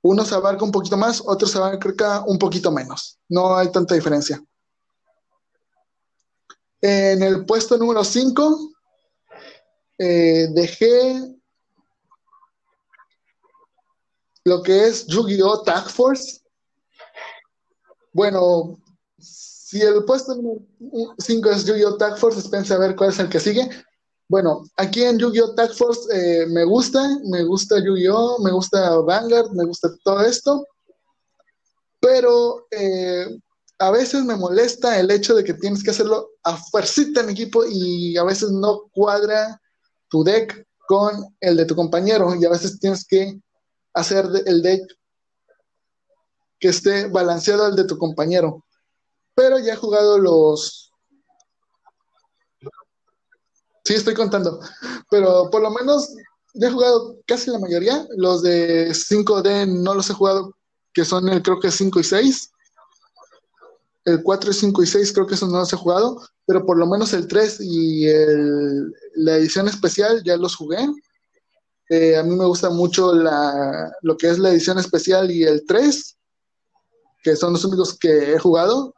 Uno 0.01 0.25
se 0.25 0.33
abarca 0.33 0.65
un 0.65 0.71
poquito 0.71 0.97
más, 0.97 1.21
otro 1.23 1.47
se 1.47 1.59
abarca 1.59 2.23
un 2.25 2.39
poquito 2.39 2.71
menos. 2.71 3.19
No 3.29 3.55
hay 3.55 3.71
tanta 3.71 3.93
diferencia. 3.93 4.43
En 6.81 7.21
el 7.21 7.45
puesto 7.45 7.77
número 7.77 8.03
5 8.03 8.71
eh, 9.99 10.47
dejé 10.51 11.35
lo 14.45 14.63
que 14.63 14.87
es 14.87 15.05
Yu-Gi-Oh! 15.05 15.61
Tag 15.61 15.87
Force. 15.87 16.41
Bueno, 18.13 18.79
si 19.19 19.79
el 19.81 20.03
puesto 20.05 20.35
5 21.19 21.49
es 21.51 21.65
Yu-Gi-Oh! 21.65 21.97
Tag 21.97 22.17
Force, 22.17 22.73
a 22.73 22.77
ver 22.79 22.95
cuál 22.95 23.11
es 23.11 23.19
el 23.19 23.29
que 23.29 23.39
sigue. 23.39 23.69
Bueno, 24.29 24.63
aquí 24.75 25.03
en 25.03 25.17
Yu-Gi-Oh! 25.17 25.55
Tag 25.55 25.73
Force 25.73 26.01
eh, 26.13 26.45
me 26.47 26.65
gusta, 26.65 27.01
me 27.25 27.43
gusta 27.43 27.79
Yu-Gi-Oh! 27.79 28.39
me 28.43 28.51
gusta 28.51 28.99
Vanguard, 28.99 29.51
me 29.51 29.65
gusta 29.65 29.89
todo 30.03 30.21
esto, 30.21 30.65
pero 31.99 32.67
eh, 32.71 33.39
a 33.79 33.91
veces 33.91 34.23
me 34.25 34.35
molesta 34.35 34.99
el 34.99 35.09
hecho 35.11 35.35
de 35.35 35.43
que 35.43 35.53
tienes 35.53 35.83
que 35.83 35.91
hacerlo 35.91 36.31
a 36.43 36.57
fuercita 36.57 37.21
en 37.21 37.29
equipo 37.29 37.63
y 37.65 38.17
a 38.17 38.23
veces 38.23 38.51
no 38.51 38.89
cuadra 38.93 39.61
tu 40.09 40.23
deck 40.23 40.65
con 40.87 41.35
el 41.39 41.57
de 41.57 41.65
tu 41.65 41.75
compañero 41.75 42.35
y 42.35 42.45
a 42.45 42.49
veces 42.49 42.79
tienes 42.79 43.05
que 43.05 43.39
hacer 43.93 44.25
el 44.45 44.61
deck 44.61 44.81
que 46.59 46.69
esté 46.69 47.07
balanceado 47.07 47.65
al 47.65 47.75
de 47.75 47.85
tu 47.85 47.97
compañero 47.97 48.63
pero 49.37 49.59
ya 49.59 49.73
he 49.73 49.75
jugado 49.75 50.17
los... 50.17 50.86
Sí, 53.87 53.93
estoy 53.93 54.15
contando, 54.15 54.59
pero 55.09 55.49
por 55.49 55.61
lo 55.61 55.71
menos 55.71 56.13
he 56.53 56.69
jugado 56.69 57.21
casi 57.25 57.49
la 57.49 57.57
mayoría. 57.57 58.05
Los 58.17 58.41
de 58.41 58.89
5D 58.89 59.65
no 59.81 59.93
los 59.93 60.09
he 60.09 60.13
jugado, 60.13 60.53
que 60.93 61.05
son 61.05 61.29
el 61.29 61.41
creo 61.41 61.61
que 61.61 61.71
5 61.71 61.97
y 62.01 62.03
6. 62.03 62.51
El 64.03 64.23
4, 64.23 64.51
5 64.51 64.83
y 64.83 64.87
6 64.87 65.13
creo 65.13 65.25
que 65.25 65.35
esos 65.35 65.49
no 65.49 65.59
los 65.59 65.71
he 65.71 65.77
jugado, 65.77 66.21
pero 66.45 66.65
por 66.65 66.77
lo 66.77 66.85
menos 66.85 67.13
el 67.13 67.29
3 67.29 67.61
y 67.61 68.07
el, 68.07 68.93
la 69.15 69.37
edición 69.37 69.69
especial 69.69 70.21
ya 70.21 70.35
los 70.35 70.57
jugué. 70.57 70.85
Eh, 71.87 72.17
a 72.17 72.23
mí 72.23 72.35
me 72.35 72.43
gusta 72.43 72.69
mucho 72.69 73.15
la, 73.15 73.89
lo 74.01 74.17
que 74.17 74.29
es 74.29 74.37
la 74.37 74.49
edición 74.49 74.79
especial 74.79 75.31
y 75.31 75.43
el 75.43 75.65
3, 75.65 76.17
que 77.23 77.37
son 77.37 77.53
los 77.53 77.63
únicos 77.63 77.97
que 77.97 78.33
he 78.33 78.37
jugado. 78.37 78.93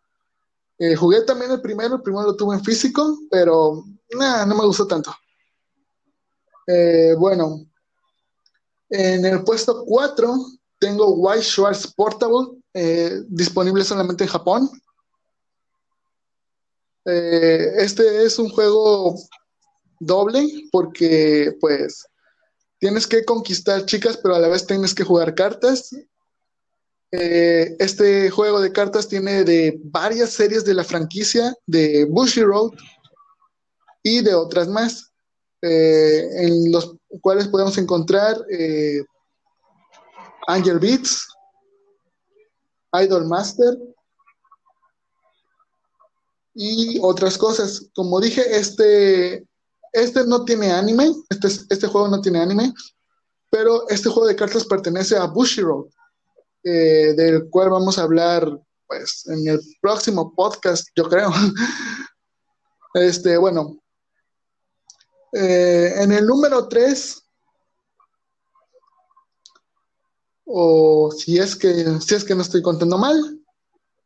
Eh, 0.80 0.96
jugué 0.96 1.22
también 1.24 1.52
el 1.52 1.62
primero, 1.62 1.96
el 1.96 2.02
primero 2.02 2.28
lo 2.28 2.36
tuve 2.38 2.56
en 2.56 2.64
físico, 2.64 3.20
pero 3.30 3.84
no 4.12 4.56
me 4.56 4.66
gustó 4.66 4.88
tanto. 4.88 5.14
Eh, 6.66 7.16
bueno, 7.18 7.66
en 8.90 9.26
el 9.26 9.44
puesto 9.44 9.84
4 9.86 10.38
tengo 10.80 11.16
White 11.16 11.44
Schwartz 11.44 11.94
Portable, 11.94 12.62
eh, 12.74 13.24
disponible 13.28 13.84
solamente 13.84 14.24
en 14.24 14.30
Japón. 14.30 14.70
este 17.06 18.24
es 18.24 18.38
un 18.38 18.50
juego 18.50 19.16
doble 20.00 20.48
porque 20.72 21.58
pues 21.60 22.06
tienes 22.78 23.08
que 23.08 23.26
conquistar 23.26 23.86
chicas, 23.86 24.18
pero 24.18 24.36
a 24.36 24.40
la 24.40 24.48
vez 24.48 24.68
tienes 24.68 24.94
que 24.94 25.04
jugar 25.04 25.34
cartas 25.34 25.90
eh, 27.12 27.76
este 27.80 28.30
juego 28.30 28.62
de 28.62 28.72
cartas 28.72 29.08
tiene 29.08 29.44
de 29.44 29.80
varias 29.84 30.30
series 30.30 30.64
de 30.64 30.76
la 30.76 30.84
franquicia 30.84 31.56
de 31.66 32.06
Bushy 32.06 32.44
Road 32.44 32.72
y 34.04 34.22
de 34.22 34.36
otras 34.36 34.68
más, 34.68 35.12
eh, 35.64 36.28
en 36.38 36.72
los 36.72 36.96
cuales 37.22 37.48
podemos 37.48 37.78
encontrar 37.80 38.38
eh, 38.52 39.04
Angel 40.48 40.78
Beats, 40.78 41.28
Idol 42.94 43.26
Master 43.26 43.76
y 46.54 47.00
otras 47.02 47.40
cosas. 47.40 47.90
Como 47.96 48.20
dije, 48.20 48.56
este, 48.56 49.48
este 49.94 50.26
no 50.28 50.46
tiene 50.46 50.72
anime, 50.72 51.12
este, 51.30 51.48
este 51.48 51.88
juego 51.88 52.08
no 52.08 52.22
tiene 52.22 52.40
anime, 52.40 52.72
pero 53.50 53.90
este 53.90 54.10
juego 54.10 54.28
de 54.28 54.36
cartas 54.36 54.64
pertenece 54.66 55.18
a 55.18 55.26
Bushy 55.26 55.62
Road 55.62 55.88
eh, 56.64 57.14
del 57.16 57.50
cual 57.50 57.70
vamos 57.70 57.98
a 57.98 58.04
hablar 58.04 58.60
pues 58.86 59.26
en 59.28 59.48
el 59.48 59.62
próximo 59.82 60.34
podcast, 60.36 60.88
yo 60.96 61.08
creo. 61.08 61.32
este, 62.96 63.38
bueno, 63.38 63.78
eh, 65.32 65.94
en 65.98 66.12
el 66.12 66.26
número 66.26 66.68
3, 66.68 67.24
o 70.46 71.12
si 71.12 71.38
es 71.38 71.56
que, 71.56 72.00
si 72.02 72.16
es 72.16 72.24
que 72.26 72.36
no 72.36 72.42
estoy 72.42 72.62
contando 72.62 72.98
mal, 72.98 73.40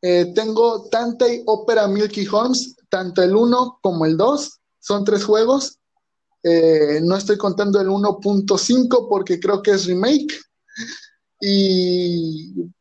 eh, 0.01 0.31
tengo 0.35 0.89
Tantei 0.89 1.41
Opera 1.47 1.87
Milky 1.87 2.27
Holmes, 2.27 2.75
tanto 2.89 3.23
el 3.23 3.35
1 3.35 3.79
como 3.81 4.05
el 4.05 4.17
2, 4.17 4.59
son 4.79 5.05
tres 5.05 5.23
juegos. 5.23 5.79
no 6.43 7.15
estoy 7.15 7.37
contando 7.37 7.79
el 7.79 7.87
1.5 7.87 9.07
porque 9.09 9.39
creo 9.39 9.61
que 9.61 9.71
es 9.71 9.85
remake. 9.85 10.39
Y, 11.45 12.71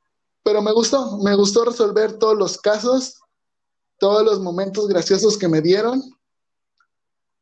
pero 0.45 0.63
me 0.63 0.71
gustó, 0.71 1.19
me 1.19 1.35
gustó 1.35 1.65
resolver 1.65 2.13
todos 2.13 2.39
los 2.39 2.59
casos, 2.59 3.19
todos 3.99 4.25
los 4.25 4.39
momentos 4.39 4.87
graciosos 4.87 5.37
que 5.37 5.49
me 5.49 5.61
dieron. 5.61 6.01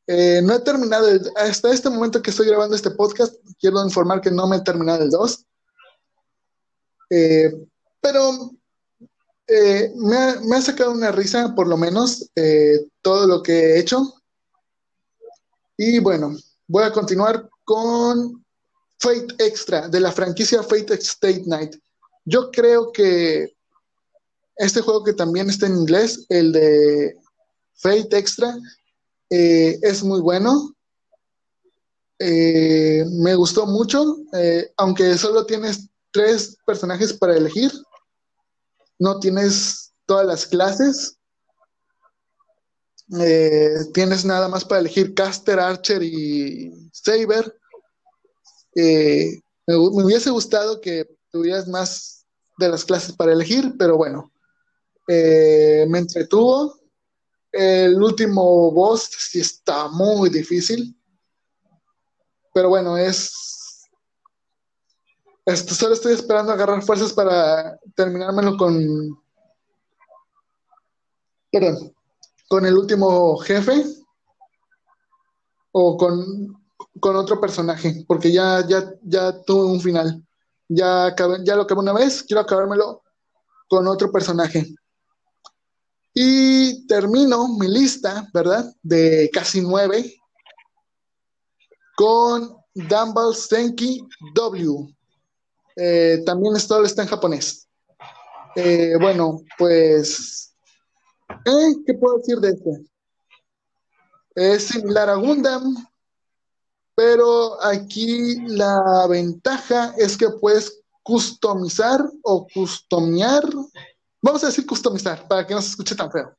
Eh, 0.07 0.41
no 0.43 0.55
he 0.55 0.61
terminado, 0.61 1.07
hasta 1.37 1.73
este 1.73 1.91
momento 1.91 2.23
que 2.23 2.31
estoy 2.31 2.47
grabando 2.47 2.75
este 2.75 2.93
podcast, 2.93 3.35
quiero 3.61 3.85
informar 3.85 4.23
que 4.23 4.31
no 4.31 4.47
me 4.47 4.57
he 4.57 4.61
terminado 4.63 5.03
el 5.03 5.11
2. 5.11 5.47
Eh, 7.11 7.67
pero 8.01 8.53
eh, 9.47 9.93
me, 9.97 10.17
ha, 10.17 10.41
me, 10.41 10.57
ha, 10.57 10.63
sacado 10.63 10.93
una 10.93 11.13
risa, 11.13 11.55
por 11.55 11.69
lo 11.69 11.77
menos, 11.77 12.31
todo 13.03 13.27
lo 13.27 13.43
que 13.43 13.53
he 13.53 13.79
hecho. 13.79 14.15
Y 15.77 15.99
bueno, 15.99 16.35
voy 16.67 16.85
a 16.85 16.93
continuar 16.93 17.47
con 17.63 18.43
Fate 19.01 19.35
Extra, 19.39 19.89
de 19.89 19.99
la 19.99 20.13
franquicia 20.13 20.63
Fate 20.63 20.95
State 20.95 21.45
Night. 21.47 21.75
Yo 22.27 22.51
creo 22.51 22.93
que 22.93 23.57
este 24.57 24.83
juego 24.83 25.03
que 25.03 25.15
también 25.15 25.49
está 25.49 25.67
en 25.67 25.79
inglés, 25.79 26.27
el 26.29 26.53
de 26.53 27.17
Fate 27.77 28.19
Extra, 28.19 28.55
eh, 29.31 29.79
es 29.81 30.05
muy 30.05 30.21
bueno. 30.21 30.75
Eh, 32.19 33.07
me 33.11 33.35
gustó 33.35 33.67
mucho, 33.67 34.19
eh, 34.35 34.71
aunque 34.77 35.17
solo 35.17 35.47
tienes 35.47 35.89
tres 36.11 36.59
personajes 36.67 37.15
para 37.15 37.37
elegir, 37.37 37.73
no 38.99 39.19
tienes 39.19 39.93
todas 40.07 40.27
las 40.27 40.47
clases. 40.47 41.17
tienes 43.93 44.25
nada 44.25 44.47
más 44.47 44.65
para 44.65 44.81
elegir 44.81 45.15
Caster, 45.15 45.59
Archer 45.59 46.01
y 46.01 46.91
Saber. 46.93 47.60
Eh, 48.75 49.41
me, 49.67 49.77
hubiese 49.77 50.31
gustado 50.31 50.81
que 50.81 51.07
tuvieras 51.31 51.69
más 51.69 52.27
de 52.59 52.69
las 52.69 52.85
clases 52.85 53.15
para 53.15 53.33
elegir, 53.33 53.75
pero 53.79 53.97
bueno. 53.97 54.33
Eh, 55.09 55.87
me 55.89 55.99
entretuvo. 55.99 56.79
El 57.53 58.01
último 58.01 58.71
boss 58.71 59.11
sí 59.19 59.41
está 59.41 59.89
muy 59.89 60.31
difícil. 60.31 60.97
Pero 62.53 62.69
bueno, 62.69 62.97
es. 62.97 63.33
Solo 65.47 65.95
estoy 65.95 66.13
esperando 66.13 66.53
agarrar 66.53 66.83
fuerzas 66.83 67.13
para 67.13 67.79
terminármelo 67.95 68.57
con. 68.57 69.21
Perdón. 71.51 71.93
Con 72.49 72.67
el 72.67 72.77
último 72.77 73.37
jefe. 73.39 73.85
O 75.73 75.97
con, 75.97 76.60
con 77.01 77.17
otro 77.17 77.41
personaje. 77.41 78.05
Porque 78.07 78.31
ya, 78.31 78.67
ya, 78.67 78.93
ya 79.03 79.43
tuve 79.43 79.65
un 79.73 79.81
final. 79.81 80.23
Ya, 80.69 81.15
ya 81.45 81.57
lo 81.57 81.63
acabé 81.63 81.81
una 81.81 81.93
vez. 81.93 82.23
Quiero 82.23 82.43
acabármelo 82.43 83.03
con 83.69 83.87
otro 83.89 84.13
personaje. 84.13 84.75
Y 86.15 86.87
termino 86.87 87.49
mi 87.59 87.69
lista, 87.69 88.29
¿verdad? 88.33 88.73
De 88.83 89.31
casi 89.33 89.61
nueve 89.61 90.17
con 91.97 92.57
Dumbbell 92.75 93.35
Senki 93.35 94.01
W. 94.35 94.95
Eh, 95.77 96.23
también 96.27 96.57
esto 96.57 96.83
está 96.83 97.03
en 97.03 97.09
japonés. 97.09 97.69
Eh, 98.57 98.95
bueno, 99.01 99.43
pues, 99.57 100.55
¿eh? 101.45 101.75
¿qué 101.87 101.95
puedo 101.95 102.19
decir 102.19 102.39
de 102.39 102.49
este? 102.51 102.71
Es 104.35 104.65
similar 104.65 105.11
a 105.11 105.15
Gundam, 105.15 105.75
pero 107.01 107.57
aquí 107.65 108.37
la 108.47 109.07
ventaja 109.09 109.95
es 109.97 110.19
que 110.19 110.29
puedes 110.29 110.83
customizar 111.03 111.99
o 112.23 112.47
customiar 112.53 113.43
Vamos 114.23 114.45
a 114.45 114.49
decir 114.49 114.67
customizar, 114.67 115.27
para 115.27 115.47
que 115.47 115.55
no 115.55 115.63
se 115.63 115.71
escuche 115.71 115.95
tan 115.95 116.13
feo. 116.13 116.37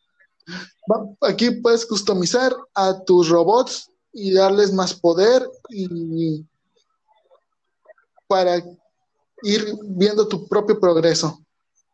Aquí 1.21 1.49
puedes 1.49 1.83
customizar 1.83 2.55
a 2.75 3.03
tus 3.03 3.29
robots 3.29 3.89
y 4.13 4.33
darles 4.33 4.71
más 4.71 4.93
poder 4.93 5.49
y 5.69 6.45
para 8.27 8.57
ir 9.41 9.65
viendo 9.81 10.27
tu 10.27 10.47
propio 10.47 10.79
progreso. 10.79 11.43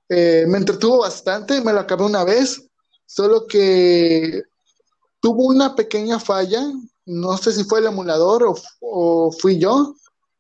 Eh, 0.10 0.44
me 0.46 0.58
entretuvo 0.58 1.00
bastante, 1.00 1.62
me 1.62 1.72
lo 1.72 1.80
acabé 1.80 2.04
una 2.04 2.26
vez, 2.26 2.62
solo 3.06 3.48
que 3.48 4.44
tuvo 5.22 5.46
una 5.46 5.74
pequeña 5.74 6.20
falla, 6.20 6.70
no 7.08 7.38
sé 7.38 7.52
si 7.54 7.64
fue 7.64 7.80
el 7.80 7.88
emulador 7.88 8.44
o, 8.44 8.56
o 8.82 9.32
fui 9.32 9.58
yo, 9.58 9.96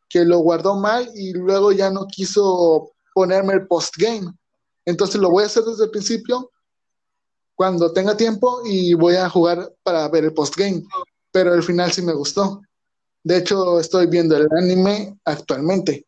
que 0.09 0.25
lo 0.25 0.39
guardó 0.39 0.75
mal 0.75 1.09
y 1.15 1.33
luego 1.33 1.71
ya 1.71 1.89
no 1.89 2.07
quiso 2.07 2.91
ponerme 3.13 3.53
el 3.53 3.67
postgame. 3.67 4.31
Entonces 4.85 5.19
lo 5.19 5.29
voy 5.29 5.43
a 5.43 5.47
hacer 5.47 5.63
desde 5.63 5.85
el 5.85 5.91
principio 5.91 6.51
cuando 7.55 7.91
tenga 7.91 8.15
tiempo 8.15 8.61
y 8.65 8.93
voy 8.93 9.15
a 9.15 9.29
jugar 9.29 9.73
para 9.81 10.07
ver 10.09 10.25
el 10.25 10.33
postgame. 10.33 10.83
Pero 11.31 11.53
el 11.53 11.63
final 11.63 11.91
sí 11.91 12.01
me 12.01 12.13
gustó. 12.13 12.61
De 13.23 13.37
hecho, 13.37 13.79
estoy 13.79 14.07
viendo 14.07 14.37
el 14.37 14.47
anime 14.51 15.17
actualmente. 15.25 16.05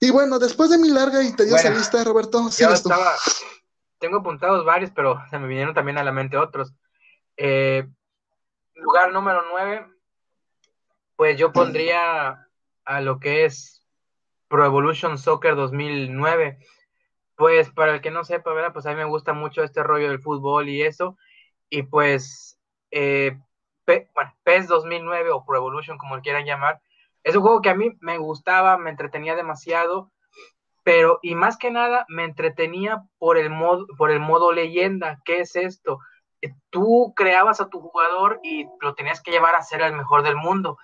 Y 0.00 0.10
bueno, 0.10 0.38
después 0.38 0.70
de 0.70 0.78
mi 0.78 0.90
larga 0.90 1.22
y 1.22 1.32
tediosa 1.32 1.70
lista, 1.70 2.04
Roberto, 2.04 2.48
yo 2.58 2.70
estaba, 2.70 3.14
tengo 3.98 4.18
apuntados 4.18 4.64
varios, 4.64 4.90
pero 4.94 5.18
se 5.30 5.38
me 5.38 5.48
vinieron 5.48 5.74
también 5.74 5.98
a 5.98 6.04
la 6.04 6.12
mente 6.12 6.36
otros. 6.36 6.72
Eh, 7.36 7.88
lugar 8.74 9.12
número 9.12 9.42
9, 9.50 9.86
pues 11.16 11.38
yo 11.38 11.52
pondría 11.52 12.48
a 12.84 13.00
lo 13.00 13.18
que 13.20 13.44
es 13.44 13.84
Pro 14.48 14.64
Evolution 14.64 15.18
Soccer 15.18 15.54
2009. 15.56 16.58
Pues 17.36 17.70
para 17.70 17.94
el 17.94 18.00
que 18.00 18.10
no 18.10 18.24
sepa, 18.24 18.52
¿verdad? 18.52 18.72
Pues 18.72 18.86
a 18.86 18.90
mí 18.90 18.96
me 18.96 19.04
gusta 19.04 19.32
mucho 19.32 19.62
este 19.62 19.82
rollo 19.82 20.08
del 20.08 20.20
fútbol 20.20 20.68
y 20.68 20.82
eso. 20.82 21.16
Y 21.68 21.82
pues, 21.82 22.58
eh, 22.90 23.36
bueno, 23.86 24.34
PES 24.44 24.68
2009 24.68 25.30
o 25.30 25.44
Pro 25.44 25.56
Evolution, 25.56 25.98
como 25.98 26.20
quieran 26.20 26.44
llamar, 26.44 26.80
es 27.24 27.34
un 27.34 27.42
juego 27.42 27.62
que 27.62 27.70
a 27.70 27.74
mí 27.74 27.96
me 28.00 28.18
gustaba, 28.18 28.78
me 28.78 28.90
entretenía 28.90 29.34
demasiado, 29.34 30.12
pero 30.84 31.18
y 31.22 31.34
más 31.34 31.56
que 31.56 31.70
nada 31.70 32.04
me 32.08 32.24
entretenía 32.24 33.02
por 33.18 33.38
el 33.38 33.50
modo, 33.50 33.86
por 33.96 34.10
el 34.10 34.20
modo 34.20 34.52
leyenda. 34.52 35.20
¿Qué 35.24 35.40
es 35.40 35.56
esto? 35.56 35.98
Tú 36.70 37.12
creabas 37.16 37.60
a 37.60 37.68
tu 37.68 37.80
jugador 37.80 38.40
y 38.42 38.66
lo 38.80 38.94
tenías 38.94 39.20
que 39.22 39.30
llevar 39.30 39.54
a 39.54 39.62
ser 39.62 39.82
el 39.82 39.94
mejor 39.94 40.22
del 40.22 40.36
mundo. 40.36 40.78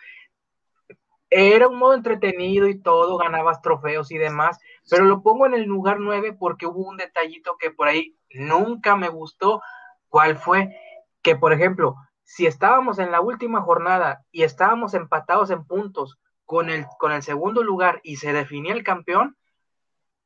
Era 1.29 1.69
un 1.69 1.79
modo 1.79 1.95
entretenido 1.95 2.67
y 2.67 2.81
todo, 2.81 3.17
ganabas 3.17 3.63
trofeos 3.63 4.11
y 4.11 4.19
demás, 4.19 4.59
pero 4.91 5.05
lo 5.05 5.23
pongo 5.23 5.47
en 5.47 5.55
el 5.55 5.63
lugar 5.63 6.01
9 6.01 6.37
porque 6.39 6.67
hubo 6.67 6.89
un 6.89 6.97
detallito 6.97 7.57
que 7.57 7.71
por 7.71 7.89
ahí 7.89 8.17
nunca 8.31 8.97
me 8.97 9.09
gustó. 9.09 9.63
¿Cuál 10.09 10.37
fue? 10.37 10.77
Que, 11.23 11.37
por 11.37 11.53
ejemplo, 11.53 11.95
si 12.25 12.47
estábamos 12.47 12.99
en 12.99 13.11
la 13.11 13.21
última 13.21 13.61
jornada 13.61 14.25
y 14.31 14.43
estábamos 14.43 14.95
empatados 14.95 15.51
en 15.51 15.65
puntos 15.65 16.19
con 16.45 16.71
el, 16.71 16.87
con 16.99 17.13
el 17.13 17.23
segundo 17.23 17.63
lugar 17.63 18.01
y 18.03 18.17
se 18.17 18.33
definía 18.33 18.73
el 18.73 18.83
campeón, 18.83 19.37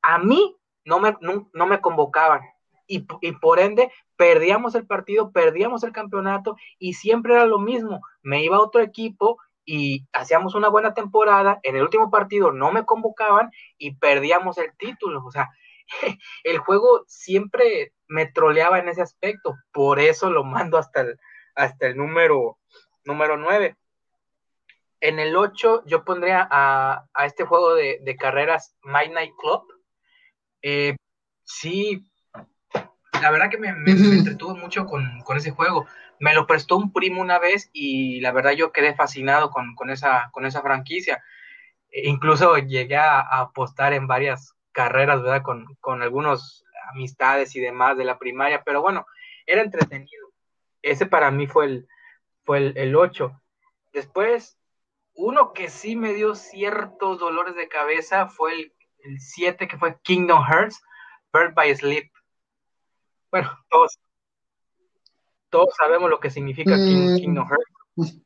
a 0.00 0.18
mí 0.18 0.56
no 0.84 1.00
me, 1.00 1.16
no, 1.20 1.66
me 1.66 1.80
convocaban. 1.80 2.42
Y, 2.86 3.00
por 3.40 3.60
ende 3.60 3.90
perdíamos 4.16 4.74
el 4.74 4.86
partido, 4.86 5.32
perdíamos 5.32 5.82
el 5.84 5.92
campeonato 5.92 6.56
y 6.78 6.94
siempre 6.94 7.34
era 7.34 7.46
lo 7.46 7.58
mismo. 7.58 8.00
Me 8.22 8.44
iba 8.44 8.56
a 8.56 8.62
otro 8.62 8.82
equipo 8.82 9.38
y 9.64 10.06
hacíamos 10.12 10.54
una 10.54 10.68
buena 10.68 10.94
temporada, 10.94 11.58
en 11.62 11.76
el 11.76 11.82
último 11.82 12.10
partido 12.10 12.52
no 12.52 12.70
me 12.70 12.84
convocaban 12.84 13.50
y 13.78 13.96
perdíamos 13.96 14.58
el 14.58 14.76
título. 14.76 15.24
O 15.24 15.30
sea, 15.30 15.48
el 16.44 16.58
juego 16.58 17.04
siempre 17.06 17.92
me 18.06 18.26
troleaba 18.26 18.78
en 18.78 18.88
ese 18.88 19.02
aspecto, 19.02 19.56
por 19.72 19.98
eso 20.00 20.30
lo 20.30 20.44
mando 20.44 20.78
hasta 20.78 21.00
el, 21.00 21.18
hasta 21.54 21.86
el 21.86 21.96
número, 21.96 22.58
número 23.04 23.36
9. 23.36 23.76
En 25.00 25.18
el 25.18 25.36
8 25.36 25.84
yo 25.86 26.04
pondría 26.04 26.48
a, 26.50 27.06
este 27.24 27.44
juego 27.44 27.74
de, 27.74 28.16
carreras 28.18 28.74
My 28.82 29.08
Night 29.08 29.34
Club. 29.36 29.62
Eh, 30.62 30.96
sí, 31.42 32.06
la 33.20 33.30
verdad 33.30 33.50
que 33.50 33.58
me, 33.58 33.68
entretuvo 33.68 34.56
mucho 34.56 34.86
con, 34.86 35.20
con, 35.20 35.36
ese 35.36 35.50
juego 35.50 35.86
me 36.18 36.34
lo 36.34 36.46
prestó 36.46 36.76
un 36.76 36.92
primo 36.92 37.20
una 37.20 37.38
vez 37.38 37.70
y 37.72 38.20
la 38.20 38.32
verdad 38.32 38.52
yo 38.52 38.72
quedé 38.72 38.94
fascinado 38.94 39.50
con, 39.50 39.90
esa, 39.90 40.30
con 40.32 40.46
esa 40.46 40.62
franquicia. 40.62 41.22
E 41.90 42.08
incluso 42.08 42.56
llegué 42.58 42.96
a, 42.96 43.20
apostar 43.20 43.92
en 43.92 44.06
varias 44.06 44.54
carreras, 44.72 45.22
¿verdad? 45.22 45.42
Con, 45.42 45.74
con 45.80 46.02
algunos 46.02 46.64
amistades 46.92 47.54
y 47.56 47.60
demás 47.60 47.96
de 47.96 48.04
la 48.04 48.18
primaria, 48.18 48.62
pero 48.64 48.82
bueno, 48.82 49.06
era 49.46 49.62
entretenido. 49.62 50.28
Ese 50.82 51.06
para 51.06 51.30
mí 51.30 51.46
fue 51.46 51.66
el, 51.66 51.88
fue 52.44 52.58
el, 52.58 52.76
el 52.76 52.96
8. 52.96 53.40
Después, 53.92 54.58
uno 55.14 55.52
que 55.52 55.68
sí 55.68 55.96
me 55.96 56.12
dio 56.12 56.34
ciertos 56.34 57.18
dolores 57.18 57.54
de 57.54 57.68
cabeza 57.68 58.28
fue 58.28 58.54
el, 58.54 58.72
el 58.98 59.20
7, 59.20 59.68
que 59.68 59.78
fue 59.78 59.98
Kingdom 60.02 60.42
Hearts, 60.44 60.82
Bird 61.32 61.54
by 61.54 61.74
Sleep. 61.74 62.10
Bueno, 63.34 63.50
todos, 63.68 63.98
todos 65.48 65.74
sabemos 65.76 66.08
lo 66.08 66.20
que 66.20 66.30
significa 66.30 66.76
mm. 66.76 67.16
Kingdom 67.16 67.48
Hearts. 67.48 68.22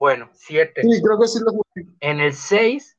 Bueno, 0.00 0.28
siete. 0.32 0.82
Sí, 0.82 1.00
creo 1.00 1.20
que 1.20 1.28
sí 1.28 1.38
lo 1.38 1.52
En 2.00 2.18
el 2.18 2.34
6, 2.34 2.98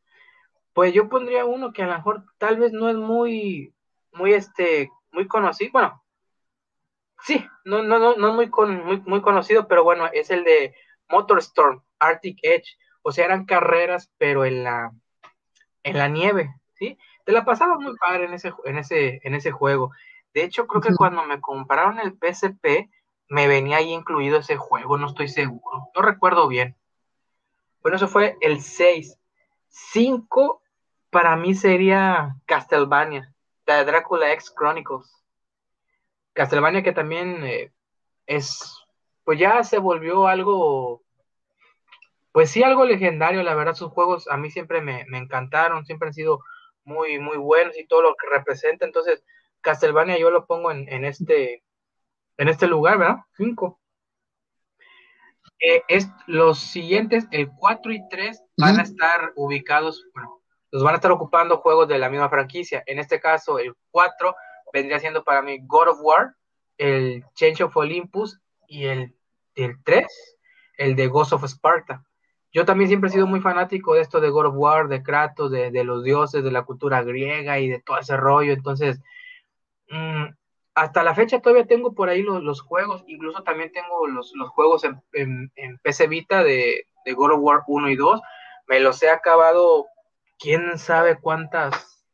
pues 0.71 0.93
yo 0.93 1.09
pondría 1.09 1.43
uno 1.43 1.73
que 1.73 1.83
a 1.83 1.87
lo 1.87 1.95
mejor 1.97 2.23
tal 2.37 2.59
vez 2.59 2.71
no 2.71 2.87
es 2.87 2.95
muy, 2.95 3.75
muy, 4.13 4.31
este, 4.31 4.89
muy 5.11 5.27
conocido. 5.27 5.71
Bueno, 5.73 6.01
sí, 7.21 7.45
no, 7.65 7.83
no, 7.83 7.99
no, 7.99 8.15
no 8.15 8.29
es 8.29 8.33
muy, 8.33 8.49
con, 8.49 8.85
muy, 8.85 9.01
muy 9.01 9.21
conocido, 9.21 9.67
pero 9.67 9.83
bueno, 9.83 10.07
es 10.13 10.29
el 10.29 10.45
de 10.45 10.73
Motorstorm, 11.09 11.83
Arctic 11.99 12.39
Edge. 12.41 12.77
O 13.01 13.11
sea, 13.11 13.25
eran 13.25 13.43
carreras, 13.45 14.09
pero 14.17 14.45
en 14.45 14.63
la, 14.63 14.93
en 15.83 15.97
la 15.97 16.07
nieve, 16.07 16.55
¿sí? 16.75 16.97
Te 17.25 17.33
la 17.33 17.43
pasaba 17.43 17.77
muy 17.77 17.97
padre 17.97 18.27
en 18.27 18.33
ese, 18.33 18.53
en 18.63 18.77
ese, 18.77 19.19
en 19.25 19.35
ese 19.35 19.51
juego. 19.51 19.91
De 20.33 20.43
hecho, 20.43 20.67
creo 20.67 20.81
que 20.81 20.95
cuando 20.95 21.23
me 21.25 21.39
compraron 21.39 21.99
el 21.99 22.13
PSP, 22.13 22.89
me 23.29 23.47
venía 23.47 23.77
ahí 23.77 23.91
incluido 23.91 24.39
ese 24.39 24.57
juego, 24.57 24.97
no 24.97 25.07
estoy 25.07 25.27
seguro, 25.27 25.89
no 25.95 26.01
recuerdo 26.01 26.47
bien. 26.47 26.75
Bueno, 27.81 27.97
eso 27.97 28.07
fue 28.07 28.37
el 28.41 28.61
6. 28.61 29.17
5 29.67 30.61
para 31.09 31.35
mí 31.35 31.53
sería 31.53 32.35
Castlevania, 32.45 33.33
de 33.65 33.85
Drácula 33.85 34.31
X 34.33 34.53
Chronicles. 34.55 35.11
Castlevania 36.33 36.81
que 36.83 36.91
también 36.91 37.43
eh, 37.43 37.71
es, 38.25 38.83
pues 39.23 39.39
ya 39.39 39.63
se 39.63 39.77
volvió 39.77 40.27
algo, 40.27 41.03
pues 42.31 42.49
sí, 42.49 42.63
algo 42.63 42.85
legendario, 42.85 43.43
la 43.43 43.53
verdad, 43.53 43.75
sus 43.75 43.91
juegos 43.91 44.27
a 44.27 44.37
mí 44.37 44.49
siempre 44.49 44.81
me, 44.81 45.05
me 45.07 45.19
encantaron, 45.19 45.85
siempre 45.85 46.07
han 46.07 46.13
sido 46.13 46.39
muy, 46.83 47.19
muy 47.19 47.37
buenos 47.37 47.77
y 47.77 47.85
todo 47.85 48.01
lo 48.01 48.15
que 48.15 48.27
representa, 48.35 48.85
entonces 48.85 49.23
Castlevania 49.63 50.19
yo 50.19 50.29
lo 50.29 50.45
pongo 50.45 50.71
en, 50.71 51.05
este, 51.05 51.63
en 52.37 52.47
este 52.47 52.67
lugar, 52.67 52.99
¿verdad? 52.99 53.17
Cinco. 53.35 53.79
Eh, 55.59 55.81
es, 55.87 56.07
los 56.27 56.59
siguientes, 56.59 57.27
el 57.31 57.49
4 57.49 57.93
y 57.93 58.07
3, 58.09 58.43
van 58.57 58.79
a 58.79 58.83
estar 58.83 59.31
ubicados, 59.35 60.05
bueno, 60.13 60.41
los 60.71 60.83
van 60.83 60.93
a 60.93 60.97
estar 60.97 61.11
ocupando 61.11 61.57
juegos 61.57 61.87
de 61.87 61.97
la 61.97 62.09
misma 62.09 62.29
franquicia. 62.29 62.83
En 62.85 62.99
este 62.99 63.19
caso, 63.19 63.57
el 63.57 63.73
4 63.91 64.35
vendría 64.73 64.99
siendo 64.99 65.23
para 65.23 65.41
mí 65.41 65.59
God 65.63 65.89
of 65.89 65.99
War, 66.01 66.35
el 66.77 67.25
Change 67.33 67.63
of 67.63 67.77
Olympus 67.77 68.39
y 68.67 68.85
el, 68.85 69.15
el 69.55 69.81
3, 69.83 70.05
el 70.77 70.95
de 70.95 71.07
Ghost 71.07 71.33
of 71.33 71.45
Sparta. 71.45 72.03
Yo 72.53 72.65
también 72.65 72.87
siempre 72.87 73.09
he 73.09 73.13
sido 73.13 73.25
muy 73.25 73.41
fanático 73.41 73.95
de 73.95 74.01
esto 74.01 74.21
de 74.21 74.29
God 74.29 74.45
of 74.45 74.55
War, 74.55 74.87
de 74.87 75.01
Kratos, 75.01 75.49
de, 75.49 75.83
los 75.83 76.03
dioses, 76.03 76.43
de 76.43 76.51
la 76.51 76.61
cultura 76.61 77.01
griega 77.01 77.59
y 77.59 77.67
de 77.67 77.79
todo 77.79 77.97
ese 77.97 78.15
rollo. 78.15 78.53
Entonces, 78.53 79.01
mm, 79.89 80.25
hasta 80.75 81.03
la 81.03 81.13
fecha 81.13 81.39
todavía 81.39 81.67
tengo 81.67 81.93
por 81.93 82.09
ahí 82.09 82.23
los, 82.23 82.61
juegos, 82.61 83.03
incluso 83.07 83.43
también 83.43 83.71
tengo 83.71 84.07
los, 84.07 84.33
juegos 84.53 84.83
en, 84.83 85.51
en, 85.55 85.77
PC 85.79 86.07
Vita 86.07 86.43
de, 86.43 86.87
de 87.05 87.13
God 87.13 87.33
of 87.33 87.39
War 87.41 87.61
1 87.67 87.89
y 87.89 87.95
2. 87.95 88.21
Me 88.67 88.79
los 88.79 89.01
he 89.03 89.09
acabado, 89.09 89.87
quién 90.39 90.77
sabe 90.79 91.19
cuántas, 91.19 92.05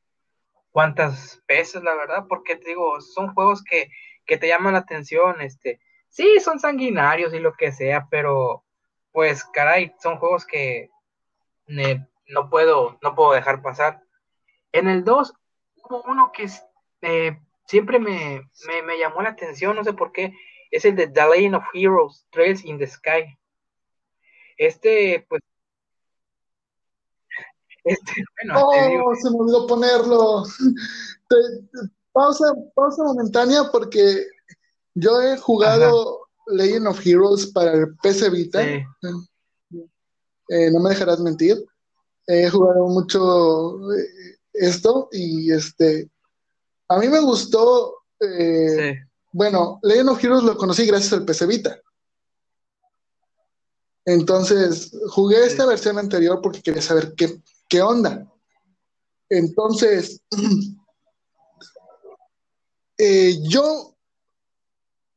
cuántas 0.72 1.42
veces, 1.48 1.84
la 1.84 1.96
verdad, 1.96 2.26
porque 2.28 2.56
te 2.56 2.70
digo, 2.70 3.00
son 3.02 3.34
juegos 3.34 3.64
que, 3.64 3.90
que 4.26 4.38
te 4.38 4.48
llaman 4.48 4.74
la 4.74 4.80
atención, 4.80 5.42
este, 5.42 5.80
sí, 6.10 6.40
son 6.40 6.60
sanguinarios 6.60 7.34
y 7.34 7.40
lo 7.40 7.54
que 7.54 7.72
sea, 7.72 8.08
pero 8.10 8.64
pues 9.12 9.44
caray, 9.46 9.94
son 10.00 10.18
juegos 10.18 10.46
que 10.46 10.90
no, 12.28 12.50
puedo, 12.50 12.98
no 13.02 13.16
puedo 13.16 13.34
dejar 13.34 13.62
pasar. 13.62 14.04
En 14.72 14.88
el 14.88 15.04
2 15.04 15.34
hubo 15.84 16.04
uno 16.04 16.32
que 16.32 16.50
eh, 17.02 17.40
siempre 17.70 18.00
me, 18.00 18.50
llamó 19.00 19.22
la 19.22 19.30
atención, 19.30 19.76
no 19.76 19.84
sé 19.84 19.94
por 19.94 20.12
qué, 20.12 20.34
es 20.72 20.86
el 20.86 20.96
de 20.96 21.08
The 21.08 21.22
Legend 21.30 21.56
of 21.56 21.64
Heroes, 21.74 22.26
Trails 22.32 22.66
in 22.66 22.80
the 22.80 22.88
Sky. 22.88 23.38
Este, 24.58 25.26
pues... 25.30 25.42
Este, 27.86 28.12
bueno, 28.44 28.68
oh, 28.68 29.16
se 29.16 29.30
me 29.32 29.38
olvidó 29.38 29.66
ponerlo. 29.66 30.44
pausa, 32.12 32.46
pausa 32.76 33.04
momentánea 33.04 33.64
porque 33.72 34.28
yo 34.94 35.22
he 35.22 35.38
jugado 35.38 36.28
Legend 36.48 36.88
of 36.88 37.00
Heroes 37.04 37.48
para 37.48 37.72
el 37.72 37.96
PC 38.04 38.30
Vita. 38.32 38.62
Eh, 38.62 38.86
no 40.72 40.82
me 40.82 40.90
dejarás 40.90 41.22
mentir. 41.22 41.58
He 42.28 42.50
jugado 42.50 42.86
mucho 42.90 43.92
eh, 43.94 44.38
esto 44.54 45.08
y 45.14 45.52
este. 45.52 46.10
A 46.90 46.98
mí 46.98 47.08
me 47.08 47.20
gustó. 47.20 48.04
Eh, 48.20 48.96
bueno, 49.32 49.80
Legend 49.84 50.10
of 50.10 50.24
Heroes 50.24 50.44
lo 50.44 50.58
conocí 50.58 50.86
gracias 50.86 51.14
al 51.14 51.26
PC 51.26 51.46
Vita. 51.46 51.80
Entonces, 54.06 54.92
jugué 55.10 55.46
esta 55.46 55.66
versión 55.66 56.00
anterior 56.00 56.40
porque 56.42 56.62
quería 56.62 56.82
saber 56.82 57.14
qué, 57.16 57.42
qué 57.68 57.82
onda. 57.82 58.26
Entonces, 59.30 60.22
yo 63.44 63.96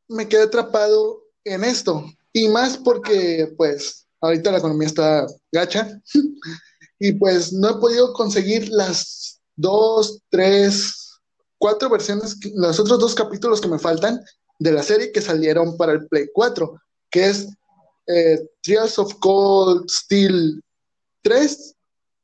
me 0.08 0.28
quedé 0.28 0.42
atrapado 0.42 1.22
en 1.44 1.64
esto. 1.64 2.04
Y 2.32 2.48
más 2.48 2.76
porque, 2.76 3.52
pues, 3.56 4.06
ahorita 4.20 4.52
la 4.52 4.58
economía 4.58 4.88
está 4.88 5.26
gacha. 5.50 6.00
y 6.98 7.12
pues 7.14 7.52
no 7.52 7.70
he 7.70 7.80
podido 7.80 8.12
conseguir 8.12 8.68
las 8.68 9.40
dos, 9.56 10.20
tres, 10.30 11.01
cuatro 11.62 11.88
versiones, 11.88 12.36
los 12.56 12.80
otros 12.80 12.98
dos 12.98 13.14
capítulos 13.14 13.60
que 13.60 13.68
me 13.68 13.78
faltan 13.78 14.20
de 14.58 14.72
la 14.72 14.82
serie 14.82 15.12
que 15.12 15.20
salieron 15.20 15.76
para 15.76 15.92
el 15.92 16.08
Play 16.08 16.26
4, 16.34 16.82
que 17.08 17.26
es 17.26 17.46
eh, 18.08 18.44
Trials 18.62 18.98
of 18.98 19.14
Cold 19.20 19.88
Steel 19.88 20.60
3 21.22 21.74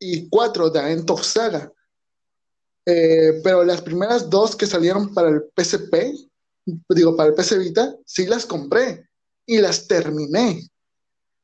y 0.01 0.29
4 0.29 0.71
de 0.71 0.93
End 0.93 1.09
of 1.09 1.23
Saga. 1.23 1.73
Eh, 2.85 3.41
pero 3.45 3.63
las 3.63 3.81
primeras 3.81 4.29
dos 4.29 4.57
que 4.57 4.67
salieron 4.67 5.15
para 5.15 5.29
el 5.29 5.45
PSP, 5.57 6.17
digo, 6.89 7.17
para 7.17 7.29
el 7.29 7.37
PC 7.37 7.59
Vita, 7.59 7.95
sí 8.05 8.27
las 8.27 8.45
compré 8.45 9.09
y 9.47 9.59
las 9.59 9.87
terminé. 9.87 10.69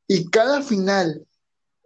Y 0.09 0.29
cada 0.31 0.63
final 0.63 1.25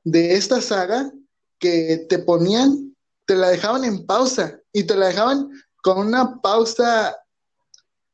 de 0.04 0.32
esta 0.32 0.62
saga 0.62 1.12
que 1.58 2.06
te 2.08 2.18
ponían, 2.18 2.96
te 3.26 3.34
la 3.34 3.50
dejaban 3.50 3.84
en 3.84 4.06
pausa 4.06 4.58
y 4.72 4.84
te 4.84 4.96
la 4.96 5.08
dejaban 5.08 5.50
con 5.94 6.06
una 6.06 6.40
pausa 6.42 7.16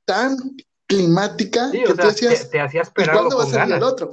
tan 0.05 0.37
climática 0.87 1.70
que 1.72 1.93
te, 1.93 2.03
hacías, 2.03 2.51
te, 2.51 2.62
esperar. 2.79 3.16
¿Cuándo 3.16 3.39
va 3.39 3.45
a 3.45 3.47
salir 3.47 3.75
el 3.75 3.83
otro? 3.83 4.12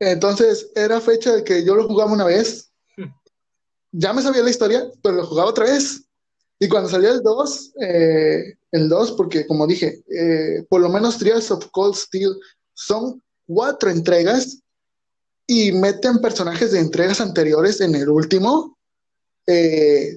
Entonces 0.00 0.70
era 0.74 1.00
fecha 1.00 1.32
de 1.36 1.44
que 1.44 1.64
yo 1.64 1.76
lo 1.76 1.86
jugaba 1.86 2.10
una 2.10 2.24
vez. 2.24 2.72
Hmm. 2.96 3.12
Ya 3.92 4.12
me 4.12 4.22
sabía 4.22 4.42
la 4.42 4.50
historia, 4.50 4.90
pero 5.02 5.16
lo 5.16 5.26
jugaba 5.26 5.50
otra 5.50 5.66
vez. 5.66 6.08
Y 6.58 6.68
cuando 6.68 6.88
salió 6.88 7.12
el 7.12 7.22
2, 7.22 7.72
eh, 7.82 8.54
el 8.72 8.88
2, 8.88 9.12
porque 9.12 9.46
como 9.46 9.66
dije, 9.66 10.02
eh, 10.08 10.66
por 10.68 10.80
lo 10.80 10.88
menos 10.88 11.18
Trials 11.18 11.50
of 11.50 11.68
Cold 11.70 11.94
Steel 11.94 12.34
son 12.74 13.22
cuatro 13.46 13.90
entregas 13.90 14.60
y 15.52 15.72
meten 15.72 16.18
personajes 16.18 16.70
de 16.70 16.78
entregas 16.78 17.20
anteriores 17.20 17.80
en 17.80 17.96
el 17.96 18.08
último. 18.08 18.78
Eh, 19.48 20.16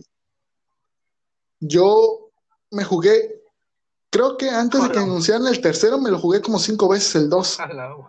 yo 1.60 2.30
me 2.70 2.84
jugué, 2.84 3.42
creo 4.12 4.38
que 4.38 4.48
antes 4.52 4.84
de 4.84 4.92
que 4.92 5.00
anunciaran 5.00 5.48
el 5.48 5.60
tercero, 5.60 5.98
me 5.98 6.12
lo 6.12 6.20
jugué 6.20 6.40
como 6.40 6.60
cinco 6.60 6.88
veces 6.88 7.16
el 7.16 7.32
2 7.32 7.58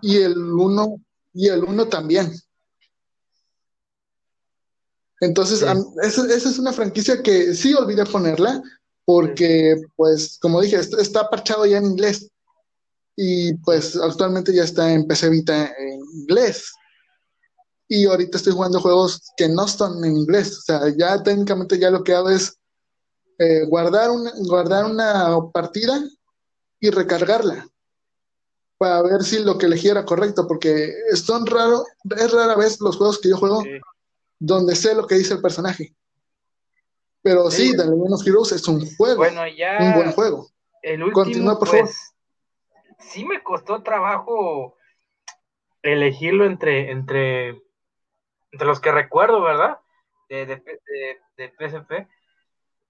y 0.03 0.19
el 0.19 0.37
1 0.37 1.01
y 1.33 1.49
el 1.49 1.65
1 1.65 1.89
también. 1.89 2.31
Entonces, 5.21 5.65
esa, 6.03 6.27
es 6.27 6.59
una 6.59 6.75
franquicia 6.75 7.23
que 7.23 7.55
sí 7.55 7.73
olvidé 7.73 8.05
ponerla, 8.05 8.63
porque, 9.07 9.81
pues, 9.97 10.39
como 10.43 10.61
dije, 10.61 10.77
está, 10.77 11.31
parchado 11.31 11.65
ya 11.65 11.79
en 11.79 11.87
inglés. 11.87 12.29
Y 13.17 13.55
pues 13.55 13.97
actualmente 13.97 14.53
ya 14.53 14.65
está 14.65 14.93
en 14.93 15.07
PC 15.07 15.31
Vita 15.31 15.73
en 15.79 16.01
inglés. 16.21 16.71
Y 17.89 18.07
ahorita 18.07 18.39
estoy 18.39 18.53
jugando 18.53 18.81
juegos 18.81 19.33
que 19.37 19.49
no 19.49 19.67
están 19.67 20.03
en 20.05 20.17
inglés. 20.17 20.59
O 20.59 20.63
sea, 20.63 20.81
ya 20.97 21.23
técnicamente 21.23 21.79
ya 21.79 21.91
lo 21.91 22.03
que 22.03 22.15
hago 22.15 22.31
es 22.31 22.59
eh, 23.39 23.65
guardar, 23.67 24.11
una, 24.11 24.33
guardar 24.47 24.85
una 24.87 25.37
partida 25.53 26.03
y 26.81 26.91
recargarla 26.91 27.69
para 28.79 29.03
ver 29.03 29.23
si 29.23 29.39
lo 29.43 29.57
que 29.57 29.67
elegí 29.67 29.89
era 29.89 30.05
correcto, 30.05 30.47
porque 30.47 30.93
son 31.15 31.47
raro, 31.47 31.85
es 32.17 32.33
rara 32.33 32.57
vez 32.57 32.81
los 32.81 32.97
juegos 32.97 33.21
que 33.21 33.31
yo 33.31 33.37
juego 33.37 33.63
donde 34.39 34.75
sé 34.77 34.95
lo 34.95 35.07
que 35.07 35.15
dice 35.15 35.35
el 35.35 35.43
personaje. 35.43 35.95
Pero 37.23 37.51
sí, 37.51 37.75
The 37.75 37.85
Legend 37.85 38.13
of 38.13 38.27
Heroes 38.27 38.53
es 38.53 38.69
un 38.69 38.87
juego. 38.97 39.17
Bueno, 39.17 39.43
ya. 39.49 39.79
Un 39.81 39.95
buen 39.95 40.13
juego. 40.13 40.49
El 40.83 41.03
último, 41.03 41.59
por 41.59 41.71
pues, 41.71 42.15
Sí 42.99 43.25
me 43.25 43.43
costó 43.43 43.83
trabajo 43.83 44.77
elegirlo 45.83 46.45
entre, 46.45 46.91
entre, 46.91 47.63
entre 48.55 48.69
los 48.69 48.79
que 48.79 48.93
recuerdo, 48.93 49.43
¿verdad? 49.43 49.79
De, 50.29 50.47
de, 50.47 50.63
de, 51.37 51.53
PSP. 51.59 52.09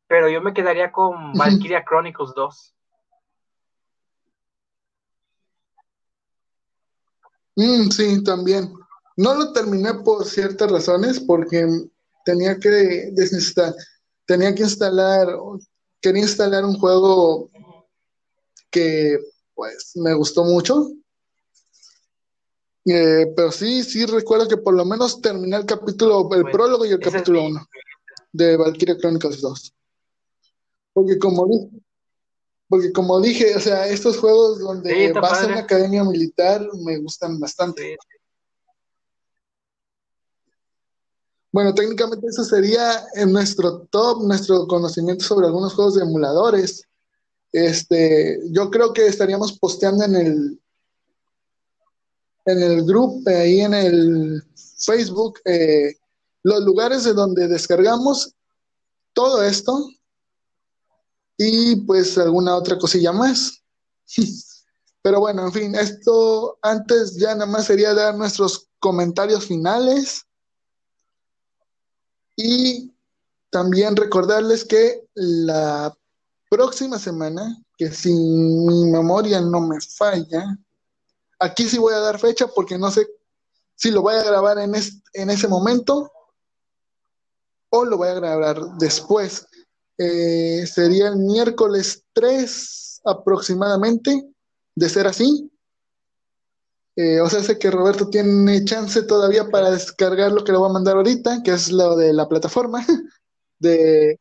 Pero 0.07 0.29
yo 0.29 0.43
me 0.43 0.53
quedaría 0.53 0.93
con 0.93 1.33
Valkyria 1.35 1.85
Chronicles 1.85 2.35
2. 2.35 2.75
Mm, 7.57 7.89
sí, 7.89 8.23
también. 8.23 8.73
No 9.17 9.35
lo 9.35 9.53
terminé 9.53 9.95
por 9.95 10.27
ciertas 10.27 10.71
razones, 10.71 11.21
porque 11.21 11.67
tenía 12.25 12.59
que 12.59 13.11
desinstalar 13.13 13.75
tenía 14.27 14.55
que 14.55 14.63
instalar, 14.63 15.27
quería 16.01 16.23
instalar 16.23 16.65
un 16.65 16.79
juego 16.79 17.51
que 18.71 19.19
pues 19.55 19.93
me 19.97 20.15
gustó 20.15 20.45
mucho. 20.45 20.91
Eh, 22.87 23.33
pero 23.35 23.51
sí, 23.51 23.83
sí 23.83 24.05
recuerdo 24.05 24.47
que 24.47 24.59
por 24.59 24.75
lo 24.75 24.85
menos 24.85 25.21
terminé 25.21 25.57
el 25.57 25.65
capítulo, 25.65 26.29
el 26.35 26.45
prólogo 26.45 26.85
y 26.85 26.91
el 26.91 27.01
capítulo 27.01 27.45
1 27.45 27.67
de 28.33 28.57
Valkyria 28.57 28.99
Chronicles 28.99 29.41
2. 29.41 29.75
Porque 30.93 31.19
como 31.19 31.47
dije, 31.47 31.71
porque 32.69 32.93
como 32.93 33.21
dije, 33.21 33.57
o 33.57 33.61
sea, 33.61 33.87
estos 33.89 34.19
juegos 34.19 34.59
donde 34.59 35.13
vas 35.13 35.43
a 35.43 35.47
una 35.47 35.61
academia 35.61 36.05
militar 36.05 36.67
me 36.85 36.99
gustan 36.99 37.39
bastante. 37.39 37.97
Bueno, 41.53 41.73
técnicamente 41.73 42.27
eso 42.27 42.45
sería 42.45 43.07
en 43.15 43.33
nuestro 43.33 43.87
top, 43.91 44.25
nuestro 44.25 44.67
conocimiento 44.67 45.25
sobre 45.25 45.47
algunos 45.47 45.73
juegos 45.75 45.95
de 45.95 46.03
emuladores. 46.03 46.83
Este, 47.53 48.41
yo 48.51 48.71
creo 48.71 48.93
que 48.93 49.07
estaríamos 49.07 49.57
posteando 49.59 50.05
en 50.05 50.17
el 50.17 50.61
en 52.47 52.63
el 52.63 52.85
grupo, 52.85 53.23
ahí 53.31 53.61
en 53.61 53.75
el 53.75 54.43
Facebook, 54.79 55.41
eh, 55.45 55.95
los 56.43 56.61
lugares 56.63 57.05
de 57.05 57.15
donde 57.15 57.49
descargamos 57.49 58.35
todo 59.13 59.43
esto 59.43 59.89
y 61.39 61.77
pues 61.77 62.19
alguna 62.19 62.57
otra 62.57 62.79
cosilla 62.79 63.13
más. 63.13 63.63
Pero 65.03 65.21
bueno, 65.21 65.47
en 65.47 65.53
fin, 65.53 65.75
esto 65.75 66.59
antes 66.63 67.17
ya 67.17 67.35
nada 67.35 67.47
más 67.47 67.67
sería 67.67 67.93
dar 67.95 68.15
nuestros 68.15 68.69
comentarios 68.79 69.47
finales 69.47 70.25
y 72.37 72.95
también 73.51 73.97
recordarles 73.97 74.65
que 74.65 75.07
la 75.15 75.97
próxima 76.51 76.99
semana, 76.99 77.63
que 77.77 77.91
si 77.91 78.13
mi 78.13 78.91
memoria 78.91 79.41
no 79.41 79.61
me 79.61 79.81
falla, 79.81 80.59
aquí 81.39 81.69
sí 81.69 81.79
voy 81.79 81.95
a 81.95 82.01
dar 82.01 82.19
fecha 82.19 82.47
porque 82.49 82.79
no 82.79 82.91
sé 82.91 83.07
si 83.75 83.91
lo 83.91 84.03
voy 84.03 84.15
a 84.15 84.23
grabar 84.23 84.59
en, 84.59 84.75
en 84.75 85.31
ese 85.31 85.49
momento 85.49 86.11
o 87.71 87.85
lo 87.85 87.97
voy 87.97 88.09
a 88.09 88.15
grabar 88.15 88.61
después. 88.79 89.47
Eh, 89.99 90.65
sería 90.67 91.09
el 91.09 91.17
miércoles 91.17 92.05
3 92.13 93.01
aproximadamente, 93.05 94.29
de 94.75 94.89
ser 94.89 95.07
así. 95.07 95.51
Eh, 96.97 97.21
o 97.21 97.29
sea, 97.29 97.43
sé 97.43 97.59
que 97.59 97.71
Roberto 97.71 98.09
tiene 98.09 98.65
chance 98.65 99.03
todavía 99.03 99.49
para 99.49 99.71
descargar 99.71 100.31
lo 100.31 100.45
que 100.45 100.53
le 100.53 100.59
voy 100.59 100.71
a 100.71 100.73
mandar 100.73 100.97
ahorita, 100.97 101.43
que 101.43 101.53
es 101.53 101.73
lo 101.73 101.97
de 101.97 102.13
la 102.13 102.29
plataforma. 102.29 102.85
De, 103.59 104.21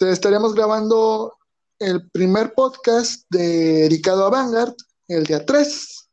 estaríamos 0.00 0.54
grabando 0.54 1.34
el 1.78 2.10
primer 2.10 2.54
podcast 2.54 3.24
dedicado 3.30 4.24
a 4.26 4.30
Vanguard, 4.30 4.74
el 5.08 5.24
día 5.24 5.44
3, 5.44 6.08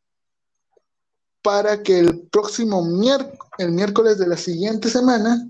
para 1.41 1.81
que 1.83 1.99
el 1.99 2.27
próximo 2.29 2.83
miércoles, 2.83 3.39
el 3.57 3.71
miércoles 3.71 4.17
de 4.17 4.27
la 4.27 4.37
siguiente 4.37 4.89
semana, 4.89 5.49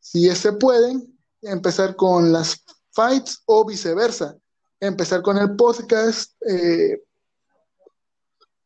si 0.00 0.28
se 0.34 0.52
puede, 0.52 1.00
empezar 1.42 1.96
con 1.96 2.32
las 2.32 2.64
fights 2.92 3.42
o 3.46 3.64
viceversa. 3.64 4.36
Empezar 4.80 5.22
con 5.22 5.38
el 5.38 5.54
podcast 5.56 6.32
eh, 6.46 7.02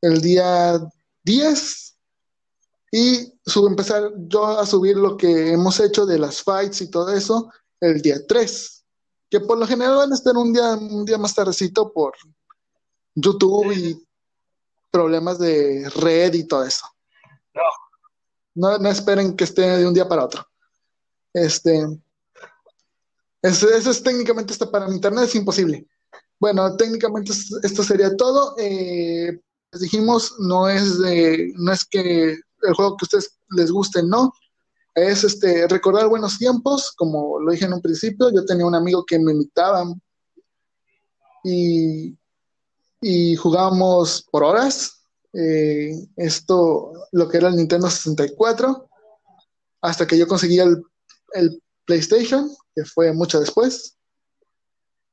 el 0.01 0.21
día 0.21 0.81
10 1.25 1.97
y 2.93 3.33
empezar 3.67 4.13
yo 4.29 4.47
a 4.47 4.67
subir 4.67 4.97
lo 4.97 5.17
que 5.17 5.53
hemos 5.53 5.81
hecho 5.81 6.05
de 6.05 6.19
las 6.19 6.43
fights 6.43 6.83
y 6.83 6.91
todo 6.91 7.11
eso 7.13 7.51
el 7.81 8.01
día 8.03 8.27
3. 8.27 8.85
Que 9.31 9.41
por 9.41 9.59
lo 9.59 9.67
general 9.67 9.97
van 9.97 10.13
a 10.13 10.15
estar 10.15 10.37
un 10.37 10.53
día, 10.53 10.75
un 10.75 11.05
día 11.05 11.19
más 11.19 11.35
tardecito 11.35 11.93
por 11.93 12.13
YouTube 13.15 13.73
y 13.73 14.03
problemas 14.91 15.39
de 15.39 15.89
red 15.97 16.35
y 16.35 16.47
todo 16.47 16.65
eso. 16.65 16.87
No. 18.55 18.79
No, 18.79 18.91
esperen 18.91 19.35
que 19.35 19.45
esté 19.45 19.63
de 19.63 19.87
un 19.87 19.95
día 19.95 20.09
para 20.09 20.25
otro. 20.25 20.47
Este, 21.33 21.87
eso, 23.41 23.69
es 23.71 24.03
técnicamente 24.03 24.53
esto 24.53 24.71
para 24.71 24.87
mi 24.87 24.95
internet, 24.95 25.25
es 25.25 25.35
imposible. 25.35 25.87
Bueno, 26.39 26.77
técnicamente 26.77 27.33
esto 27.63 27.83
sería 27.83 28.15
todo. 28.17 28.55
Eh, 28.59 29.41
les 29.73 29.81
dijimos, 29.81 30.35
no 30.39 30.69
es, 30.69 30.99
de, 31.01 31.53
no 31.57 31.73
es 31.73 31.85
que 31.85 32.33
el 32.33 32.75
juego 32.75 32.97
que 32.97 33.05
a 33.05 33.07
ustedes 33.07 33.39
les 33.51 33.71
guste, 33.71 34.03
no. 34.03 34.33
Es 34.95 35.25
este, 35.25 35.67
recordar 35.69 36.09
buenos 36.09 36.39
tiempos, 36.39 36.93
como 36.93 37.41
lo 37.41 37.53
dije 37.53 37.65
en 37.65 37.73
un 37.73 37.81
principio. 37.81 38.31
Yo 38.31 38.45
tenía 38.45 38.67
un 38.67 38.75
amigo 38.75 39.05
que 39.05 39.19
me 39.19 39.33
invitaba 39.33 39.85
y, 41.43 42.15
y 43.03 43.35
jugábamos 43.37 44.27
por 44.31 44.45
horas. 44.45 45.03
Eh, 45.35 45.93
esto, 46.17 46.93
lo 47.11 47.29
que 47.29 47.39
era 47.39 47.49
el 47.49 47.57
Nintendo 47.57 47.91
64, 47.91 48.89
hasta 49.83 50.07
que 50.07 50.17
yo 50.17 50.27
conseguí 50.27 50.59
el, 50.61 50.83
el 51.35 51.63
PlayStation, 51.85 52.51
que 52.75 52.85
fue 52.85 53.13
mucho 53.13 53.41
después. 53.41 53.99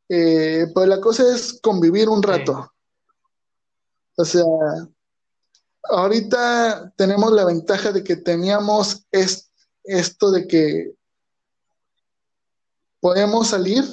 Eh, 0.07 0.67
pues 0.73 0.87
la 0.87 1.01
cosa 1.01 1.33
es 1.33 1.59
convivir 1.61 2.09
un 2.09 2.21
rato. 2.21 2.71
O 4.15 4.25
sea, 4.25 4.43
ahorita 5.83 6.93
tenemos 6.95 7.31
la 7.31 7.45
ventaja 7.45 7.91
de 7.91 8.03
que 8.03 8.15
teníamos 8.17 9.05
esto 9.11 10.31
de 10.31 10.47
que 10.47 10.93
podemos 12.99 13.47
salir 13.47 13.83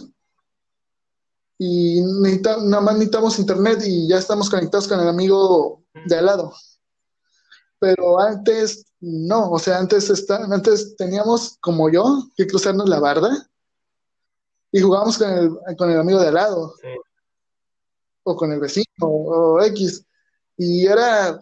y 1.59 2.02
nada 2.02 2.80
más 2.80 2.94
necesitamos 2.94 3.38
internet 3.38 3.82
y 3.84 4.09
ya 4.09 4.18
estamos 4.18 4.50
conectados 4.50 4.86
con 4.88 5.00
el 5.00 5.09
amigo 5.09 5.82
de 6.07 6.16
al 6.16 6.26
lado. 6.26 6.52
Pero 7.78 8.20
antes 8.20 8.86
no, 9.00 9.50
o 9.50 9.59
sea, 9.59 9.78
antes, 9.78 10.11
está, 10.11 10.36
antes 10.36 10.96
teníamos, 10.96 11.59
como 11.61 11.90
yo, 11.90 12.28
que 12.36 12.46
cruzarnos 12.46 12.88
la 12.88 13.00
barda 13.00 13.48
y 14.72 14.80
jugábamos 14.80 15.18
con 15.18 15.30
el, 15.30 15.76
con 15.76 15.90
el 15.90 15.98
amigo 15.98 16.20
de 16.20 16.28
al 16.28 16.34
lado. 16.34 16.74
O 18.24 18.34
con 18.34 18.50
el 18.52 18.59
vecino, 18.59 18.86
o, 19.00 19.62
X. 19.62 20.04
Y 20.57 20.86
era, 20.86 21.38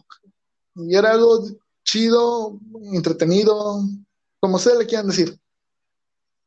y 0.75 0.95
era 0.95 1.13
algo 1.13 1.47
chido, 1.83 2.59
entretenido, 2.93 3.81
como 4.41 4.59
se 4.59 4.77
le 4.77 4.87
quieran 4.87 5.07
decir. 5.07 5.39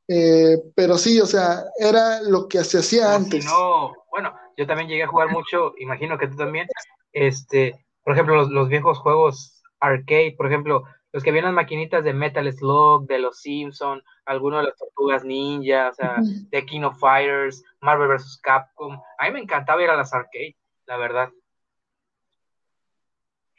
Eh, 0.08 0.58
pero 0.76 0.98
sí, 0.98 1.20
o 1.20 1.26
sea, 1.26 1.66
era 1.78 2.22
lo 2.22 2.48
que 2.48 2.64
se 2.64 2.80
hacía 2.80 3.14
antes. 3.14 3.46
no, 3.46 3.94
bueno, 4.10 4.34
yo 4.56 4.66
también 4.66 4.88
llegué 4.88 5.04
a 5.04 5.08
jugar 5.08 5.30
mucho, 5.30 5.74
imagino 5.78 6.18
que 6.18 6.28
tú 6.28 6.38
también, 6.38 6.68
este, 7.12 7.86
por 8.04 8.14
ejemplo, 8.14 8.36
los, 8.36 8.50
los 8.50 8.70
viejos 8.70 9.00
juegos 9.00 9.62
arcade, 9.80 10.36
por 10.38 10.48
ejemplo, 10.48 10.84
los 11.12 11.24
que 11.24 11.32
vienen 11.32 11.54
maquinitas 11.54 12.04
de 12.04 12.14
Metal 12.14 12.52
Slug, 12.52 13.08
de 13.08 13.20
los 13.20 13.40
Simpson, 13.40 14.04
algunos 14.26 14.60
de 14.60 14.68
las 14.68 14.78
Tortugas 14.78 15.24
Ninja, 15.24 15.90
o 15.90 15.94
sea, 15.94 16.18
de 16.22 16.66
King 16.66 16.82
of 16.82 17.00
Fighters, 17.00 17.64
Marvel 17.82 18.10
vs. 18.10 18.40
Capcom. 18.42 19.00
A 19.18 19.26
mí 19.26 19.32
me 19.32 19.40
encantaba 19.40 19.82
ir 19.84 19.90
a 19.90 19.96
las 19.96 20.14
arcade, 20.14 20.56
la 20.86 20.98
verdad. 20.98 21.30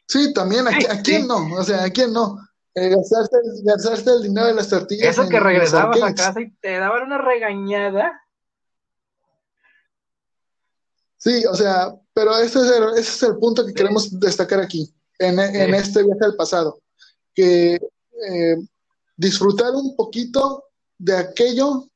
Sí, 0.07 0.32
también, 0.32 0.66
¿a, 0.68 1.03
quién 1.03 1.26
no? 1.26 1.55
O 1.55 1.62
sea, 1.62 1.84
¿a 1.84 1.90
quién 1.90 2.12
no? 2.12 2.38
Eh, 2.74 2.90
gastarte, 2.90 4.10
el 4.10 4.22
dinero 4.22 4.46
de 4.46 4.54
las 4.54 4.68
tortillas. 4.68 5.08
Eso 5.08 5.28
que 5.28 5.40
regresabas 5.40 6.00
a 6.00 6.14
casa 6.14 6.40
y 6.40 6.50
te 6.56 6.78
daban 6.78 7.04
una 7.04 7.18
regañada. 7.18 8.20
Sí, 11.16 11.44
o 11.46 11.54
sea, 11.54 11.94
pero 12.12 12.36
ese 12.38 12.60
es 12.60 12.70
el, 12.70 12.84
ese 12.92 13.00
es 13.00 13.22
el 13.24 13.38
punto 13.38 13.66
que 13.66 13.74
queremos 13.74 14.18
destacar 14.20 14.60
aquí, 14.60 14.94
en, 15.18 15.38
en 15.40 15.74
este 15.74 16.04
viaje 16.04 16.24
al 16.24 16.36
pasado 16.36 16.80
que 17.38 17.74
eh, 17.74 18.56
disfrutar 19.16 19.72
un 19.72 19.94
poquito 19.94 20.64
de 20.98 21.16
aquello 21.16 21.88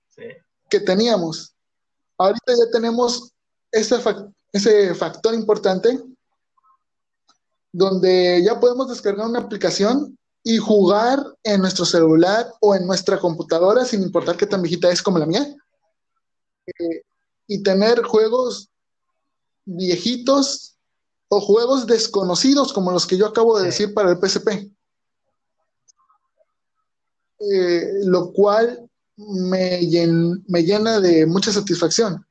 que 0.71 0.79
teníamos. 0.79 1.53
Ahorita 2.17 2.53
ya 2.53 2.71
tenemos 2.71 3.33
ese, 3.73 3.97
ese 4.53 4.95
factor 4.95 5.35
importante 5.35 5.99
donde 7.73 8.41
ya 8.45 8.61
podemos 8.61 8.89
descargar 8.89 9.27
una 9.27 9.41
aplicación 9.41 10.17
y 10.45 10.59
jugar 10.59 11.23
en 11.45 11.61
nuestro 11.61 11.85
celular 11.85 12.53
o 12.61 12.75
en 12.75 12.87
nuestra 12.87 13.19
computadora, 13.19 13.85
sin 13.85 14.03
importar 14.03 14.37
qué 14.37 14.47
tan 14.47 14.63
viejita 14.63 14.91
es 14.91 15.03
como 15.03 15.19
la 15.19 15.27
mía, 15.27 15.55
eh, 16.67 17.03
y 17.47 17.63
tener 17.63 18.03
juegos 18.03 18.69
viejitos 19.65 20.77
o 21.29 21.41
juegos 21.41 21.87
desconocidos 21.87 22.73
como 22.73 22.91
los 22.91 23.07
que 23.07 23.17
yo 23.17 23.27
acabo 23.27 23.59
de 23.59 23.67
decir 23.67 23.95
para 23.95 24.11
el 24.11 24.19
PSP. 24.19 24.71
Eh, 27.39 28.05
lo 28.05 28.33
cual 28.33 28.89
me, 29.17 29.81
me, 30.49 30.63
llena 30.63 31.01
de 31.01 31.27
mucha 31.27 31.53
satisfacción. 31.53 32.25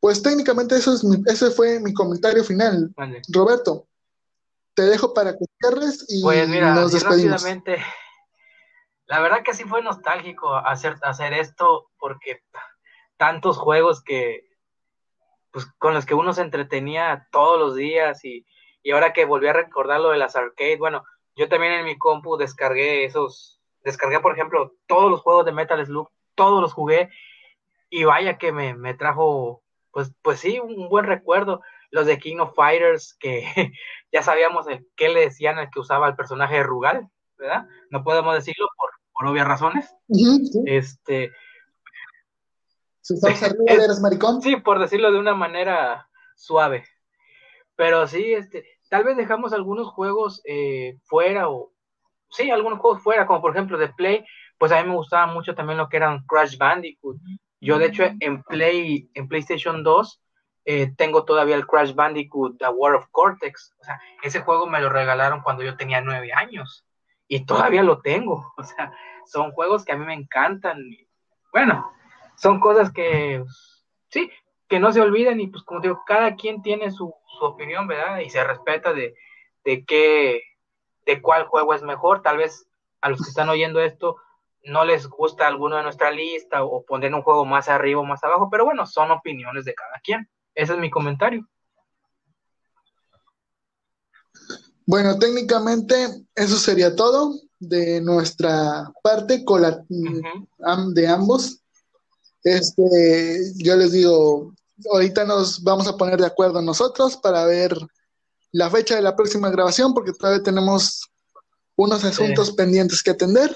Pues 0.00 0.22
técnicamente 0.22 0.76
eso 0.76 0.94
es 0.94 1.02
ese 1.26 1.50
fue 1.50 1.80
mi 1.80 1.92
comentario 1.92 2.44
final. 2.44 2.94
Roberto, 3.28 3.86
te 4.78 4.84
dejo 4.84 5.12
para 5.12 5.32
que 5.32 5.44
cierres 5.58 6.06
y 6.08 6.22
pues 6.22 6.48
nos 6.48 6.92
despedimos. 6.92 7.44
La 9.06 9.18
verdad 9.18 9.42
que 9.42 9.52
sí 9.52 9.64
fue 9.64 9.82
nostálgico 9.82 10.54
hacer, 10.54 10.94
hacer 11.02 11.32
esto 11.32 11.90
porque 11.98 12.44
tantos 13.16 13.58
juegos 13.58 14.04
que 14.04 14.46
pues 15.50 15.66
con 15.78 15.94
los 15.94 16.06
que 16.06 16.14
uno 16.14 16.32
se 16.32 16.42
entretenía 16.42 17.26
todos 17.32 17.58
los 17.58 17.74
días 17.74 18.24
y, 18.24 18.46
y 18.84 18.92
ahora 18.92 19.12
que 19.12 19.24
volví 19.24 19.48
a 19.48 19.52
recordar 19.52 19.98
lo 20.00 20.10
de 20.10 20.18
las 20.18 20.36
arcades, 20.36 20.78
bueno, 20.78 21.02
yo 21.34 21.48
también 21.48 21.72
en 21.72 21.84
mi 21.84 21.98
compu 21.98 22.36
descargué 22.36 23.04
esos 23.04 23.60
descargué, 23.82 24.20
por 24.20 24.32
ejemplo, 24.32 24.76
todos 24.86 25.10
los 25.10 25.22
juegos 25.22 25.44
de 25.44 25.52
Metal 25.52 25.84
Slug, 25.84 26.08
todos 26.36 26.62
los 26.62 26.72
jugué, 26.72 27.10
y 27.90 28.04
vaya 28.04 28.38
que 28.38 28.52
me, 28.52 28.74
me 28.74 28.94
trajo, 28.94 29.64
pues, 29.90 30.12
pues 30.22 30.38
sí, 30.38 30.60
un 30.60 30.88
buen 30.88 31.06
recuerdo. 31.06 31.62
Los 31.90 32.06
de 32.06 32.18
King 32.18 32.38
of 32.38 32.54
Fighters, 32.54 33.16
que 33.18 33.44
ya 34.12 34.22
sabíamos 34.22 34.66
qué 34.96 35.08
le 35.08 35.20
decían 35.20 35.58
al 35.58 35.70
que 35.70 35.80
usaba 35.80 36.08
el 36.08 36.16
personaje 36.16 36.56
de 36.56 36.62
Rugal, 36.62 37.08
¿verdad? 37.36 37.66
No 37.90 38.04
podemos 38.04 38.34
decirlo 38.34 38.68
por, 38.76 38.90
por 39.12 39.26
obvias 39.26 39.48
razones. 39.48 39.94
Este. 40.66 41.32
Si 43.00 43.14
eres 43.66 44.00
maricón. 44.00 44.42
Sí, 44.42 44.56
por 44.56 44.78
decirlo 44.78 45.10
de 45.10 45.18
una 45.18 45.34
manera 45.34 46.08
suave. 46.36 46.84
Pero 47.76 48.06
sí, 48.06 48.34
este, 48.34 48.64
tal 48.88 49.04
vez 49.04 49.16
dejamos 49.16 49.52
algunos 49.52 49.88
juegos 49.88 50.42
eh, 50.44 50.98
fuera 51.04 51.48
o, 51.48 51.72
sí, 52.30 52.50
algunos 52.50 52.80
juegos 52.80 53.02
fuera, 53.02 53.26
como 53.26 53.40
por 53.40 53.52
ejemplo 53.52 53.78
de 53.78 53.88
Play, 53.88 54.24
pues 54.58 54.72
a 54.72 54.82
mí 54.82 54.88
me 54.88 54.96
gustaba 54.96 55.26
mucho 55.26 55.54
también 55.54 55.78
lo 55.78 55.88
que 55.88 55.96
eran 55.96 56.24
Crash 56.26 56.58
Bandicoot. 56.58 57.18
Yo, 57.60 57.78
de 57.78 57.86
hecho, 57.86 58.04
en 58.20 58.42
Play, 58.44 59.10
en 59.14 59.28
PlayStation 59.28 59.82
2, 59.82 60.22
eh, 60.70 60.92
tengo 60.98 61.24
todavía 61.24 61.56
el 61.56 61.66
Crash 61.66 61.94
Bandicoot 61.94 62.58
The 62.58 62.68
War 62.68 62.94
of 62.94 63.06
Cortex. 63.10 63.74
O 63.80 63.84
sea, 63.84 63.98
ese 64.22 64.40
juego 64.40 64.66
me 64.66 64.82
lo 64.82 64.90
regalaron 64.90 65.40
cuando 65.40 65.62
yo 65.62 65.78
tenía 65.78 66.02
nueve 66.02 66.30
años. 66.34 66.84
y 67.26 67.46
todavía 67.46 67.82
lo 67.82 68.02
tengo. 68.02 68.52
O 68.58 68.62
sea, 68.62 68.92
son 69.24 69.52
juegos 69.52 69.86
que 69.86 69.92
a 69.92 69.96
mí 69.96 70.04
me 70.04 70.12
encantan. 70.12 70.78
Bueno, 71.54 71.90
son 72.36 72.60
cosas 72.60 72.92
que, 72.92 73.42
sí, 74.10 74.30
que 74.68 74.78
no 74.78 74.92
se 74.92 75.00
olviden 75.00 75.40
y 75.40 75.46
pues 75.46 75.62
como 75.62 75.80
digo, 75.80 76.02
cada 76.06 76.36
quien 76.36 76.60
tiene 76.60 76.90
su, 76.90 77.14
opinión, 77.40 77.86
¿verdad? 77.86 78.18
Y 78.18 78.28
se 78.28 78.44
respeta 78.44 78.92
de, 78.92 79.14
de 79.64 79.86
qué, 79.86 80.42
de 81.06 81.22
cuál 81.22 81.46
juego 81.46 81.72
es 81.72 81.82
mejor. 81.82 82.20
Tal 82.20 82.36
vez 82.36 82.68
a 83.00 83.08
los 83.08 83.22
que 83.22 83.30
están 83.30 83.48
oyendo 83.48 83.80
esto 83.80 84.16
no 84.64 84.84
les 84.84 85.08
gusta 85.08 85.46
alguno 85.46 85.76
de 85.76 85.82
nuestra 85.82 86.10
lista 86.10 86.62
o 86.62 86.84
poner 86.84 87.14
un 87.14 87.22
juego 87.22 87.46
más 87.46 87.70
arriba 87.70 88.00
o 88.00 88.04
más 88.04 88.22
abajo, 88.22 88.50
pero 88.50 88.66
bueno, 88.66 88.84
son 88.84 89.10
opiniones 89.12 89.64
de 89.64 89.74
cada 89.74 89.98
quien. 90.02 90.28
Ese 90.54 90.72
es 90.72 90.78
mi 90.78 90.90
comentario. 90.90 91.48
Bueno, 94.86 95.18
técnicamente 95.18 96.24
eso 96.34 96.56
sería 96.56 96.96
todo 96.96 97.38
de 97.58 98.00
nuestra 98.00 98.90
parte 99.02 99.44
con 99.44 99.60
la, 99.60 99.84
de 99.88 101.06
ambos. 101.06 101.60
Este, 102.42 103.52
yo 103.56 103.76
les 103.76 103.92
digo, 103.92 104.54
ahorita 104.90 105.24
nos 105.24 105.62
vamos 105.62 105.86
a 105.88 105.96
poner 105.96 106.18
de 106.18 106.26
acuerdo 106.26 106.62
nosotros 106.62 107.16
para 107.18 107.44
ver 107.44 107.76
la 108.52 108.70
fecha 108.70 108.96
de 108.96 109.02
la 109.02 109.14
próxima 109.14 109.50
grabación, 109.50 109.92
porque 109.92 110.12
todavía 110.12 110.42
tenemos 110.42 111.10
unos 111.76 112.02
asuntos 112.04 112.52
pendientes 112.52 113.02
que 113.02 113.10
atender. 113.10 113.54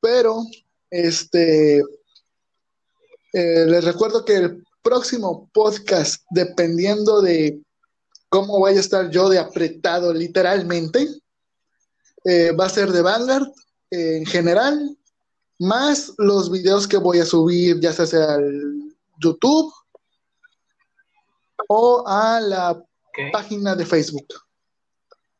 Pero, 0.00 0.42
este, 0.90 1.78
eh, 1.78 3.66
les 3.66 3.84
recuerdo 3.84 4.24
que 4.24 4.36
el 4.36 4.65
próximo 4.86 5.50
podcast, 5.52 6.22
dependiendo 6.30 7.20
de 7.20 7.60
cómo 8.28 8.60
vaya 8.60 8.76
a 8.76 8.80
estar 8.80 9.10
yo 9.10 9.28
de 9.28 9.40
apretado 9.40 10.14
literalmente. 10.14 11.08
Eh, 12.24 12.52
va 12.52 12.66
a 12.66 12.70
ser 12.70 12.92
de 12.92 13.02
Vanguard 13.02 13.48
eh, 13.90 14.18
en 14.18 14.26
general, 14.26 14.96
más 15.58 16.12
los 16.18 16.52
videos 16.52 16.86
que 16.86 16.98
voy 16.98 17.18
a 17.18 17.26
subir, 17.26 17.80
ya 17.80 17.92
sea 17.92 18.34
al 18.34 18.94
YouTube 19.18 19.72
o 21.68 22.04
a 22.06 22.40
la 22.40 22.80
página 23.32 23.74
de 23.74 23.86
Facebook, 23.86 24.28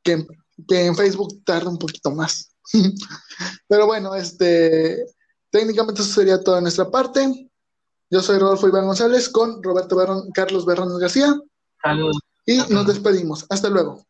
que, 0.03 0.27
que, 0.67 0.87
en 0.87 0.97
Facebook 0.97 1.45
tarda 1.45 1.71
un 1.71 1.79
poquito 1.79 2.11
más. 2.11 2.51
Pero 3.69 3.87
bueno, 3.87 4.13
este, 4.17 5.07
técnicamente 5.51 6.03
eso 6.03 6.13
sería 6.13 6.43
toda 6.43 6.61
nuestra 6.61 6.91
parte. 6.91 7.49
Yo 8.11 8.21
soy 8.21 8.39
Rodolfo 8.39 8.69
Iván 8.69 8.87
González 8.87 9.29
con 9.29 9.63
Roberto 9.63 9.97
Carlos 10.33 10.65
Berrones 10.65 10.99
García. 10.99 11.35
Saludos. 11.83 12.19
Y 12.47 12.59
nos 12.73 12.87
despedimos. 12.87 13.47
Hasta 13.49 13.69
luego. 13.69 14.07